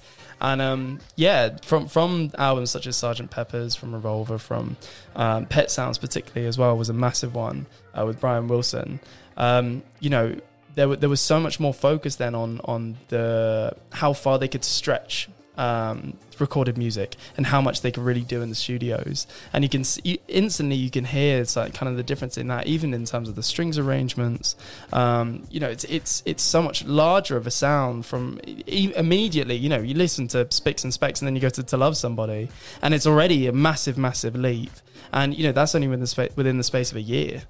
And 0.41 0.61
um, 0.61 0.99
yeah, 1.15 1.57
from 1.63 1.87
from 1.87 2.31
albums 2.37 2.69
such 2.69 2.85
as 2.85 2.97
Sergeant 2.97 3.31
Pepper's, 3.31 3.75
from 3.75 3.93
Revolver, 3.93 4.37
from 4.37 4.75
um, 5.15 5.45
Pet 5.45 5.71
Sounds 5.71 5.97
particularly 5.97 6.47
as 6.47 6.57
well 6.57 6.77
was 6.77 6.89
a 6.89 6.93
massive 6.93 7.33
one 7.33 7.65
uh, 7.93 8.05
with 8.05 8.19
Brian 8.19 8.49
Wilson. 8.49 8.99
Um, 9.37 9.83
you 10.01 10.09
know, 10.09 10.35
there 10.75 10.93
there 10.97 11.09
was 11.09 11.21
so 11.21 11.39
much 11.39 11.61
more 11.61 11.73
focus 11.73 12.17
then 12.17 12.35
on 12.35 12.59
on 12.65 12.97
the 13.07 13.73
how 13.91 14.11
far 14.11 14.37
they 14.37 14.49
could 14.49 14.65
stretch 14.65 15.29
um, 15.57 16.17
recorded 16.39 16.77
music 16.77 17.15
and 17.37 17.45
how 17.45 17.61
much 17.61 17.81
they 17.81 17.91
can 17.91 18.03
really 18.03 18.21
do 18.21 18.41
in 18.41 18.49
the 18.49 18.55
studios. 18.55 19.27
And 19.51 19.63
you 19.63 19.69
can 19.69 19.83
see, 19.83 20.19
instantly 20.27 20.75
you 20.75 20.89
can 20.89 21.05
hear 21.05 21.41
it's 21.41 21.55
like 21.55 21.73
kind 21.73 21.89
of 21.89 21.97
the 21.97 22.03
difference 22.03 22.37
in 22.37 22.47
that, 22.47 22.67
even 22.67 22.93
in 22.93 23.05
terms 23.05 23.29
of 23.29 23.35
the 23.35 23.43
strings 23.43 23.77
arrangements. 23.77 24.55
Um, 24.91 25.45
you 25.49 25.59
know, 25.59 25.69
it's 25.69 25.83
it's 25.85 26.23
it's 26.25 26.43
so 26.43 26.61
much 26.61 26.85
larger 26.85 27.37
of 27.37 27.47
a 27.47 27.51
sound 27.51 28.05
from 28.05 28.39
immediately. 28.67 29.55
You 29.55 29.69
know, 29.69 29.79
you 29.79 29.93
listen 29.93 30.27
to 30.29 30.47
Spicks 30.51 30.83
and 30.83 30.93
Specks 30.93 31.21
and 31.21 31.27
then 31.27 31.35
you 31.35 31.41
go 31.41 31.49
to 31.49 31.63
To 31.63 31.77
Love 31.77 31.97
Somebody, 31.97 32.49
and 32.81 32.93
it's 32.93 33.07
already 33.07 33.47
a 33.47 33.53
massive, 33.53 33.97
massive 33.97 34.35
leap. 34.35 34.71
And 35.11 35.37
you 35.37 35.43
know, 35.43 35.51
that's 35.51 35.75
only 35.75 35.87
within 35.87 36.01
the, 36.01 36.07
spa- 36.07 36.27
within 36.35 36.57
the 36.57 36.63
space 36.63 36.91
of 36.91 36.97
a 36.97 37.01
year. 37.01 37.43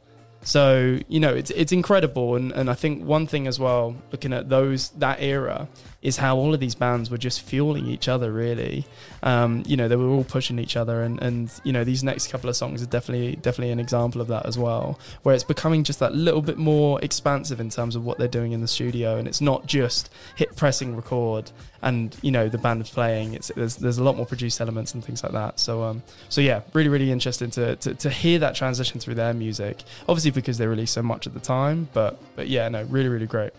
So 0.44 1.00
you 1.08 1.20
know 1.20 1.34
it's 1.34 1.52
it's 1.52 1.72
incredible, 1.72 2.36
and, 2.36 2.52
and 2.52 2.70
I 2.70 2.74
think 2.74 3.04
one 3.04 3.28
thing 3.28 3.48
as 3.48 3.60
well, 3.60 3.96
looking 4.12 4.34
at 4.34 4.50
those 4.50 4.90
that 4.92 5.22
era, 5.22 5.68
is 6.02 6.18
how 6.18 6.36
all 6.36 6.54
of 6.54 6.60
these 6.60 6.76
bands 6.76 7.10
were 7.10 7.18
just 7.18 7.42
fueling 7.42 7.88
each 7.88 8.08
other. 8.10 8.32
Really, 8.32 8.86
um, 9.24 9.64
you 9.66 9.78
know 9.78 9.88
they 9.88 9.96
were 9.96 10.10
all 10.10 10.26
pushing 10.26 10.60
each 10.60 10.76
other, 10.76 11.02
and 11.02 11.22
and 11.22 11.52
you 11.64 11.72
know 11.72 11.84
these 11.84 12.04
next 12.04 12.28
couple 12.28 12.50
of 12.50 12.56
songs 12.58 12.84
are 12.84 12.88
definitely 12.88 13.38
definitely 13.38 13.72
an 13.72 13.80
example 13.80 14.20
of 14.20 14.28
that 14.28 14.46
as 14.46 14.58
well, 14.58 15.00
where 15.24 15.34
it's 15.34 15.46
becoming 15.46 15.84
just 15.84 16.00
that 16.00 16.14
little 16.14 16.42
bit 16.42 16.58
more 16.58 17.02
expansive 17.02 17.60
in 17.60 17.70
terms 17.70 17.96
of 17.96 18.06
what 18.06 18.18
they're 18.18 18.28
doing 18.28 18.52
in 18.52 18.62
the 18.62 18.68
studio, 18.68 19.18
and 19.18 19.28
it's 19.28 19.42
not 19.42 19.66
just 19.66 20.12
hit 20.36 20.56
pressing 20.56 20.96
record 20.96 21.52
and 21.84 22.18
you 22.22 22.32
know 22.32 22.50
the 22.50 22.58
band 22.58 22.82
is 22.82 22.90
playing. 22.90 23.34
It's 23.34 23.52
there's 23.56 23.76
there's 23.76 23.98
a 23.98 24.04
lot 24.04 24.16
more 24.16 24.26
produced 24.26 24.60
elements 24.62 24.94
and 24.94 25.04
things 25.04 25.22
like 25.22 25.34
that. 25.34 25.60
So 25.60 25.84
um 25.84 26.02
so 26.30 26.42
yeah, 26.42 26.62
really 26.74 26.90
really 26.90 27.12
interesting 27.12 27.52
to 27.52 27.76
to, 27.76 27.94
to 27.94 28.10
hear 28.10 28.40
that 28.40 28.56
transition 28.56 29.00
through 29.00 29.16
their 29.16 29.34
music. 29.34 29.84
Obviously 30.08 30.32
because 30.34 30.58
they 30.58 30.68
released 30.68 30.94
so 30.94 31.02
much 31.04 31.28
at 31.28 31.34
the 31.34 31.40
time, 31.40 31.88
but 31.94 32.20
but 32.36 32.48
yeah, 32.48 32.68
no, 32.70 32.84
really 32.84 33.10
really 33.10 33.28
great. 33.28 33.52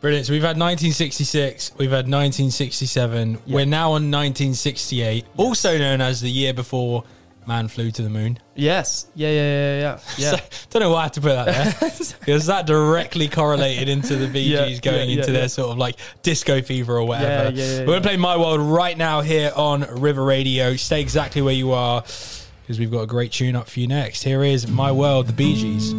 Brilliant. 0.00 0.26
So 0.26 0.32
we've 0.32 0.42
had 0.42 0.58
1966, 0.58 1.72
we've 1.78 1.90
had 1.90 2.08
1967, 2.08 3.30
Yeah. 3.46 3.54
we're 3.54 3.64
now 3.64 3.92
on 3.92 4.10
1968, 4.10 5.24
also 5.36 5.78
known 5.78 6.00
as 6.00 6.20
the 6.20 6.30
year 6.30 6.52
before 6.52 7.04
man 7.46 7.68
flew 7.68 7.90
to 7.92 8.02
the 8.02 8.08
moon. 8.10 8.38
Yes, 8.54 9.06
yeah 9.14 9.28
yeah 9.28 9.42
yeah 9.42 9.80
yeah 9.80 9.98
yeah. 10.18 10.30
So, 10.36 10.68
don't 10.70 10.82
know 10.82 10.90
why 10.90 11.00
I 11.00 11.02
had 11.04 11.12
to 11.14 11.20
put 11.20 11.34
that 11.34 11.46
there 11.80 11.90
because 12.20 12.46
that 12.46 12.66
directly 12.66 13.28
correlated 13.28 13.88
into 13.88 14.16
the 14.16 14.26
Bee 14.26 14.40
Yeah, 14.40 14.76
going 14.80 15.10
yeah, 15.10 15.18
into 15.18 15.32
their 15.32 15.48
sort 15.48 15.70
of 15.70 15.78
like 15.78 15.96
disco 16.22 16.62
fever 16.62 16.96
or 16.96 17.04
whatever. 17.04 17.50
We're 17.50 17.84
gonna 17.86 17.92
yeah. 17.92 18.00
play 18.00 18.16
My 18.16 18.36
World 18.36 18.60
right 18.60 18.96
now 18.96 19.20
here 19.20 19.52
on 19.54 19.82
River 19.82 20.24
Radio. 20.24 20.74
Stay 20.76 21.00
exactly 21.00 21.42
where 21.42 21.54
you 21.54 21.72
are 21.72 22.02
because 22.62 22.78
we've 22.78 22.90
got 22.90 23.00
a 23.00 23.06
great 23.06 23.32
tune 23.32 23.56
up 23.56 23.68
for 23.68 23.80
you 23.80 23.88
next. 23.88 24.22
Here 24.22 24.42
is 24.44 24.68
My 24.68 24.92
World, 24.92 25.26
the 25.26 25.32
Bee 25.32 25.56
Gees. 25.56 25.92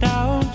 Don't 0.00 0.54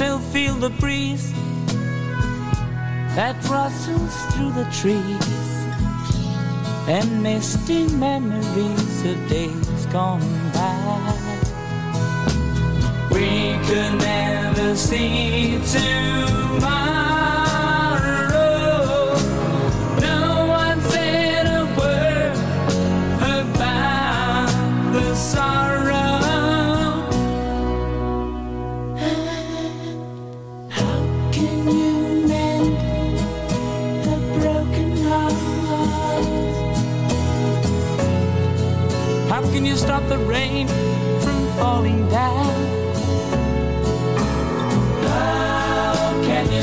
still 0.00 0.18
feel 0.32 0.54
the 0.54 0.70
breeze 0.80 1.30
that 3.16 3.36
rustles 3.50 4.16
through 4.32 4.50
the 4.52 4.64
trees 4.72 5.28
and 6.88 7.22
misty 7.22 7.86
memories 7.96 9.04
of 9.04 9.28
days 9.28 9.84
gone 9.92 10.22
by. 10.54 11.18
We 13.12 13.58
could 13.66 13.98
never 13.98 14.74
see 14.74 15.60
tomorrow. 15.70 17.39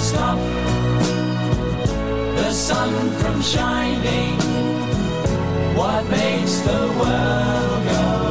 stop 0.08 0.39
the 2.38 2.52
sun 2.54 2.91
from 3.20 3.41
shining? 3.41 4.39
What 5.76 6.04
makes 6.10 6.60
the 6.60 6.82
world 7.00 7.84
go? 7.91 8.26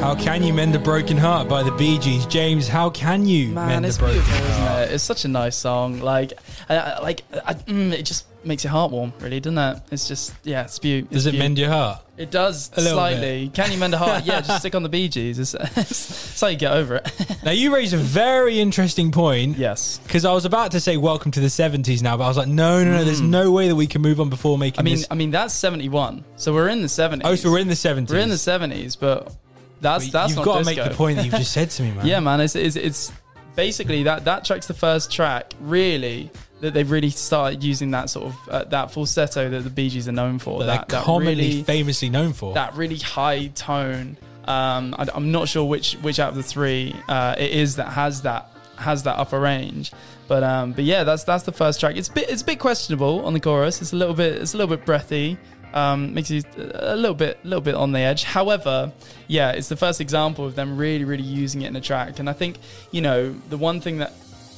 How 0.00 0.14
can 0.14 0.42
you 0.42 0.52
mend 0.52 0.74
a 0.74 0.78
broken 0.78 1.16
heart 1.16 1.48
by 1.48 1.62
the 1.62 1.72
Bee 1.72 1.98
Gees, 1.98 2.26
James? 2.26 2.68
How 2.68 2.90
can 2.90 3.24
you 3.24 3.52
Man, 3.52 3.82
mend 3.82 3.86
a 3.86 3.98
broken 3.98 4.20
heart? 4.20 4.42
Isn't 4.50 4.90
It? 4.90 4.94
It's 4.94 5.04
such 5.04 5.24
a 5.24 5.28
nice 5.28 5.56
song. 5.56 6.00
Like, 6.00 6.34
I, 6.68 6.76
I, 6.76 6.98
like 7.00 7.22
I, 7.46 7.54
mm, 7.54 7.92
it 7.92 8.02
just 8.02 8.26
makes 8.44 8.64
your 8.64 8.70
heart 8.70 8.90
warm, 8.90 9.12
really, 9.20 9.40
doesn't 9.40 9.58
it? 9.58 9.82
It's 9.90 10.08
just, 10.08 10.34
yeah, 10.44 10.64
it's 10.64 10.78
beautiful. 10.78 11.14
Does 11.14 11.26
it 11.26 11.34
mend 11.34 11.58
your 11.58 11.68
heart? 11.70 12.02
It 12.16 12.30
does 12.30 12.70
A 12.76 12.80
slightly. 12.82 13.50
Can 13.52 13.72
you 13.72 13.78
mend 13.78 13.94
a 13.94 13.98
heart? 13.98 14.24
yeah, 14.24 14.40
just 14.40 14.60
stick 14.60 14.74
on 14.74 14.82
the 14.82 14.88
Bee 14.88 15.08
Gees. 15.08 15.38
It's, 15.38 15.54
it's 15.76 16.40
how 16.40 16.48
you 16.48 16.56
get 16.56 16.72
over 16.72 16.96
it. 16.96 17.12
Now 17.44 17.52
you 17.52 17.74
raise 17.74 17.94
a 17.94 17.96
very 17.96 18.60
interesting 18.60 19.10
point. 19.12 19.56
yes. 19.56 19.98
Because 20.04 20.26
I 20.26 20.32
was 20.32 20.44
about 20.44 20.72
to 20.72 20.80
say 20.80 20.98
welcome 20.98 21.30
to 21.32 21.40
the 21.40 21.48
seventies 21.48 22.02
now, 22.02 22.18
but 22.18 22.24
I 22.24 22.28
was 22.28 22.36
like, 22.36 22.48
no, 22.48 22.84
no, 22.84 22.90
no. 22.90 23.04
There's 23.04 23.22
no 23.22 23.50
way 23.50 23.68
that 23.68 23.76
we 23.76 23.86
can 23.86 24.02
move 24.02 24.20
on 24.20 24.28
before 24.28 24.58
making. 24.58 24.76
Mm. 24.76 24.80
I 24.80 24.84
mean, 24.84 24.96
this. 24.96 25.06
I 25.10 25.14
mean 25.14 25.30
that's 25.30 25.54
seventy 25.54 25.88
one. 25.88 26.22
So 26.36 26.52
we're 26.52 26.68
in 26.68 26.82
the 26.82 26.88
seventies. 26.90 27.26
oh, 27.26 27.34
so 27.34 27.50
we're 27.50 27.60
in 27.60 27.68
the 27.68 27.76
seventies. 27.76 28.12
we're 28.12 28.20
in 28.20 28.28
the 28.28 28.36
seventies, 28.36 28.96
but 28.96 29.34
that's 29.80 30.10
that's 30.10 30.34
You've 30.36 30.44
got 30.44 30.58
to 30.58 30.64
disco. 30.64 30.82
make 30.82 30.90
the 30.90 30.96
point 30.96 31.16
that 31.16 31.24
you've 31.24 31.34
just 31.34 31.52
said 31.52 31.70
to 31.70 31.82
me, 31.82 31.92
man. 31.94 32.06
Yeah, 32.06 32.20
man. 32.20 32.40
It's, 32.42 32.54
it's 32.54 32.76
it's 32.76 33.10
basically 33.56 34.02
that 34.02 34.26
that 34.26 34.44
track's 34.44 34.66
the 34.66 34.74
first 34.74 35.10
track 35.10 35.54
really 35.60 36.30
that 36.60 36.74
they've 36.74 36.90
really 36.90 37.10
started 37.10 37.64
using 37.64 37.92
that 37.92 38.10
sort 38.10 38.26
of 38.26 38.48
uh, 38.48 38.64
that 38.64 38.90
falsetto 38.90 39.50
that 39.50 39.60
the 39.60 39.70
Bee 39.70 39.88
Gees 39.88 40.08
are 40.08 40.12
known 40.12 40.38
for. 40.38 40.60
That 40.60 40.66
that, 40.66 40.88
they're 40.88 41.00
that 41.00 41.04
commonly, 41.04 41.34
really, 41.34 41.62
famously 41.62 42.10
known 42.10 42.32
for. 42.32 42.54
that 42.54 42.74
really 42.74 42.98
high 42.98 43.48
tone. 43.48 44.16
Um, 44.44 44.94
I, 44.98 45.06
am 45.14 45.32
not 45.32 45.48
sure 45.48 45.64
which 45.64 45.94
which 45.94 46.18
out 46.18 46.30
of 46.30 46.36
the 46.36 46.42
three 46.42 46.94
uh, 47.08 47.34
it 47.38 47.50
is 47.52 47.76
that 47.76 47.88
has 47.88 48.22
that 48.22 48.50
has 48.76 49.04
that 49.04 49.16
upper 49.18 49.38
range. 49.38 49.92
But 50.28 50.42
um, 50.42 50.72
but 50.72 50.84
yeah, 50.84 51.04
that's 51.04 51.24
that's 51.24 51.44
the 51.44 51.52
first 51.52 51.80
track. 51.80 51.96
It's 51.96 52.08
a 52.08 52.12
bit 52.12 52.30
it's 52.30 52.42
a 52.42 52.44
bit 52.44 52.58
questionable 52.58 53.24
on 53.24 53.32
the 53.32 53.40
chorus. 53.40 53.80
It's 53.80 53.92
a 53.92 53.96
little 53.96 54.14
bit 54.14 54.36
it's 54.36 54.54
a 54.54 54.56
little 54.56 54.74
bit 54.74 54.86
breathy. 54.86 55.38
Um, 55.72 56.14
makes 56.14 56.30
you 56.30 56.42
a 56.56 56.96
little 56.96 57.14
bit 57.14 57.38
a 57.44 57.46
little 57.46 57.60
bit 57.60 57.74
on 57.74 57.92
the 57.92 58.00
edge. 58.00 58.24
However, 58.24 58.92
yeah, 59.28 59.52
it's 59.52 59.68
the 59.68 59.76
first 59.76 60.00
example 60.00 60.44
of 60.44 60.56
them 60.56 60.76
really 60.76 61.04
really 61.04 61.22
using 61.22 61.62
it 61.62 61.68
in 61.68 61.76
a 61.76 61.80
track. 61.80 62.18
And 62.18 62.28
I 62.28 62.32
think 62.32 62.58
you 62.90 63.00
know 63.00 63.32
the 63.50 63.56
one 63.56 63.80
thing 63.80 63.98
that 63.98 64.12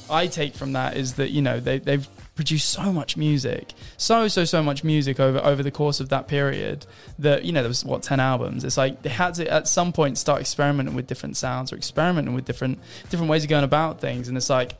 I 0.09 0.27
take 0.27 0.55
from 0.55 0.73
that 0.73 0.97
is 0.97 1.13
that 1.13 1.31
you 1.31 1.41
know 1.41 1.59
they 1.59 1.79
they've 1.79 2.07
produced 2.35 2.69
so 2.69 2.91
much 2.91 3.15
music, 3.15 3.73
so 3.97 4.27
so 4.27 4.45
so 4.45 4.63
much 4.63 4.83
music 4.83 5.19
over 5.19 5.39
over 5.39 5.63
the 5.63 5.71
course 5.71 5.99
of 5.99 6.09
that 6.09 6.27
period 6.27 6.85
that 7.19 7.45
you 7.45 7.51
know 7.51 7.61
there 7.61 7.69
was 7.69 7.85
what 7.85 8.03
ten 8.03 8.19
albums. 8.19 8.63
It's 8.63 8.77
like 8.77 9.01
they 9.01 9.09
had 9.09 9.35
to 9.35 9.51
at 9.51 9.67
some 9.67 9.93
point 9.93 10.17
start 10.17 10.41
experimenting 10.41 10.95
with 10.95 11.07
different 11.07 11.37
sounds 11.37 11.71
or 11.71 11.75
experimenting 11.75 12.33
with 12.33 12.45
different 12.45 12.79
different 13.09 13.29
ways 13.29 13.43
of 13.43 13.49
going 13.49 13.63
about 13.63 14.01
things. 14.01 14.27
And 14.27 14.37
it's 14.37 14.49
like 14.49 14.75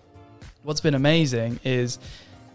what's 0.63 0.81
been 0.81 0.95
amazing 0.95 1.59
is 1.63 1.99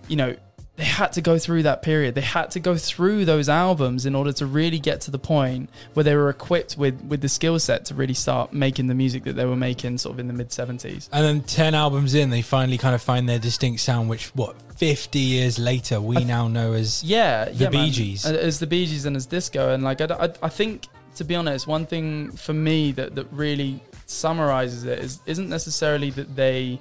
you 0.08 0.16
know 0.16 0.36
they 0.78 0.84
had 0.84 1.12
to 1.14 1.20
go 1.20 1.38
through 1.38 1.64
that 1.64 1.82
period. 1.82 2.14
They 2.14 2.20
had 2.20 2.52
to 2.52 2.60
go 2.60 2.76
through 2.76 3.24
those 3.24 3.48
albums 3.48 4.06
in 4.06 4.14
order 4.14 4.32
to 4.34 4.46
really 4.46 4.78
get 4.78 5.00
to 5.02 5.10
the 5.10 5.18
point 5.18 5.68
where 5.94 6.04
they 6.04 6.14
were 6.14 6.30
equipped 6.30 6.78
with 6.78 7.02
with 7.04 7.20
the 7.20 7.28
skill 7.28 7.58
set 7.58 7.84
to 7.86 7.94
really 7.94 8.14
start 8.14 8.52
making 8.52 8.86
the 8.86 8.94
music 8.94 9.24
that 9.24 9.34
they 9.34 9.44
were 9.44 9.56
making 9.56 9.98
sort 9.98 10.14
of 10.14 10.20
in 10.20 10.28
the 10.28 10.32
mid 10.32 10.48
70s. 10.50 11.08
and 11.12 11.24
then 11.24 11.40
ten 11.42 11.74
albums 11.74 12.14
in, 12.14 12.30
they 12.30 12.42
finally 12.42 12.78
kind 12.78 12.94
of 12.94 13.02
find 13.02 13.28
their 13.28 13.40
distinct 13.40 13.80
sound, 13.80 14.08
which 14.08 14.28
what 14.36 14.54
fifty 14.76 15.18
years 15.18 15.58
later 15.58 16.00
we 16.00 16.22
now 16.24 16.46
know 16.46 16.72
as 16.74 17.02
Yeah, 17.02 17.46
The 17.46 17.52
yeah, 17.64 17.68
Bee 17.70 17.76
man. 17.78 17.90
Gees. 17.92 18.24
Uh, 18.24 18.30
as 18.34 18.60
the 18.60 18.66
Bee 18.68 18.86
Gees 18.86 19.04
and 19.04 19.16
as 19.16 19.26
disco, 19.26 19.74
and 19.74 19.82
like 19.82 20.00
I, 20.00 20.06
I, 20.14 20.32
I 20.44 20.48
think 20.48 20.86
to 21.16 21.24
be 21.24 21.34
honest, 21.34 21.66
one 21.66 21.86
thing 21.86 22.30
for 22.30 22.52
me 22.52 22.92
that 22.92 23.16
that 23.16 23.26
really 23.32 23.82
summarizes 24.06 24.84
it 24.84 25.00
is 25.00 25.20
isn't 25.26 25.48
necessarily 25.48 26.10
that 26.10 26.34
they 26.36 26.78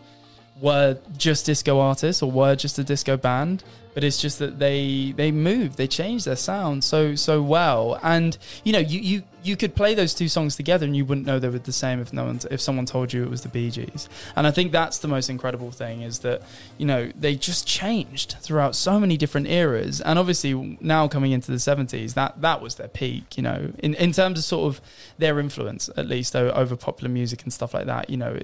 were 0.61 0.97
just 1.17 1.45
disco 1.45 1.79
artists 1.79 2.21
or 2.21 2.31
were 2.31 2.55
just 2.55 2.79
a 2.79 2.83
disco 2.83 3.17
band, 3.17 3.63
but 3.93 4.03
it's 4.03 4.21
just 4.21 4.37
that 4.37 4.59
they 4.59 5.11
they 5.17 5.31
moved, 5.31 5.77
they 5.77 5.87
changed 5.87 6.25
their 6.25 6.35
sound 6.35 6.83
so 6.83 7.15
so 7.15 7.41
well, 7.41 7.99
and 8.03 8.37
you 8.63 8.71
know 8.71 8.77
you 8.77 8.99
you 8.99 9.23
you 9.41 9.55
could 9.55 9.73
play 9.75 9.95
those 9.95 10.13
two 10.13 10.27
songs 10.27 10.55
together 10.55 10.85
and 10.85 10.95
you 10.95 11.05
wouldn't 11.05 11.25
know 11.25 11.39
they 11.39 11.49
were 11.49 11.57
the 11.57 11.71
same 11.71 11.99
if 11.99 12.11
no 12.13 12.25
one 12.25 12.39
if 12.51 12.61
someone 12.61 12.85
told 12.85 13.11
you 13.13 13.23
it 13.23 13.29
was 13.29 13.41
the 13.41 13.49
Bee 13.49 13.71
Gees, 13.71 14.07
and 14.35 14.45
I 14.45 14.51
think 14.51 14.71
that's 14.71 14.99
the 14.99 15.07
most 15.07 15.31
incredible 15.31 15.71
thing 15.71 16.01
is 16.01 16.19
that 16.19 16.43
you 16.77 16.85
know 16.85 17.11
they 17.19 17.35
just 17.35 17.65
changed 17.65 18.35
throughout 18.39 18.75
so 18.75 18.99
many 18.99 19.17
different 19.17 19.47
eras, 19.47 19.99
and 20.01 20.19
obviously 20.19 20.77
now 20.79 21.07
coming 21.07 21.31
into 21.31 21.51
the 21.51 21.59
seventies, 21.59 22.13
that 22.13 22.39
that 22.41 22.61
was 22.61 22.75
their 22.75 22.89
peak, 22.89 23.35
you 23.35 23.41
know, 23.41 23.71
in 23.79 23.95
in 23.95 24.11
terms 24.11 24.37
of 24.37 24.45
sort 24.45 24.75
of 24.75 24.81
their 25.17 25.39
influence 25.39 25.89
at 25.97 26.07
least 26.07 26.35
over 26.35 26.75
popular 26.75 27.11
music 27.11 27.41
and 27.41 27.51
stuff 27.51 27.73
like 27.73 27.87
that, 27.87 28.11
you 28.11 28.17
know, 28.17 28.37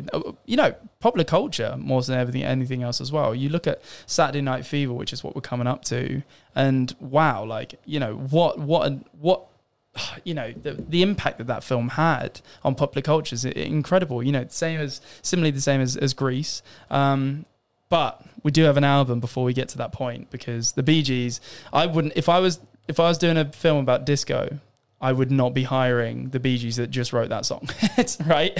you 0.46 0.58
know, 0.58 0.74
popular 1.04 1.26
culture 1.26 1.76
more 1.78 2.02
than 2.02 2.18
everything 2.18 2.44
anything 2.44 2.82
else 2.82 3.02
as 3.02 3.12
well. 3.12 3.36
You 3.36 3.50
look 3.50 3.68
at 3.68 3.82
Saturday 4.06 4.40
Night 4.40 4.66
Fever, 4.66 4.94
which 4.94 5.12
is 5.12 5.22
what 5.22 5.36
we're 5.36 5.42
coming 5.42 5.68
up 5.68 5.84
to, 5.86 6.24
and 6.56 6.96
wow, 7.02 7.44
like 7.44 7.76
you 7.86 8.00
know 8.00 8.16
what 8.16 8.58
what 8.58 8.94
what 9.20 9.48
you 10.24 10.34
know 10.34 10.54
the 10.54 10.74
the 10.74 11.02
impact 11.04 11.40
that 11.40 11.48
that 11.48 11.62
film 11.62 11.90
had 11.90 12.40
on 12.64 12.74
popular 12.74 13.02
culture 13.02 13.36
is 13.36 13.44
incredible. 13.44 14.24
You 14.24 14.32
know, 14.32 14.46
same 14.48 14.80
as 14.80 15.02
similarly 15.22 15.52
the 15.52 15.62
same 15.62 15.82
as 15.82 15.98
as 15.98 16.14
Grease. 16.14 16.64
Um, 16.90 17.46
but 17.90 18.24
we 18.42 18.52
do 18.52 18.64
have 18.64 18.78
an 18.78 18.86
album 18.86 19.20
before 19.20 19.44
we 19.44 19.54
get 19.54 19.68
to 19.70 19.78
that 19.80 19.92
point 19.92 20.32
because 20.32 20.72
the 20.72 20.84
Bee 20.84 21.04
Gees. 21.04 21.42
I 21.74 21.86
wouldn't 21.86 22.14
if 22.16 22.30
I 22.30 22.40
was 22.40 22.62
if 22.88 22.98
I 23.02 23.10
was 23.10 23.18
doing 23.18 23.36
a 23.36 23.52
film 23.52 23.80
about 23.80 24.06
disco. 24.06 24.60
I 25.04 25.12
would 25.12 25.32
not 25.32 25.54
be 25.54 25.64
hiring 25.64 26.30
the 26.30 26.40
Bee 26.40 26.58
Gees 26.58 26.78
that 26.78 26.90
just 26.90 27.12
wrote 27.12 27.28
that 27.28 27.46
song, 27.46 27.68
right? 28.26 28.58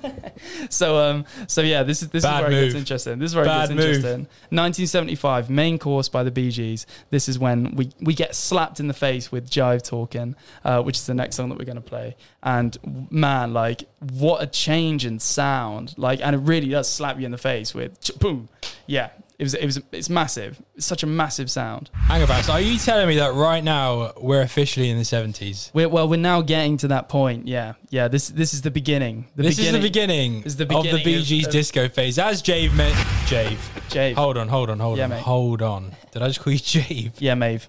so, 0.70 0.96
um, 0.96 1.26
so 1.46 1.60
yeah, 1.60 1.82
this 1.82 2.00
is 2.02 2.08
this 2.08 2.22
Bad 2.22 2.38
is 2.38 2.42
where 2.42 2.58
it 2.58 2.64
gets 2.64 2.74
interesting. 2.74 3.18
This 3.18 3.32
is 3.32 3.36
where 3.36 3.44
Bad 3.44 3.70
it 3.70 3.74
gets 3.74 3.86
move. 3.86 3.96
interesting. 3.96 4.20
1975, 4.48 5.50
main 5.50 5.78
course 5.78 6.08
by 6.08 6.22
the 6.22 6.30
Bee 6.30 6.50
Gees. 6.50 6.86
This 7.10 7.28
is 7.28 7.38
when 7.38 7.76
we, 7.76 7.90
we 8.00 8.14
get 8.14 8.34
slapped 8.34 8.80
in 8.80 8.88
the 8.88 8.94
face 8.94 9.30
with 9.30 9.50
Jive 9.50 9.86
Talking, 9.86 10.36
uh, 10.64 10.82
which 10.82 10.96
is 10.96 11.06
the 11.06 11.12
next 11.12 11.36
song 11.36 11.50
that 11.50 11.58
we're 11.58 11.66
going 11.66 11.76
to 11.76 11.82
play. 11.82 12.16
And 12.42 12.78
man, 13.10 13.52
like, 13.52 13.84
what 14.14 14.42
a 14.42 14.46
change 14.46 15.04
in 15.04 15.18
sound. 15.18 15.92
Like, 15.98 16.22
and 16.22 16.34
it 16.34 16.38
really 16.38 16.70
does 16.70 16.88
slap 16.90 17.18
you 17.18 17.26
in 17.26 17.30
the 17.30 17.36
face 17.36 17.74
with 17.74 18.18
boom. 18.18 18.48
Yeah, 18.86 19.10
it 19.38 19.44
was, 19.44 19.54
it 19.54 19.64
was, 19.64 19.80
it's 19.92 20.10
massive. 20.10 20.60
It's 20.74 20.84
such 20.86 21.02
a 21.04 21.06
massive 21.06 21.48
sound. 21.50 21.90
Hang 21.92 22.22
about. 22.22 22.44
So 22.44 22.52
are 22.54 22.60
you 22.60 22.76
telling 22.76 23.06
me 23.06 23.16
that 23.16 23.34
right 23.34 23.62
now 23.62 24.12
we're 24.20 24.42
officially 24.42 24.90
in 24.90 24.98
the 24.98 25.04
seventies? 25.04 25.70
We're, 25.72 25.88
well, 25.88 26.08
we're 26.08 26.16
now 26.18 26.42
getting 26.42 26.76
to 26.78 26.88
that 26.88 27.08
point. 27.08 27.46
Yeah, 27.46 27.74
yeah. 27.90 28.08
This 28.08 28.28
this 28.28 28.52
is 28.52 28.62
the 28.62 28.70
beginning. 28.72 29.26
The 29.36 29.44
This 29.44 29.56
beginning. 29.56 29.74
is 29.76 29.82
the 29.82 29.88
beginning, 29.88 30.42
is 30.42 30.56
the 30.56 30.66
beginning 30.66 30.92
of 30.94 30.98
the 30.98 31.04
Bee 31.04 31.22
Gees 31.22 31.46
of- 31.46 31.52
disco 31.52 31.88
phase. 31.88 32.18
As 32.18 32.42
Jave 32.42 32.74
meant, 32.74 32.94
Jave. 33.26 33.58
Jave. 33.90 34.14
Hold 34.14 34.36
on, 34.38 34.48
hold 34.48 34.70
on, 34.70 34.80
hold 34.80 34.98
Yeah, 34.98 35.04
on, 35.04 35.10
mate. 35.10 35.20
hold 35.22 35.62
on. 35.62 35.92
Did 36.10 36.22
I 36.22 36.26
just 36.26 36.40
call 36.40 36.52
you 36.52 36.58
Jave? 36.58 37.12
Yeah, 37.20 37.34
Mave. 37.34 37.68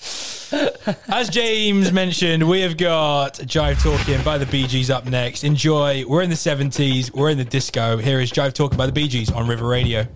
As 1.08 1.28
James 1.28 1.92
mentioned, 1.92 2.48
we 2.48 2.60
have 2.60 2.76
got 2.78 3.34
Jive 3.34 3.82
Talking 3.82 4.22
by 4.22 4.38
the 4.38 4.46
Bee 4.46 4.66
Gees 4.66 4.88
up 4.90 5.04
next. 5.06 5.44
Enjoy. 5.44 6.06
We're 6.06 6.22
in 6.22 6.30
the 6.30 6.36
70s. 6.36 7.12
We're 7.12 7.28
in 7.30 7.36
the 7.38 7.44
disco. 7.44 7.98
Here 7.98 8.20
is 8.20 8.30
Jive 8.32 8.54
Talking 8.54 8.78
by 8.78 8.86
the 8.86 8.92
Bee 8.92 9.08
Gees 9.08 9.30
on 9.30 9.46
River 9.46 9.66
Radio. 9.66 10.06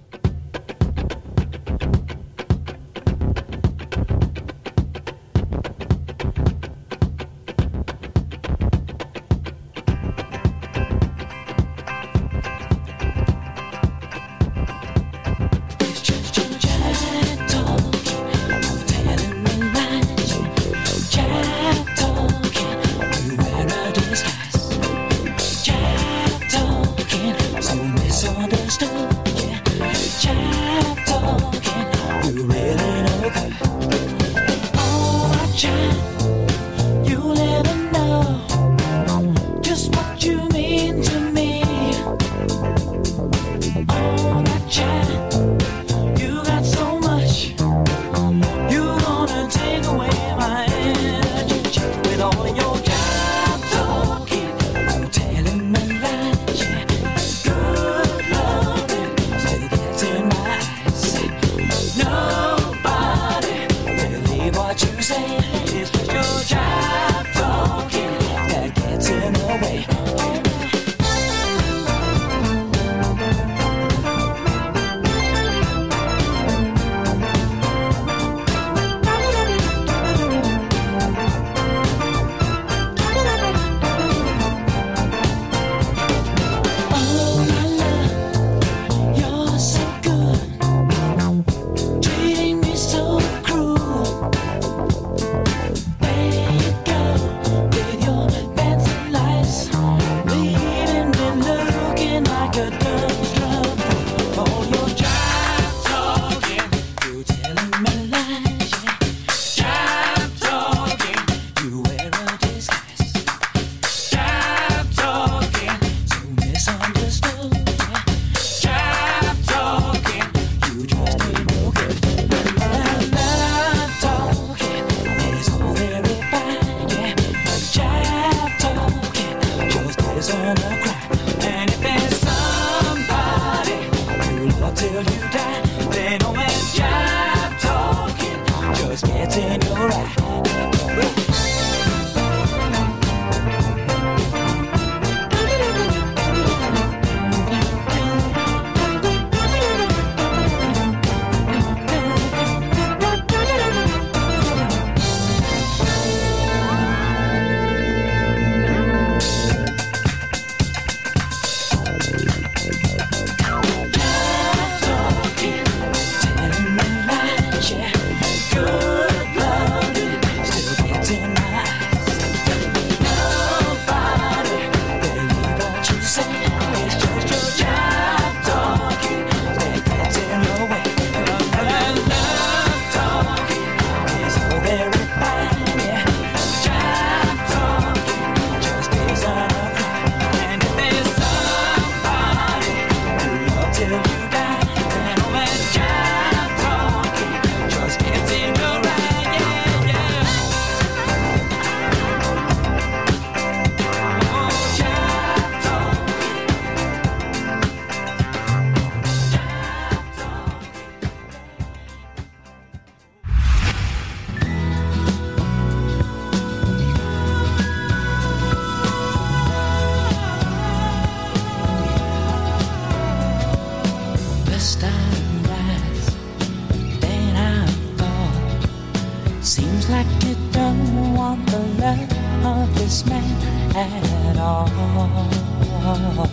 like 229.93 230.25
you 230.25 230.35
don't 230.53 231.15
want 231.15 231.47
the 231.51 231.59
love 231.83 232.13
of 232.47 232.75
this 232.79 233.05
man 233.05 233.31
at 233.77 234.39
all. 234.39 236.32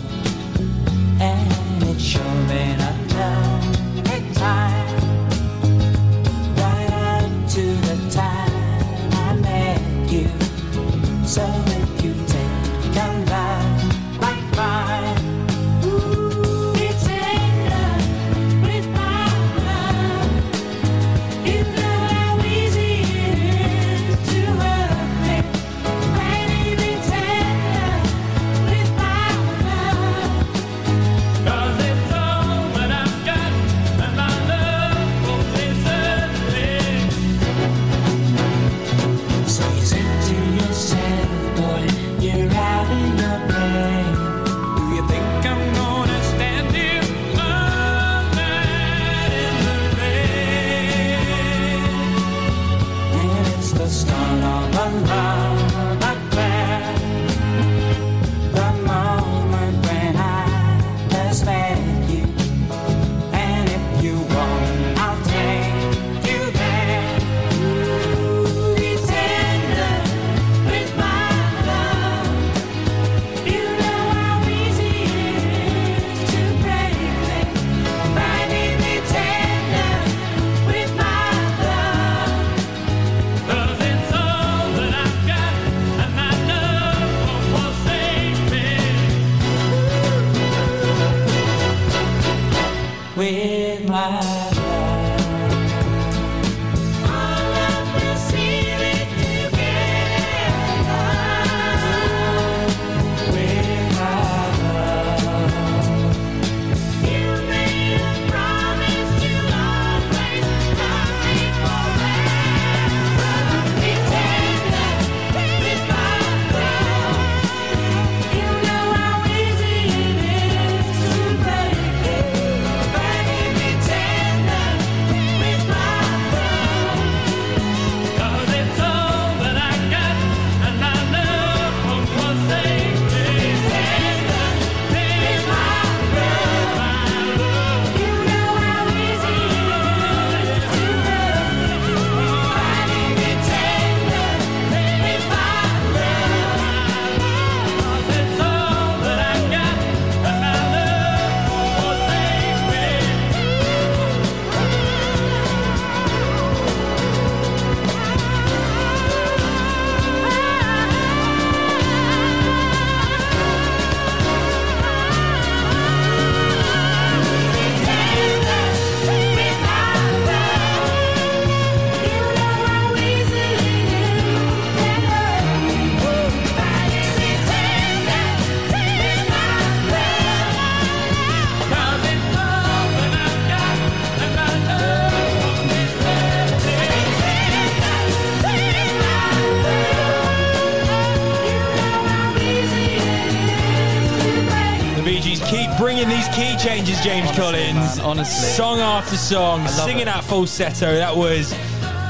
James 197.02 197.30
Collins. 197.32 197.96
man, 197.96 198.00
honestly. 198.00 198.48
Song 198.50 198.78
after 198.80 199.16
song, 199.16 199.66
singing 199.68 200.02
it. 200.02 200.04
that 200.06 200.22
falsetto. 200.24 200.94
That 200.94 201.16
was 201.16 201.52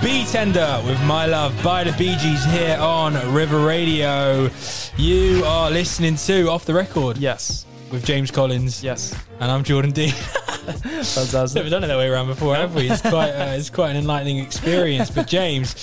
Be 0.02 0.24
Tender 0.24 0.82
with 0.84 1.00
My 1.04 1.26
Love 1.26 1.54
by 1.62 1.84
the 1.84 1.92
Bee 1.92 2.16
Gees 2.16 2.44
here 2.46 2.76
on 2.80 3.14
River 3.32 3.64
Radio. 3.64 4.50
You 4.96 5.44
are 5.44 5.70
listening 5.70 6.16
to 6.16 6.48
Off 6.50 6.64
the 6.64 6.74
Record 6.74 7.18
Yes, 7.18 7.66
with 7.92 8.04
James 8.04 8.30
Collins. 8.32 8.82
yes. 8.82 9.14
And 9.38 9.50
I'm 9.50 9.62
Jordan 9.62 9.92
Dean. 9.92 10.10
Fantastic. 10.12 11.54
Never 11.54 11.70
done 11.70 11.84
it 11.84 11.86
that 11.86 11.96
way 11.96 12.08
around 12.08 12.26
before, 12.26 12.56
have 12.56 12.74
we? 12.74 12.90
It's 12.90 13.00
quite, 13.08 13.30
uh, 13.30 13.54
it's 13.56 13.70
quite 13.70 13.90
an 13.90 13.96
enlightening 13.96 14.38
experience. 14.38 15.08
But 15.10 15.26
James, 15.28 15.74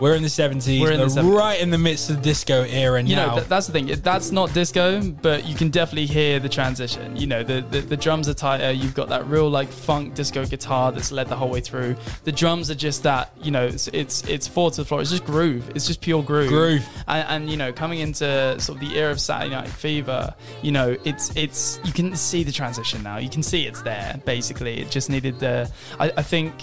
we're 0.00 0.14
in 0.14 0.22
the 0.22 0.28
70s. 0.28 0.80
We're 0.80 0.92
in 0.92 1.00
the 1.00 1.06
70s. 1.06 1.36
right 1.36 1.60
in 1.60 1.70
the 1.70 1.78
midst 1.78 2.10
of 2.10 2.16
the 2.16 2.22
disco 2.22 2.62
era 2.64 3.02
You 3.02 3.16
now. 3.16 3.22
You 3.22 3.28
know, 3.28 3.34
th- 3.36 3.48
that's 3.48 3.66
the 3.66 3.72
thing. 3.72 3.86
That's 3.86 4.30
not 4.30 4.52
disco, 4.52 5.02
but 5.02 5.46
you 5.46 5.54
can 5.54 5.68
definitely 5.68 6.06
hear 6.06 6.40
the 6.40 6.48
transition. 6.48 7.16
You 7.16 7.26
know, 7.26 7.42
the, 7.42 7.60
the 7.60 7.80
the 7.80 7.96
drums 7.96 8.28
are 8.28 8.34
tighter. 8.34 8.72
You've 8.72 8.94
got 8.94 9.08
that 9.10 9.26
real 9.26 9.48
like 9.48 9.68
funk 9.68 10.14
disco 10.14 10.44
guitar 10.46 10.92
that's 10.92 11.12
led 11.12 11.28
the 11.28 11.36
whole 11.36 11.50
way 11.50 11.60
through. 11.60 11.96
The 12.24 12.32
drums 12.32 12.70
are 12.70 12.74
just 12.74 13.02
that. 13.02 13.32
You 13.42 13.50
know, 13.50 13.66
it's 13.66 13.88
it's, 13.88 14.24
it's 14.24 14.48
four 14.48 14.70
to 14.70 14.76
the 14.78 14.84
floor. 14.84 15.00
It's 15.00 15.10
just 15.10 15.24
groove. 15.24 15.70
It's 15.74 15.86
just 15.86 16.00
pure 16.00 16.22
groove. 16.22 16.48
Groove. 16.48 16.86
And, 17.06 17.28
and 17.28 17.50
you 17.50 17.56
know, 17.56 17.72
coming 17.72 18.00
into 18.00 18.58
sort 18.58 18.80
of 18.80 18.88
the 18.88 18.96
era 18.98 19.10
of 19.10 19.20
Saturday 19.20 19.54
Night 19.54 19.68
Fever, 19.68 20.34
you 20.62 20.72
know, 20.72 20.96
it's 21.04 21.34
it's 21.36 21.78
you 21.84 21.92
can 21.92 22.16
see 22.16 22.42
the 22.42 22.52
transition 22.52 23.02
now. 23.02 23.18
You 23.18 23.28
can 23.28 23.42
see 23.42 23.66
it's 23.66 23.82
there. 23.82 24.20
Basically, 24.24 24.80
it 24.80 24.90
just 24.90 25.10
needed 25.10 25.38
the. 25.40 25.70
I, 25.98 26.12
I 26.16 26.22
think 26.22 26.54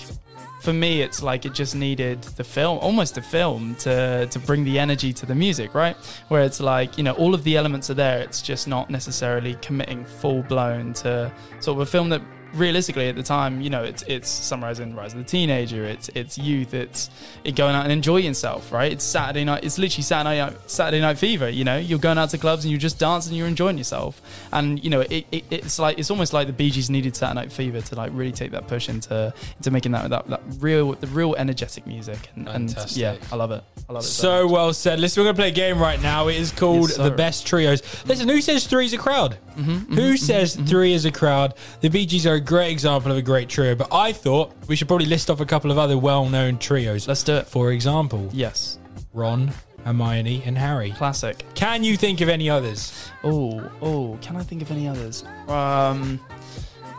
for 0.68 0.74
me, 0.74 1.02
it's 1.02 1.24
like 1.24 1.46
it 1.46 1.54
just 1.54 1.76
needed 1.76 2.22
the 2.36 2.44
film, 2.44 2.78
almost 2.80 3.16
the 3.16 3.22
film, 3.22 3.74
to 3.76 4.28
to 4.28 4.38
bring 4.38 4.66
the 4.66 4.78
energy 4.78 5.14
to 5.14 5.26
the 5.26 5.34
music, 5.34 5.74
right? 5.74 5.96
Where 6.28 6.44
it's 6.44 6.60
like 6.60 6.98
you 6.98 7.06
know 7.06 7.14
all 7.14 7.34
of 7.34 7.46
the 7.46 7.56
elements 7.56 7.90
are 7.90 7.94
there. 7.94 8.20
It's 8.20 8.42
just 8.42 8.68
not 8.68 8.90
necessarily 8.90 9.54
committing 9.62 10.04
full 10.04 10.44
blown 10.44 10.92
to 10.96 11.32
sort 11.62 11.78
of 11.78 11.82
a 11.84 11.86
film 11.86 12.10
that 12.10 12.22
realistically 12.54 13.10
at 13.10 13.16
the 13.16 13.24
time, 13.24 13.62
you 13.62 13.70
know, 13.70 13.84
it's 13.84 14.04
it's 14.04 14.30
summarizing 14.30 14.96
Rise 14.96 15.14
of 15.14 15.20
the 15.20 15.26
Teenager, 15.26 15.84
it's 15.86 16.10
it's 16.10 16.38
youth, 16.38 16.74
it's 16.74 17.10
it 17.44 17.56
going 17.56 17.76
out 17.76 17.84
and 17.84 17.92
enjoying 17.92 18.26
yourself, 18.26 18.72
right? 18.72 18.92
It's 18.92 19.04
Saturday 19.04 19.44
night, 19.44 19.64
it's 19.64 19.78
literally 19.78 20.04
Saturday 20.04 20.40
night, 20.40 20.58
Saturday 20.70 21.02
night 21.02 21.18
fever, 21.18 21.50
you 21.50 21.64
know, 21.64 21.78
you're 21.78 22.00
going 22.00 22.18
out 22.18 22.30
to 22.32 22.38
clubs 22.38 22.66
and 22.66 22.72
you're 22.72 22.80
just 22.80 23.00
dancing, 23.00 23.32
and 23.32 23.38
you're 23.38 23.48
enjoying 23.48 23.78
yourself, 23.78 24.22
and 24.52 24.84
you 24.84 24.90
know, 24.90 25.02
it, 25.02 25.26
it, 25.32 25.46
it's 25.52 25.80
like 25.80 26.00
it's 26.00 26.12
almost 26.12 26.34
like 26.34 26.48
the 26.48 26.54
Bee 26.54 26.70
Gees 26.70 26.90
needed 26.90 27.16
Saturday 27.16 27.42
Night 27.42 27.52
Fever 27.52 27.82
to 27.82 27.96
like 27.96 28.12
really 28.14 28.32
take 28.32 28.52
that 28.52 28.68
push 28.68 28.90
into 28.90 29.34
into 29.58 29.72
making 29.72 29.92
that 29.94 30.10
that, 30.10 30.28
that 30.28 30.42
real 30.60 30.94
the 30.94 31.08
real 31.08 31.36
energetic 31.36 31.86
music, 31.88 32.30
and, 32.36 32.48
and 32.48 32.76
yeah, 32.92 33.16
I 33.32 33.36
love 33.36 33.52
it, 33.52 33.64
I 33.90 33.94
love 33.94 34.04
it. 34.04 34.08
So 34.08 34.48
well 34.48 34.74
said. 34.74 35.00
Listen, 35.00 35.22
we're 35.22 35.26
going 35.26 35.36
to 35.36 35.40
play 35.42 35.50
a 35.50 35.52
game 35.52 35.80
right 35.80 36.02
now. 36.02 36.28
It 36.28 36.36
is 36.38 36.52
called 36.52 36.90
Yes. 36.90 36.98
The 36.98 37.12
Best 37.12 37.46
Trios. 37.48 37.82
Listen, 38.06 38.28
who 38.28 38.42
says 38.42 38.66
three 38.68 38.86
is 38.86 38.94
a 38.94 38.98
crowd? 38.98 39.38
Mm-hmm, 39.58 39.96
who 39.96 40.18
says 40.18 40.56
three 40.56 40.94
is 40.94 41.06
a 41.06 41.12
crowd? 41.12 41.54
The 41.82 41.90
Bee 41.90 42.06
Gees 42.06 42.26
are 42.26 42.37
a 42.38 42.42
great 42.42 42.72
example 42.72 43.12
of 43.12 43.18
a 43.18 43.22
great 43.22 43.50
trio, 43.50 43.76
but 43.76 43.90
I 43.94 44.12
thought 44.14 44.54
we 44.68 44.76
should 44.76 44.88
probably 44.88 45.06
list 45.08 45.30
off 45.30 45.40
a 45.42 45.46
couple 45.46 45.70
of 45.72 45.78
other 45.78 45.98
well 45.98 46.28
known 46.30 46.58
trios. 46.58 47.08
Let's 47.08 47.24
do 47.24 47.36
it. 47.36 47.48
For 47.48 47.72
example, 47.72 48.30
Yes, 48.34 48.80
Ron 49.14 49.52
Hermione, 49.86 50.44
and 50.46 50.58
Harry. 50.58 50.92
Classic. 50.92 51.46
Can 51.54 51.84
you 51.84 51.96
think 51.98 52.20
of 52.22 52.30
any 52.30 52.50
others? 52.50 53.10
Oh, 53.24 53.70
oh, 53.82 54.18
can 54.22 54.36
I 54.36 54.44
think 54.44 54.62
of 54.62 54.72
any 54.72 54.88
others? 54.88 55.24
Um, 55.48 56.20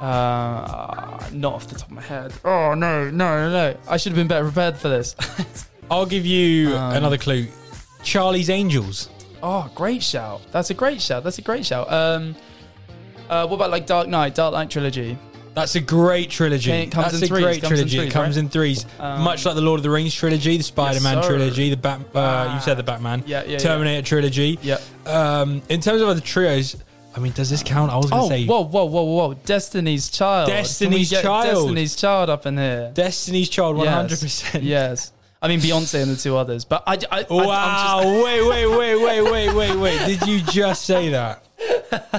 uh, 0.00 1.18
not 1.32 1.54
off 1.54 1.66
the 1.68 1.74
top 1.74 1.88
of 1.88 1.94
my 1.94 2.02
head. 2.02 2.32
Oh 2.44 2.74
no, 2.74 3.10
no, 3.10 3.10
no, 3.10 3.50
no! 3.50 3.76
I 3.88 3.96
should 3.96 4.12
have 4.12 4.16
been 4.16 4.28
better 4.28 4.44
prepared 4.44 4.76
for 4.76 4.88
this. 4.88 5.14
I'll 5.90 6.06
give 6.06 6.24
you 6.26 6.76
Um, 6.76 6.94
another 6.96 7.18
clue. 7.18 7.46
Charlie's 8.02 8.48
Angels. 8.50 9.10
oh, 9.42 9.70
great 9.74 10.02
shout! 10.02 10.40
That's 10.52 10.70
a 10.70 10.74
great 10.74 11.00
shout. 11.00 11.24
That's 11.24 11.38
a 11.38 11.42
great 11.42 11.66
shout. 11.66 11.92
Um, 11.92 12.36
uh, 13.28 13.46
what 13.46 13.56
about 13.56 13.70
like 13.70 13.86
Dark 13.86 14.08
Knight, 14.08 14.34
Dark 14.34 14.54
Knight 14.54 14.70
trilogy? 14.70 15.18
That's 15.58 15.74
a 15.74 15.80
great 15.80 16.30
trilogy. 16.30 16.70
It 16.72 16.90
comes 16.92 17.12
That's 17.12 17.18
in 17.18 17.24
a 17.24 17.26
threes, 17.26 17.44
great 17.44 17.60
comes 17.62 17.70
in 17.72 17.76
trilogy. 17.76 17.96
threes, 17.98 18.08
it 18.08 18.12
comes 18.12 18.36
right? 18.36 18.42
in 18.44 18.48
threes, 18.48 18.86
Um, 19.00 19.22
much 19.22 19.44
like 19.44 19.54
the 19.54 19.60
Lord 19.60 19.78
of 19.78 19.82
the 19.82 19.90
Rings 19.90 20.14
trilogy, 20.14 20.56
the 20.56 20.62
Spider-Man 20.62 21.22
sir. 21.22 21.28
trilogy, 21.28 21.70
the 21.70 21.76
Bat. 21.76 22.00
Uh, 22.14 22.18
Ah. 22.20 22.54
you 22.54 22.60
said 22.60 22.76
the 22.76 22.82
Batman. 22.82 23.24
Yeah, 23.26 23.42
yeah, 23.42 23.52
yeah. 23.52 23.58
Terminator 23.58 24.02
trilogy. 24.06 24.58
Yeah. 24.62 24.78
Um, 25.06 25.62
in 25.68 25.80
terms 25.80 26.00
of 26.02 26.08
other 26.08 26.20
trios, 26.20 26.76
I 27.16 27.20
mean, 27.20 27.32
does 27.32 27.50
this 27.50 27.62
count? 27.62 27.90
I 27.90 27.96
was 27.96 28.10
going 28.10 28.20
to 28.20 28.26
Oh, 28.26 28.28
say 28.28 28.46
whoa, 28.46 28.60
whoa, 28.64 28.84
whoa, 28.84 29.02
whoa! 29.02 29.34
Destiny's 29.44 30.08
Child. 30.10 30.48
Can 30.48 30.56
we 30.56 30.62
Destiny's 30.62 31.10
get 31.10 31.22
Child. 31.24 31.44
Destiny's 31.46 31.96
Child 31.96 32.30
up 32.30 32.46
in 32.46 32.56
here. 32.56 32.90
Destiny's 32.94 33.48
Child, 33.48 33.76
one 33.76 33.88
hundred 33.88 34.20
percent. 34.20 34.62
Yes. 34.62 35.12
I 35.40 35.48
mean 35.48 35.60
Beyonce 35.60 36.02
and 36.02 36.10
the 36.12 36.16
two 36.16 36.36
others, 36.36 36.64
but 36.64 36.82
I, 36.86 36.94
I, 37.10 37.20
I 37.20 37.24
Wow! 37.30 37.98
I'm 38.00 38.04
just, 38.04 38.24
wait, 38.24 38.42
wait, 38.48 38.66
wait, 38.66 38.96
wait, 38.96 39.22
wait, 39.22 39.54
wait, 39.54 39.76
wait! 39.76 39.98
Did 40.06 40.26
you 40.28 40.40
just 40.40 40.84
say 40.84 41.10
that? 41.10 41.44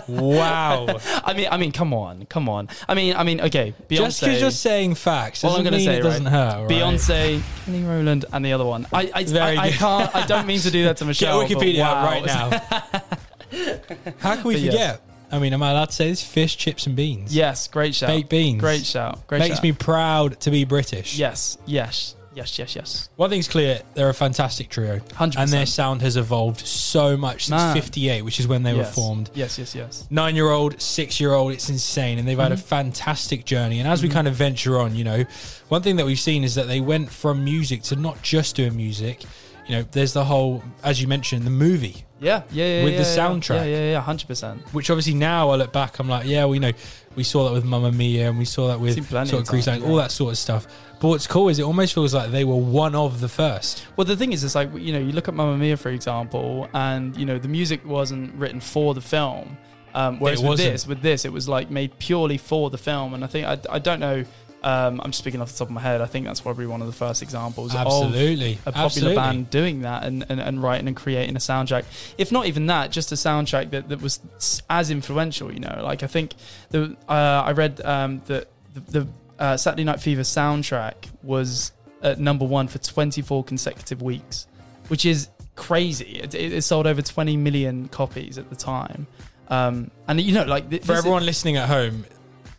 Wow! 0.07 0.87
I 1.23 1.33
mean, 1.33 1.47
I 1.51 1.57
mean, 1.57 1.71
come 1.71 1.93
on, 1.93 2.25
come 2.25 2.49
on. 2.49 2.69
I 2.87 2.95
mean, 2.95 3.15
I 3.15 3.23
mean, 3.23 3.41
okay, 3.41 3.73
Beyonce. 3.87 3.97
Just 3.97 4.19
because 4.21 4.41
you're 4.41 4.51
saying 4.51 4.95
facts 4.95 5.43
all 5.43 5.55
I'm 5.55 5.63
going 5.63 5.73
to 5.73 5.79
say 5.79 5.97
it 5.97 6.01
doesn't 6.01 6.25
right? 6.25 6.31
hurt. 6.31 6.61
right? 6.61 6.69
Beyonce, 6.69 7.41
Kelly 7.65 7.83
Rowland, 7.83 8.25
and 8.31 8.45
the 8.45 8.53
other 8.53 8.65
one. 8.65 8.87
I, 8.93 9.11
I, 9.13 9.25
I, 9.39 9.57
I 9.57 9.71
can't. 9.71 10.15
I 10.15 10.25
don't 10.25 10.47
mean 10.47 10.59
to 10.61 10.71
do 10.71 10.83
that 10.85 10.97
to 10.97 11.05
Michelle. 11.09 11.41
but 11.41 11.49
Wikipedia 11.49 11.79
wow. 11.81 12.05
right 12.05 12.25
now. 12.25 12.49
How 14.19 14.35
can 14.35 14.43
we 14.43 14.55
But 14.55 14.63
forget? 14.63 15.01
I 15.31 15.39
mean, 15.39 15.53
am 15.53 15.61
I 15.61 15.71
allowed 15.71 15.89
to 15.89 15.95
say 15.95 16.09
this? 16.09 16.23
Fish, 16.23 16.57
chips, 16.57 16.87
and 16.87 16.95
beans. 16.95 17.35
Yes, 17.35 17.67
great 17.67 17.93
shout. 17.93 18.09
Baked 18.09 18.29
beans. 18.29 18.59
Great 18.59 18.85
shout. 18.85 19.25
Great 19.27 19.39
Makes 19.39 19.55
shout. 19.57 19.63
me 19.63 19.71
proud 19.73 20.39
to 20.41 20.51
be 20.51 20.65
British. 20.65 21.17
Yes, 21.17 21.57
yes, 21.65 22.15
yes, 22.39 22.57
yes, 22.59 22.75
yes. 22.75 23.09
One 23.17 23.29
thing's 23.29 23.47
clear, 23.47 23.81
they're 23.93 24.09
a 24.09 24.13
fantastic 24.13 24.69
trio. 24.69 24.99
100%. 24.99 25.35
And 25.37 25.49
their 25.51 25.65
sound 25.65 26.01
has 26.01 26.17
evolved 26.17 26.65
so 26.65 27.15
much 27.17 27.45
since 27.45 27.61
Man. 27.61 27.75
58, 27.75 28.21
which 28.23 28.39
is 28.39 28.47
when 28.47 28.63
they 28.63 28.73
were 28.73 28.79
yes. 28.79 28.95
formed. 28.95 29.29
Yes, 29.33 29.59
yes, 29.59 29.75
yes. 29.75 30.07
Nine 30.09 30.35
year 30.35 30.49
old, 30.49 30.81
six 30.81 31.19
year 31.19 31.33
old, 31.33 31.51
it's 31.51 31.69
insane. 31.69 32.17
And 32.17 32.27
they've 32.27 32.37
had 32.39 32.51
a 32.51 32.55
Mm-hmm. 32.55 32.65
fantastic 32.67 33.45
journey. 33.45 33.79
And 33.79 33.87
as 33.87 34.01
we 34.01 34.09
kind 34.09 34.27
of 34.27 34.33
venture 34.35 34.79
on, 34.79 34.95
you 34.95 35.03
know, 35.03 35.23
one 35.69 35.81
thing 35.81 35.97
that 35.97 36.05
we've 36.05 36.19
seen 36.19 36.43
is 36.43 36.55
that 36.55 36.67
they 36.67 36.79
went 36.81 37.09
from 37.11 37.43
music 37.43 37.83
to 37.83 37.95
not 37.95 38.21
just 38.21 38.55
doing 38.55 38.75
music. 38.75 39.23
You 39.67 39.75
know, 39.75 39.85
there's 39.91 40.13
the 40.13 40.25
whole, 40.25 40.63
as 40.83 40.99
you 41.01 41.07
mentioned, 41.07 41.43
the 41.43 41.51
movie, 41.51 42.03
Yeah, 42.19 42.41
yeah, 42.51 42.65
yeah. 42.79 42.83
With 42.83 42.93
the 42.97 43.03
yeah, 43.03 43.15
yeah. 43.15 43.17
soundtrack. 43.17 43.55
Yeah, 43.55 43.63
yeah, 43.65 43.91
yeah, 43.91 44.01
hundred 44.01 44.27
percent. 44.27 44.61
which 44.73 44.89
obviously 44.89 45.13
now 45.13 45.51
I 45.51 45.55
look 45.57 45.71
back, 45.71 45.99
I'm 45.99 46.09
like, 46.09 46.25
yeah, 46.25 46.45
we 46.47 46.57
know 46.57 46.71
we 47.15 47.23
saw 47.23 47.45
that 47.45 47.53
with 47.53 47.65
Mamma 47.65 47.91
Mia 47.91 48.29
and 48.29 48.39
we 48.39 48.45
saw 48.45 48.67
that 48.69 48.79
with 48.79 48.95
Seen 48.95 49.03
plenty 49.03 49.29
sort 49.29 49.41
of 49.43 49.47
Grease 49.47 49.67
all 49.67 49.77
yeah. 49.77 49.95
that 50.03 50.11
sort 50.11 50.31
of 50.31 50.37
stuff. 50.37 50.65
But 50.99 51.07
what's 51.07 51.27
cool 51.27 51.47
is 51.47 51.59
it 51.59 51.63
almost 51.63 51.93
feels 51.93 52.13
like 52.13 52.31
they 52.31 52.43
were 52.43 52.55
one 52.55 52.93
of 52.93 53.21
the 53.21 53.29
first. 53.29 53.85
Well, 53.95 54.05
the 54.05 54.17
thing 54.17 54.33
is, 54.33 54.43
it's 54.43 54.55
like 54.55 54.73
you 54.75 54.91
know, 54.91 54.99
you 54.99 55.13
look 55.13 55.27
at 55.29 55.33
Mamma 55.33 55.57
Mia, 55.57 55.77
for 55.77 55.89
example, 55.89 56.67
and 56.73 57.15
you 57.15 57.25
know, 57.25 57.39
the 57.39 57.47
music 57.47 57.85
wasn't 57.85 58.33
written 58.35 58.59
for 58.59 58.93
the 58.93 59.01
film. 59.01 59.57
Um, 59.93 60.19
whereas 60.19 60.43
It 60.43 60.47
with 60.47 60.57
this, 60.57 60.87
with 60.87 61.01
this, 61.01 61.25
it 61.25 61.31
was 61.31 61.47
like 61.47 61.71
made 61.71 61.97
purely 61.99 62.37
for 62.37 62.69
the 62.69 62.77
film. 62.77 63.13
And 63.13 63.23
I 63.23 63.27
think 63.27 63.47
I, 63.47 63.57
I 63.69 63.79
don't 63.79 63.99
know. 63.99 64.23
Um, 64.61 64.99
I'm 65.01 65.11
just 65.11 65.19
speaking 65.19 65.41
off 65.41 65.53
the 65.53 65.57
top 65.57 65.69
of 65.69 65.73
my 65.73 65.79
head. 65.79 66.01
I 66.01 66.05
think 66.05 66.25
that's 66.25 66.41
probably 66.41 66.67
one 66.67 66.81
of 66.81 66.87
the 66.87 66.93
first 66.93 67.21
examples 67.21 67.73
Absolutely. 67.73 68.55
of 68.65 68.67
a 68.67 68.71
popular 68.73 68.85
Absolutely. 68.85 69.15
band 69.15 69.49
doing 69.49 69.81
that 69.83 70.03
and, 70.03 70.25
and, 70.27 70.41
and 70.41 70.61
writing 70.61 70.89
and 70.89 70.97
creating 70.97 71.37
a 71.37 71.39
soundtrack. 71.39 71.85
If 72.17 72.29
not 72.33 72.45
even 72.45 72.67
that, 72.67 72.91
just 72.91 73.13
a 73.13 73.15
soundtrack 73.15 73.69
that, 73.69 73.87
that 73.87 74.01
was 74.01 74.19
as 74.69 74.91
influential. 74.91 75.51
You 75.51 75.61
know, 75.61 75.79
like 75.81 76.03
I 76.03 76.07
think 76.07 76.33
the 76.71 76.97
uh, 77.07 77.13
I 77.45 77.53
read 77.53 77.79
um, 77.85 78.21
that 78.27 78.49
the, 78.73 78.99
the 78.99 79.07
uh, 79.39 79.57
Saturday 79.57 79.83
Night 79.85 79.99
Fever 79.99 80.21
soundtrack 80.21 80.93
was 81.23 81.71
at 82.01 82.19
number 82.19 82.45
one 82.45 82.67
for 82.67 82.77
24 82.77 83.43
consecutive 83.43 84.01
weeks, 84.01 84.47
which 84.89 85.05
is 85.05 85.29
crazy. 85.55 86.19
It, 86.23 86.33
it, 86.35 86.53
it 86.53 86.61
sold 86.63 86.87
over 86.87 87.01
20 87.01 87.35
million 87.37 87.87
copies 87.89 88.37
at 88.37 88.49
the 88.49 88.55
time. 88.55 89.07
Um, 89.49 89.89
and 90.07 90.21
you 90.21 90.33
know, 90.33 90.43
like 90.45 90.69
th- 90.69 90.81
For 90.83 90.87
this 90.87 90.97
is- 90.99 90.99
everyone 91.05 91.25
listening 91.25 91.57
at 91.57 91.67
home, 91.67 92.05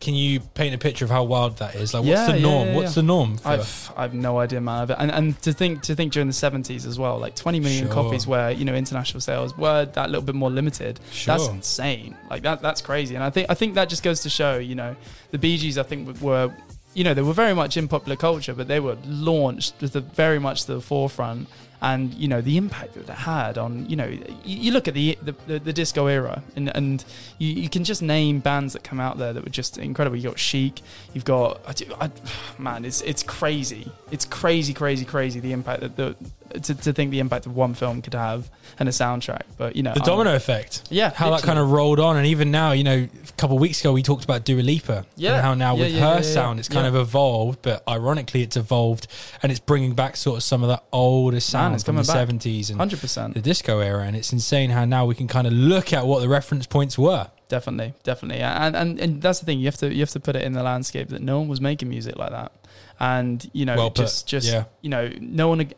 can 0.01 0.14
you 0.14 0.41
paint 0.41 0.74
a 0.74 0.78
picture 0.78 1.05
of 1.05 1.11
how 1.11 1.24
wild 1.24 1.59
that 1.59 1.74
is? 1.74 1.93
Like, 1.93 2.05
what's 2.05 2.09
Yeah, 2.09 2.33
the 2.33 2.39
yeah, 2.39 2.43
norm? 2.43 2.68
yeah, 2.68 2.74
what's 2.74 2.95
the 2.95 3.03
norm? 3.03 3.37
For, 3.37 3.49
I've 3.49 3.93
I've 3.99 4.14
no 4.14 4.39
idea, 4.39 4.59
man. 4.59 4.85
Of 4.85 4.91
it. 4.91 4.97
And 4.99 5.11
and 5.11 5.43
to 5.43 5.53
think 5.53 5.83
to 5.83 5.95
think 5.95 6.14
during 6.14 6.26
the 6.26 6.33
seventies 6.33 6.87
as 6.87 6.99
well, 6.99 7.18
like 7.18 7.35
twenty 7.37 7.61
million 7.61 7.85
Sure. 7.85 7.93
copies, 7.95 8.26
where 8.26 8.51
you 8.51 8.64
know 8.64 8.74
international 8.74 9.20
sales 9.20 9.55
were 9.59 9.85
that 9.85 10.09
little 10.09 10.24
bit 10.24 10.35
more 10.35 10.49
limited. 10.51 11.01
Sure. 11.12 11.37
That's 11.37 11.49
insane. 11.51 12.16
Like 12.31 12.43
that 12.45 12.62
that's 12.62 12.81
crazy. 12.81 13.14
And 13.14 13.22
I 13.22 13.28
think 13.28 13.51
I 13.51 13.55
think 13.55 13.74
that 13.74 13.91
just 13.91 14.03
goes 14.03 14.20
to 14.22 14.31
show, 14.31 14.57
you 14.59 14.74
know, 14.74 14.97
the 15.33 15.39
Bee 15.39 15.59
Gees. 15.59 15.76
I 15.76 15.83
think 15.83 16.18
were. 16.22 16.51
You 16.93 17.05
know, 17.05 17.14
they 17.14 17.22
were 17.22 17.32
very 17.32 17.55
much 17.55 17.76
in 17.76 17.86
popular 17.86 18.16
culture, 18.16 18.53
but 18.53 18.66
they 18.66 18.80
were 18.80 18.97
launched 19.07 19.74
with 19.80 19.93
the 19.93 20.01
very 20.01 20.41
much 20.41 20.64
to 20.64 20.74
the 20.74 20.80
forefront, 20.80 21.49
and 21.82 22.12
you 22.14 22.26
know 22.28 22.41
the 22.41 22.57
impact 22.57 22.95
that 22.95 23.09
it 23.09 23.11
had 23.11 23.57
on. 23.59 23.88
You 23.88 23.97
know, 23.97 24.07
you, 24.07 24.24
you 24.45 24.72
look 24.72 24.88
at 24.88 24.95
the 24.95 25.16
the, 25.22 25.34
the, 25.47 25.59
the 25.61 25.72
disco 25.72 26.07
era, 26.09 26.43
and 26.57 26.74
and 26.74 27.05
you, 27.38 27.49
you 27.49 27.68
can 27.68 27.84
just 27.84 28.03
name 28.03 28.41
bands 28.41 28.72
that 28.72 28.82
come 28.82 28.99
out 28.99 29.18
there 29.18 29.32
that 29.32 29.45
were 29.45 29.51
just 29.51 29.78
incredible. 29.78 30.16
You 30.16 30.30
got 30.30 30.38
Chic, 30.38 30.82
you've 31.14 31.24
got 31.24 31.61
I, 31.66 31.72
do- 31.72 31.95
I, 32.01 32.11
man, 32.59 32.84
it's 32.84 33.03
it's 33.03 33.22
crazy. 33.22 33.91
It's 34.11 34.24
crazy, 34.24 34.74
crazy, 34.74 35.05
crazy 35.05 35.38
the 35.41 35.53
impact 35.53 35.82
that 35.82 35.97
the 35.97 36.16
to, 36.51 36.75
to 36.75 36.93
think 36.93 37.11
the 37.11 37.19
impact 37.21 37.47
of 37.47 37.55
one 37.57 37.75
film 37.75 38.03
could 38.03 38.15
have 38.15 38.51
and 38.79 38.89
a 38.89 38.93
soundtrack. 38.93 39.43
But 39.57 39.77
you 39.77 39.83
know, 39.83 39.93
the 39.95 40.01
I'm- 40.01 40.07
domino 40.07 40.35
effect. 40.35 40.83
Yeah, 40.91 41.11
How 41.15 41.31
that 41.31 41.43
kind 41.43 41.59
of 41.59 41.71
rolled 41.71 42.01
on. 42.01 42.17
And 42.17 42.27
even 42.27 42.51
now, 42.51 42.73
you 42.73 42.85
know, 42.85 43.07
a 43.13 43.33
couple 43.37 43.57
of 43.57 43.61
weeks 43.61 43.81
ago, 43.81 43.93
we 43.93 44.03
talked 44.03 44.25
about 44.25 44.45
Dua 44.45 44.61
Lipa. 44.63 45.07
Yeah. 45.17 45.35
And 45.35 45.41
how 45.43 45.55
now 45.55 45.75
Yeah, 45.77 45.83
with 45.85 45.93
yeah, 45.95 46.01
her 46.11 46.15
yeah, 46.17 46.21
sound, 46.23 46.59
it's 46.59 46.69
kind 46.69 46.87
of 46.87 46.95
evolved, 46.97 47.61
but 47.63 47.83
ironically, 47.89 48.43
it's 48.43 48.57
evolved 48.57 49.07
and 49.43 49.51
it's 49.51 49.61
bringing 49.61 49.95
back 49.95 50.17
sort 50.17 50.37
of 50.37 50.43
some 50.43 50.63
of 50.63 50.69
that 50.69 50.85
older 50.93 51.41
sound 51.41 51.75
it's 51.75 51.85
from 51.85 51.97
the 51.97 52.03
70s 52.03 52.71
and 52.71 52.79
hundred 52.79 53.01
percent. 53.01 53.35
the 53.35 53.41
disco 53.41 53.81
era. 53.81 54.05
And 54.05 54.17
it's 54.17 54.33
insane 54.33 54.71
how 54.71 54.85
now 54.85 55.07
we 55.07 55.15
can 55.15 55.29
kind 55.29 55.47
of 55.47 55.53
look 55.53 55.93
at 55.93 56.07
what 56.07 56.21
the 56.21 56.29
reference 56.29 56.67
points 56.67 56.99
were. 56.99 57.29
Definitely, 57.49 57.95
definitely, 58.05 58.43
and, 58.43 58.77
and 58.77 59.01
and 59.01 59.21
that's 59.21 59.41
the 59.41 59.45
thing. 59.47 59.59
You 59.59 59.65
have 59.67 59.77
to 59.79 59.93
you 59.93 59.99
have 59.99 60.11
to 60.11 60.21
put 60.21 60.37
it 60.37 60.43
in 60.43 60.53
the 60.53 60.63
landscape 60.63 61.09
that 61.09 61.21
no 61.21 61.41
one 61.41 61.49
was 61.49 61.61
making 61.61 61.89
music 61.89 62.15
like 62.15 62.31
that, 62.31 62.53
and 63.01 63.45
you 63.53 63.65
know, 63.67 63.75
Well 63.75 63.91
just 63.91 64.29
just 64.29 64.47
yeah. 64.47 64.67
you 64.83 64.89
know, 64.89 65.11
no 65.21 65.49
one. 65.49 65.73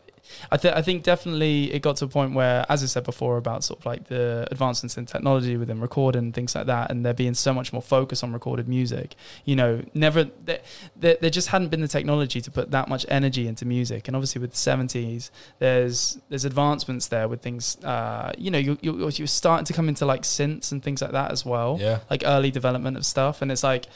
I 0.50 0.56
think 0.56 0.76
I 0.76 0.82
think 0.82 1.02
definitely 1.02 1.72
it 1.72 1.82
got 1.82 1.96
to 1.96 2.04
a 2.04 2.08
point 2.08 2.34
where, 2.34 2.64
as 2.68 2.82
I 2.82 2.86
said 2.86 3.04
before, 3.04 3.36
about 3.36 3.64
sort 3.64 3.80
of 3.80 3.86
like 3.86 4.08
the 4.08 4.46
advancements 4.50 4.96
in 4.96 5.06
technology 5.06 5.56
within 5.56 5.80
recording 5.80 6.22
and 6.24 6.34
things 6.34 6.54
like 6.54 6.66
that, 6.66 6.90
and 6.90 7.04
there 7.04 7.14
being 7.14 7.34
so 7.34 7.52
much 7.52 7.72
more 7.72 7.82
focus 7.82 8.22
on 8.22 8.32
recorded 8.32 8.68
music. 8.68 9.14
You 9.44 9.56
know, 9.56 9.82
never 9.94 10.24
there, 10.44 10.60
there, 10.96 11.16
there 11.20 11.30
just 11.30 11.48
hadn't 11.48 11.68
been 11.68 11.80
the 11.80 11.88
technology 11.88 12.40
to 12.40 12.50
put 12.50 12.70
that 12.70 12.88
much 12.88 13.04
energy 13.08 13.46
into 13.48 13.64
music, 13.64 14.08
and 14.08 14.16
obviously 14.16 14.40
with 14.40 14.52
the 14.52 14.56
seventies, 14.56 15.30
there's 15.58 16.18
there's 16.28 16.44
advancements 16.44 17.08
there 17.08 17.28
with 17.28 17.42
things. 17.42 17.76
Uh, 17.84 18.32
you 18.38 18.50
know, 18.50 18.58
you 18.58 18.78
you 18.82 19.08
you're 19.10 19.26
starting 19.26 19.64
to 19.66 19.72
come 19.72 19.88
into 19.88 20.06
like 20.06 20.22
synths 20.22 20.72
and 20.72 20.82
things 20.82 21.02
like 21.02 21.12
that 21.12 21.30
as 21.30 21.44
well 21.44 21.76
Yeah. 21.80 21.98
like 22.10 22.22
early 22.24 22.50
development 22.50 22.96
of 22.96 23.04
stuff 23.04 23.42
and 23.42 23.52
it's 23.52 23.62
like 23.62 23.86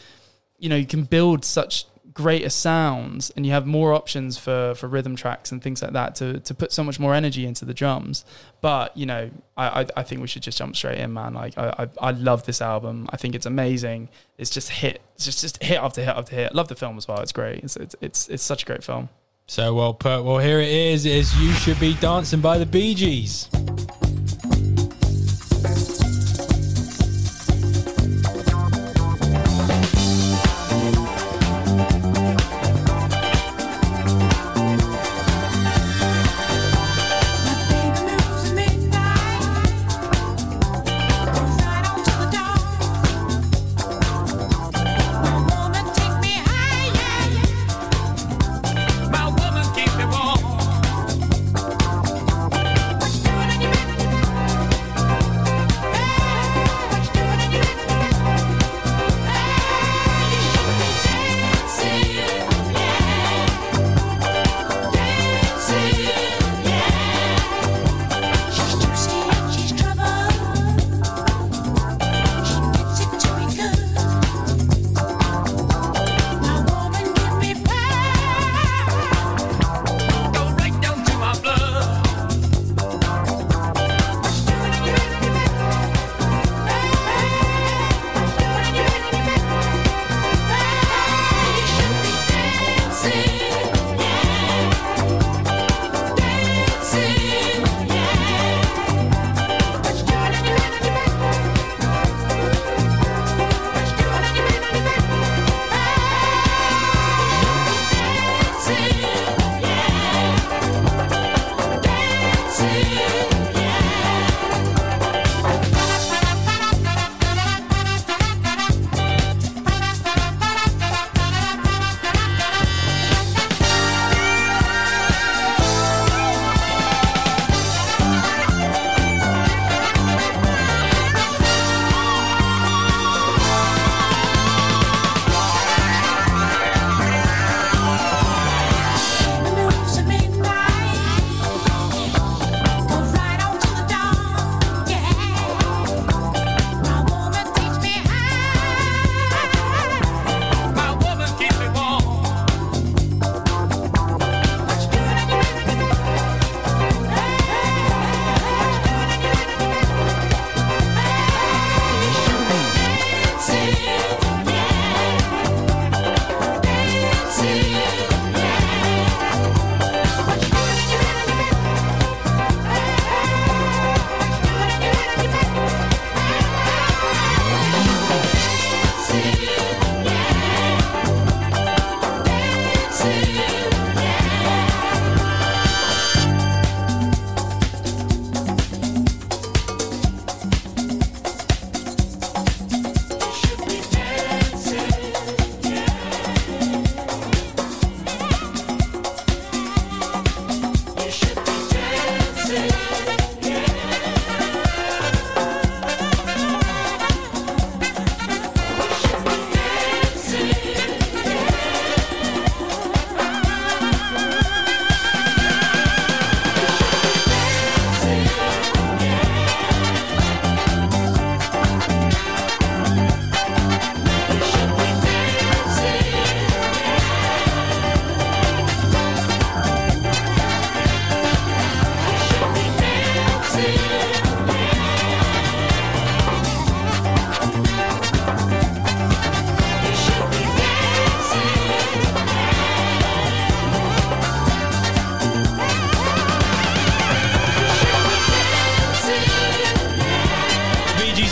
you 0.59 0.68
know 0.68 0.76
you 0.76 0.87
can 0.87 1.05
build 1.05 1.45
such 1.45 1.84
greater 2.16 2.48
sounds 2.48 3.28
and 3.36 3.44
you 3.44 3.52
have 3.52 3.66
more 3.66 3.92
options 3.92 4.38
for 4.38 4.74
for 4.74 4.88
rhythm 4.88 5.14
tracks 5.14 5.52
and 5.52 5.62
things 5.62 5.82
like 5.82 5.92
that 5.92 6.14
to 6.14 6.40
to 6.40 6.54
put 6.54 6.72
so 6.72 6.82
much 6.82 6.98
more 6.98 7.14
energy 7.14 7.44
into 7.44 7.66
the 7.66 7.74
drums. 7.74 8.24
But 8.62 8.96
you 8.96 9.04
know 9.04 9.30
i 9.56 9.82
i, 9.82 9.86
I 9.98 10.02
think 10.02 10.22
we 10.22 10.26
should 10.26 10.42
just 10.42 10.56
jump 10.56 10.74
straight 10.74 10.98
in 10.98 11.12
man. 11.12 11.34
Like 11.34 11.58
I, 11.58 11.74
I 11.78 12.08
i 12.08 12.10
love 12.12 12.46
this 12.46 12.62
album. 12.62 13.06
I 13.10 13.18
think 13.18 13.34
it's 13.34 13.44
amazing. 13.44 14.08
It's 14.38 14.48
just 14.48 14.70
hit 14.70 15.02
it's 15.14 15.26
just 15.26 15.42
just 15.42 15.62
hit 15.62 15.78
after 15.78 16.00
hit 16.02 16.16
after 16.16 16.34
hit. 16.34 16.54
Love 16.54 16.68
the 16.68 16.74
film 16.74 16.96
as 16.96 17.06
well. 17.06 17.20
It's 17.20 17.32
great. 17.32 17.62
It's 17.62 17.76
it's 17.76 17.94
it's, 18.00 18.28
it's 18.28 18.42
such 18.42 18.62
a 18.62 18.66
great 18.66 18.82
film. 18.82 19.10
So 19.46 19.74
well 19.74 19.92
put. 19.92 20.24
Well, 20.24 20.38
here 20.38 20.60
it 20.60 20.70
is. 20.70 21.04
Is 21.04 21.38
you 21.38 21.52
should 21.52 21.78
be 21.78 21.94
dancing 21.96 22.40
by 22.40 22.56
the 22.56 22.66
Bee 22.66 22.94
Gees. 22.94 23.50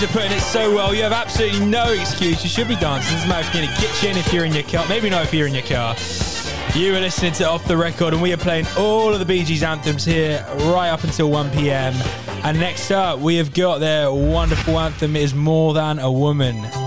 Are 0.05 0.09
putting 0.09 0.33
it 0.33 0.41
so 0.41 0.75
well. 0.75 0.95
You 0.95 1.03
have 1.03 1.13
absolutely 1.13 1.65
no 1.67 1.93
excuse. 1.93 2.43
You 2.43 2.51
should 2.51 2.69
be 2.69 2.77
dancing. 2.77 3.15
Doesn't 3.15 3.29
matter 3.29 3.47
if 3.47 3.55
you're 3.55 3.65
in 3.65 3.71
kitchen, 3.77 4.17
if 4.19 4.33
you're 4.33 4.45
in 4.45 4.53
your 4.53 4.63
car. 4.65 4.85
Maybe 4.89 5.09
not 5.09 5.23
if 5.23 5.33
you're 5.33 5.47
in 5.47 5.55
your 5.55 5.63
car. 5.63 5.95
You 6.75 6.95
are 6.95 7.01
listening 7.01 7.33
to 7.35 7.49
Off 7.49 7.67
the 7.67 7.77
Record, 7.77 8.13
and 8.13 8.23
we 8.23 8.33
are 8.33 8.39
playing 8.39 8.67
all 8.77 9.13
of 9.13 9.19
the 9.19 9.25
Bee 9.25 9.45
Gees 9.45 9.63
anthems 9.63 10.05
here 10.05 10.45
right 10.67 10.89
up 10.89 11.05
until 11.05 11.31
1 11.31 11.51
p.m. 11.53 11.95
And 12.43 12.59
next 12.59 12.91
up, 12.91 13.21
we 13.21 13.37
have 13.37 13.55
got 13.55 13.79
their 13.79 14.13
wonderful 14.13 14.79
anthem, 14.79 15.17
It 15.17 15.23
is 15.23 15.35
More 15.35 15.73
Than 15.73 15.99
a 15.99 16.11
Woman. 16.11 16.84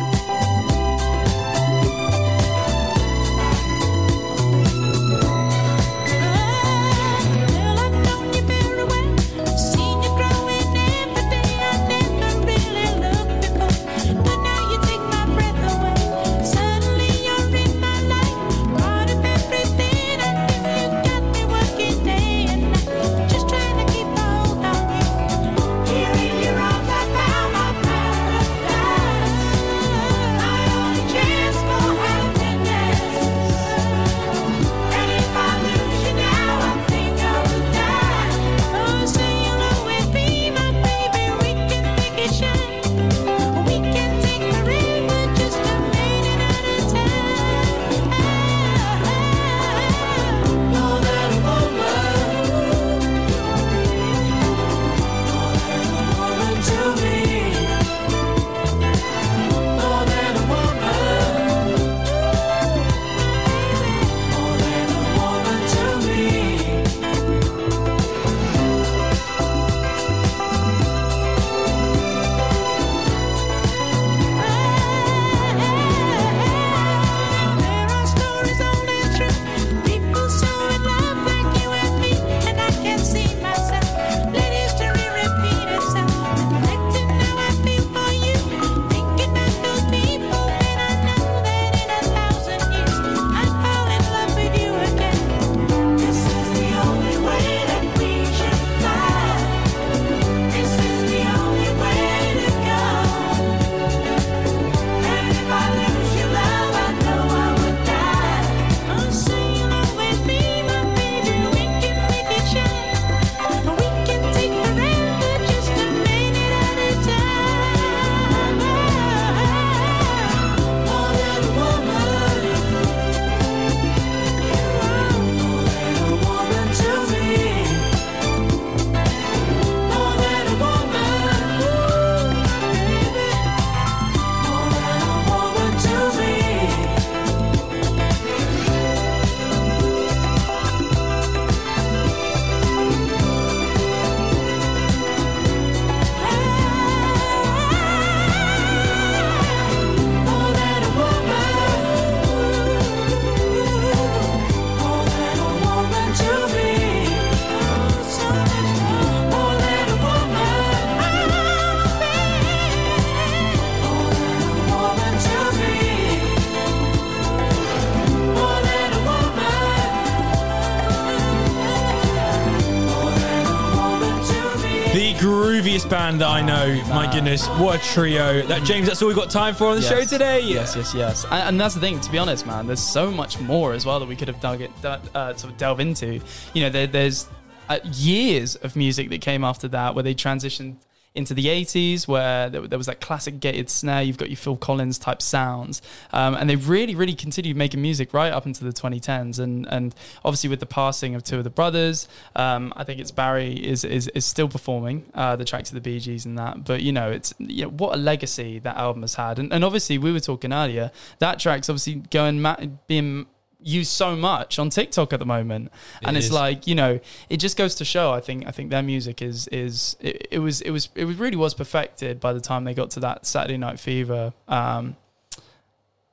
That 176.19 176.27
I 176.27 176.41
know. 176.41 176.81
My 176.89 177.11
goodness, 177.11 177.47
what 177.59 177.79
a 177.79 177.83
trio. 177.93 178.41
That 178.43 178.63
James, 178.63 178.87
that's 178.87 179.01
all 179.01 179.07
we've 179.07 179.17
got 179.17 179.29
time 179.29 179.55
for 179.55 179.67
on 179.67 179.75
the 179.75 179.81
show 179.81 180.03
today. 180.03 180.41
Yes, 180.41 180.75
yes, 180.75 180.93
yes. 180.93 181.25
And, 181.25 181.33
and 181.33 181.61
that's 181.61 181.75
the 181.75 181.81
thing. 181.81 181.99
To 181.99 182.11
be 182.11 182.17
honest, 182.17 182.45
man, 182.45 182.67
there's 182.67 182.81
so 182.81 183.11
much 183.11 183.39
more 183.39 183.73
as 183.73 183.85
well 183.85 183.99
that 183.99 184.07
we 184.07 184.15
could 184.15 184.27
have 184.27 184.39
dug 184.39 184.61
it, 184.61 184.71
uh, 184.83 185.33
sort 185.35 185.51
of 185.51 185.57
delve 185.57 185.79
into. 185.79 186.19
You 186.53 186.63
know, 186.63 186.69
there, 186.69 186.87
there's 186.87 187.27
uh, 187.69 187.79
years 187.93 188.55
of 188.55 188.75
music 188.75 189.09
that 189.09 189.21
came 189.21 189.43
after 189.43 189.67
that 189.69 189.95
where 189.95 190.03
they 190.03 190.15
transitioned 190.15 190.77
into 191.17 191.33
the 191.33 191.45
80s 191.45 192.07
where 192.07 192.49
there, 192.49 192.77
was 192.77 192.87
that 192.87 193.01
classic 193.01 193.39
gated 193.39 193.69
snare 193.69 194.01
you've 194.01 194.17
got 194.17 194.29
your 194.29 194.37
phil 194.37 194.55
collins 194.55 194.97
type 194.97 195.21
sounds. 195.21 195.81
Um, 196.13 196.35
and 196.35 196.49
they 196.49 196.55
really 196.55 196.95
really 196.95 197.15
continued 197.15 197.57
making 197.57 197.81
music 197.81 198.13
right 198.13 198.31
up 198.31 198.45
into 198.45 198.63
the 198.63 198.71
2010s 198.71 199.39
and 199.39 199.67
and 199.67 199.95
obviously 200.23 200.49
with 200.49 200.59
the 200.59 200.65
passing 200.65 201.15
of 201.15 201.23
two 201.23 201.37
of 201.37 201.43
the 201.43 201.49
brothers 201.49 202.07
um, 202.35 202.71
i 202.75 202.83
think 202.83 202.99
it's 202.99 203.11
barry 203.11 203.53
is 203.53 203.83
is, 203.83 204.07
is 204.09 204.25
still 204.25 204.47
performing 204.47 205.05
uh, 205.13 205.35
the 205.35 205.45
tracks 205.45 205.71
of 205.71 205.81
the 205.83 205.99
gees 205.99 206.25
and 206.25 206.37
that. 206.37 206.63
But 206.63 206.81
you 206.81 206.91
know 206.91 207.09
it's 207.11 207.33
you 207.39 207.63
know, 207.63 207.69
what 207.69 207.95
a 207.95 207.97
legacy 207.97 208.59
that 208.59 208.77
album 208.77 209.01
has 209.01 209.15
had. 209.15 209.39
And, 209.39 209.51
and 209.51 209.63
obviously 209.63 209.97
we 209.97 210.11
were 210.11 210.19
talking 210.19 210.53
earlier 210.53 210.91
that 211.19 211.39
track's 211.39 211.69
obviously 211.69 211.95
going 212.11 212.41
ma- 212.41 212.57
being 212.87 213.27
used 213.59 213.91
so 213.91 214.15
much 214.15 214.59
on 214.59 214.69
TikTok 214.69 215.13
at 215.13 215.19
the 215.19 215.25
moment, 215.25 215.71
and 216.03 216.15
It 216.15 216.19
it's 216.19 216.27
is. 216.27 216.31
like 216.31 216.67
you 216.67 216.75
know, 216.75 216.99
it 217.29 217.37
just 217.37 217.57
goes 217.57 217.75
to 217.75 217.85
show. 217.85 218.11
I 218.11 218.21
think 218.21 218.47
I 218.47 218.51
think 218.51 218.69
their 218.69 218.83
music 218.83 219.21
is 219.21 219.47
is 219.49 219.95
it, 219.99 220.27
it 220.31 220.39
was 220.39 220.61
it 220.61 220.71
was 220.71 220.89
it 220.95 221.05
was 221.05 221.17
really 221.17 221.37
was 221.37 221.53
perfected 221.53 222.19
by 222.19 222.33
the 222.33 222.41
time 222.41 222.63
they 222.63 222.73
got 222.73 222.91
to 222.91 222.99
that 223.01 223.25
Saturday 223.25 223.57
Night 223.57 223.79
Fever 223.79 224.33
um, 224.47 224.95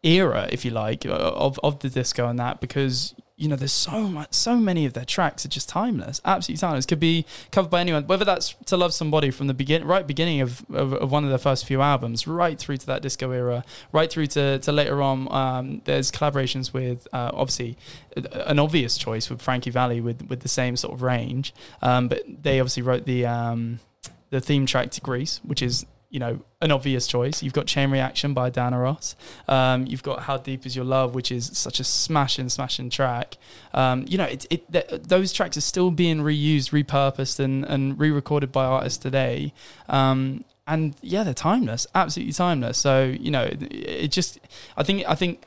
era, 0.03 0.49
if 0.51 0.65
you 0.65 0.71
like, 0.71 1.05
of 1.07 1.59
of 1.63 1.79
the 1.81 1.89
disco 1.89 2.29
and 2.29 2.39
that 2.39 2.61
because 2.61 3.15
you 3.37 3.49
know 3.49 3.57
there's 3.57 3.73
so 3.73 4.03
much 4.03 4.33
so 4.33 4.57
many 4.57 4.87
of 4.87 4.93
their 4.93 5.05
tracks 5.05 5.45
are 5.45 5.49
just 5.49 5.69
timeless 5.69 6.21
absolutely 6.25 6.61
timeless. 6.61 6.87
Could 6.87 7.01
be 7.01 7.27
covered 7.51 7.71
by 7.71 7.81
anyone 7.81 8.07
whether 8.07 8.25
that's 8.25 8.55
to 8.67 8.77
love 8.77 8.95
somebody 8.95 9.31
from 9.31 9.49
the 9.49 9.55
begin 9.55 9.85
right 9.85 10.07
beginning 10.07 10.41
of, 10.41 10.65
of, 10.73 10.93
of 10.93 11.11
one 11.11 11.25
of 11.25 11.31
their 11.31 11.39
first 11.39 11.67
few 11.67 11.83
albums 11.83 12.27
right 12.27 12.59
through 12.59 12.77
to 12.77 12.87
that 12.87 13.03
disco 13.03 13.31
era 13.33 13.65
right 13.93 14.11
through 14.11 14.27
to, 14.27 14.59
to 14.61 14.71
later 14.71 15.03
on 15.03 15.31
um, 15.33 15.83
there's 15.85 16.13
collaborations 16.13 16.73
with 16.73 17.09
uh, 17.13 17.31
obviously 17.35 17.77
an 18.17 18.59
obvious 18.59 18.97
choice 18.97 19.29
with 19.29 19.43
Frankie 19.43 19.71
Valli 19.71 20.01
with 20.01 20.29
with 20.29 20.41
the 20.41 20.49
same 20.49 20.77
sort 20.77 20.95
of 20.95 21.03
range. 21.03 21.55
Um, 21.83 22.09
but 22.09 22.23
they 22.27 22.61
obviously 22.61 22.83
wrote 22.83 23.05
the 23.05 23.27
um, 23.27 23.81
the 24.31 24.41
theme 24.41 24.67
track 24.67 24.91
to 24.93 25.01
Grease, 25.01 25.41
which 25.45 25.63
is 25.63 25.87
you 26.11 26.21
know, 26.21 26.41
an 26.61 26.71
obvious 26.71 27.07
choice. 27.07 27.43
You've 27.43 27.53
got 27.53 27.67
Chain 27.67 27.91
Reaction 27.91 28.35
by 28.35 28.51
Diana 28.51 28.79
Ross. 28.79 29.17
Um, 29.49 29.87
you've 29.87 30.03
got 30.03 30.21
How 30.21 30.37
Deep 30.37 30.65
Is 30.67 30.77
Your 30.77 30.85
Love, 30.85 31.15
which 31.15 31.33
is 31.33 31.51
such 31.55 31.81
a 31.81 31.85
smashing, 31.85 32.49
smashing 32.49 32.91
track. 32.91 33.37
Um, 33.73 34.05
you 34.09 34.19
know, 34.19 34.25
it, 34.25 34.47
it, 34.51 34.73
th- 34.73 35.03
those 35.03 35.33
tracks 35.33 35.57
are 35.57 35.63
still 35.63 35.91
being 35.91 36.19
reused, 36.19 36.71
repurposed, 36.71 37.41
and, 37.41 37.65
and 37.65 37.99
re-recorded 37.99 38.53
by 38.53 38.65
artists 38.65 38.99
today. 38.99 39.53
Um, 39.89 40.45
and 40.67 40.95
yeah, 41.03 41.25
they're 41.25 41.35
timeless, 41.35 41.87
absolutely 41.95 42.33
timeless. 42.33 42.79
So 42.79 43.05
you 43.05 43.31
know, 43.31 43.43
it, 43.43 43.63
it 43.73 44.09
just, 44.09 44.39
I 44.77 44.83
think, 44.83 45.05
I 45.09 45.15
think 45.15 45.45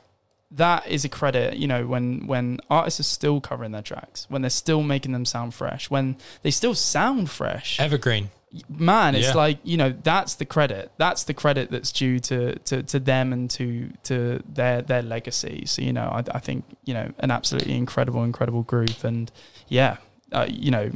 that 0.50 0.86
is 0.86 1.04
a 1.04 1.08
credit, 1.08 1.56
you 1.56 1.66
know, 1.66 1.86
when 1.86 2.26
when 2.26 2.58
artists 2.70 3.00
are 3.00 3.04
still 3.04 3.40
covering 3.40 3.72
their 3.72 3.82
tracks, 3.82 4.26
when 4.28 4.42
they're 4.42 4.50
still 4.50 4.82
making 4.82 5.12
them 5.12 5.24
sound 5.24 5.54
fresh, 5.54 5.90
when 5.90 6.16
they 6.42 6.50
still 6.50 6.74
sound 6.74 7.30
fresh. 7.30 7.78
Evergreen. 7.80 8.30
Man, 8.68 9.14
it's 9.14 9.28
Yeah. 9.28 9.34
like 9.34 9.58
you 9.62 9.76
know 9.76 9.94
that's 10.02 10.34
the 10.36 10.44
credit. 10.44 10.90
That's 10.96 11.24
the 11.24 11.34
credit 11.34 11.70
that's 11.70 11.92
due 11.92 12.18
to 12.20 12.58
to, 12.58 12.82
to 12.82 12.98
them 13.00 13.32
and 13.32 13.50
to 13.52 13.90
to 14.04 14.42
their 14.48 14.82
their 14.82 15.02
legacy. 15.02 15.64
So 15.66 15.82
you 15.82 15.92
know, 15.92 16.08
I, 16.08 16.24
I 16.34 16.38
think 16.38 16.64
you 16.84 16.94
know 16.94 17.10
an 17.18 17.30
absolutely 17.30 17.74
incredible, 17.74 18.24
incredible 18.24 18.62
group, 18.62 19.04
and 19.04 19.30
yeah, 19.68 19.98
uh, 20.32 20.46
you 20.48 20.70
know. 20.70 20.90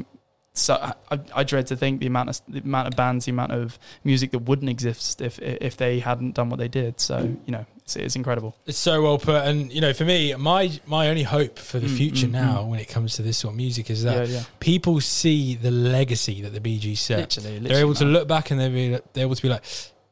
So 0.54 0.74
I, 1.10 1.18
I 1.34 1.44
dread 1.44 1.66
to 1.68 1.76
think 1.76 2.00
the 2.00 2.06
amount 2.06 2.28
of 2.28 2.40
the 2.46 2.60
amount 2.60 2.88
of 2.88 2.94
bands, 2.94 3.24
the 3.24 3.30
amount 3.32 3.52
of 3.52 3.78
music 4.04 4.32
that 4.32 4.40
wouldn't 4.40 4.68
exist 4.68 5.22
if 5.22 5.38
if 5.38 5.78
they 5.78 6.00
hadn't 6.00 6.34
done 6.34 6.50
what 6.50 6.58
they 6.58 6.68
did. 6.68 7.00
So 7.00 7.36
you 7.46 7.52
know, 7.52 7.64
it's, 7.84 7.96
it's 7.96 8.16
incredible. 8.16 8.54
It's 8.66 8.78
so 8.78 9.02
well 9.02 9.18
put, 9.18 9.44
and 9.46 9.72
you 9.72 9.80
know, 9.80 9.92
for 9.92 10.04
me, 10.04 10.34
my 10.34 10.70
my 10.86 11.08
only 11.08 11.22
hope 11.24 11.58
for 11.58 11.78
the 11.78 11.86
Mm, 11.88 11.96
future 11.96 12.26
mm, 12.26 12.32
now, 12.32 12.64
when 12.64 12.78
it 12.80 12.88
comes 12.88 13.14
to 13.16 13.22
this 13.22 13.38
sort 13.38 13.52
of 13.52 13.56
music, 13.56 13.90
is 13.90 14.02
that 14.04 14.28
Yeah, 14.28 14.34
yeah. 14.38 14.42
people 14.60 15.00
see 15.00 15.54
the 15.56 15.70
legacy 15.70 16.42
that 16.42 16.52
the 16.52 16.60
Bee 16.60 16.78
Gees 16.78 17.00
set. 17.00 17.18
Literally, 17.18 17.50
They're 17.50 17.60
literally, 17.60 17.80
able 17.82 17.94
to 17.94 18.04
look 18.04 18.28
back 18.28 18.50
and 18.50 18.60
they're 18.60 18.70
be, 18.70 18.88
they're 19.12 19.24
able 19.24 19.34
to 19.34 19.42
be 19.42 19.48
like, 19.48 19.64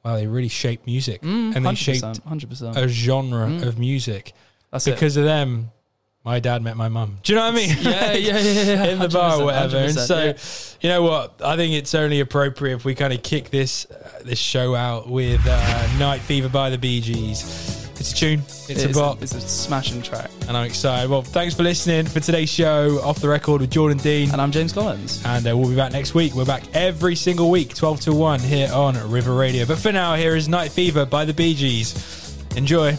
"Wow, 0.04 0.16
they 0.16 0.26
really 0.26 0.48
shaped 0.48 0.86
music, 0.86 1.22
Mm, 1.22 1.54
and 1.56 1.64
they 1.64 1.70
100%, 1.70 1.76
shaped 1.78 2.24
100%. 2.26 2.76
a 2.76 2.88
genre 2.88 3.46
Mm. 3.48 3.62
of 3.66 3.78
music." 3.78 4.32
That's 4.72 4.86
it. 4.86 4.92
because 4.94 5.16
of 5.16 5.24
them, 5.24 5.70
my 6.24 6.38
dad 6.38 6.62
met 6.62 6.76
my 6.76 6.88
mum. 6.88 7.18
Do 7.22 7.32
you 7.32 7.38
know 7.38 7.46
what 7.46 7.54
I 7.54 7.56
mean? 7.56 7.76
Yeah, 7.80 8.12
yeah, 8.12 8.38
yeah, 8.38 8.62
yeah, 8.62 8.84
In 8.92 8.98
the 8.98 9.08
bar 9.08 9.40
or 9.40 9.44
whatever. 9.46 9.78
And 9.78 9.94
so, 9.94 10.24
yeah. 10.24 10.32
you 10.80 10.88
know 10.88 11.02
what? 11.02 11.40
I 11.42 11.56
think 11.56 11.74
it's 11.74 11.94
only 11.94 12.20
appropriate 12.20 12.76
if 12.76 12.84
we 12.84 12.94
kind 12.94 13.12
of 13.12 13.22
kick 13.22 13.50
this 13.50 13.90
uh, 13.90 14.20
this 14.24 14.38
show 14.38 14.74
out 14.74 15.08
with 15.08 15.40
uh, 15.46 15.98
"Night 15.98 16.20
Fever" 16.20 16.48
by 16.48 16.70
the 16.70 16.78
Bee 16.78 17.00
Gees. 17.00 17.78
It's 18.00 18.12
a 18.12 18.14
tune. 18.14 18.40
It's, 18.70 18.82
a 18.84 18.88
bop. 18.88 19.22
It's 19.22 19.34
a 19.34 19.40
smashing 19.42 20.00
track. 20.00 20.30
and 20.48 20.56
I'm 20.56 20.64
excited. 20.64 21.10
Well, 21.10 21.20
thanks 21.20 21.54
for 21.54 21.62
listening 21.62 22.06
for 22.06 22.18
today's 22.18 22.48
show, 22.48 22.98
Off 23.02 23.20
the 23.20 23.28
Record 23.28 23.60
with 23.60 23.70
Jordan 23.70 23.98
Dean. 23.98 24.30
And 24.30 24.40
I'm 24.40 24.50
James 24.50 24.72
Collins. 24.72 25.22
And 25.26 25.46
uh, 25.46 25.54
we'll 25.54 25.68
be 25.68 25.76
back 25.76 25.92
next 25.92 26.14
week. 26.14 26.32
We're 26.34 26.46
back 26.46 26.62
every 26.72 27.14
single 27.14 27.50
week, 27.50 27.74
12 27.74 28.00
to 28.02 28.14
1, 28.14 28.40
here 28.40 28.72
on 28.72 28.94
River 29.10 29.34
Radio. 29.34 29.66
But 29.66 29.80
for 29.80 29.92
now, 29.92 30.14
here 30.14 30.34
is 30.34 30.48
Night 30.48 30.72
Fever 30.72 31.04
by 31.04 31.26
the 31.26 31.34
Bee 31.34 31.52
Gees. 31.52 32.34
Enjoy. 32.56 32.96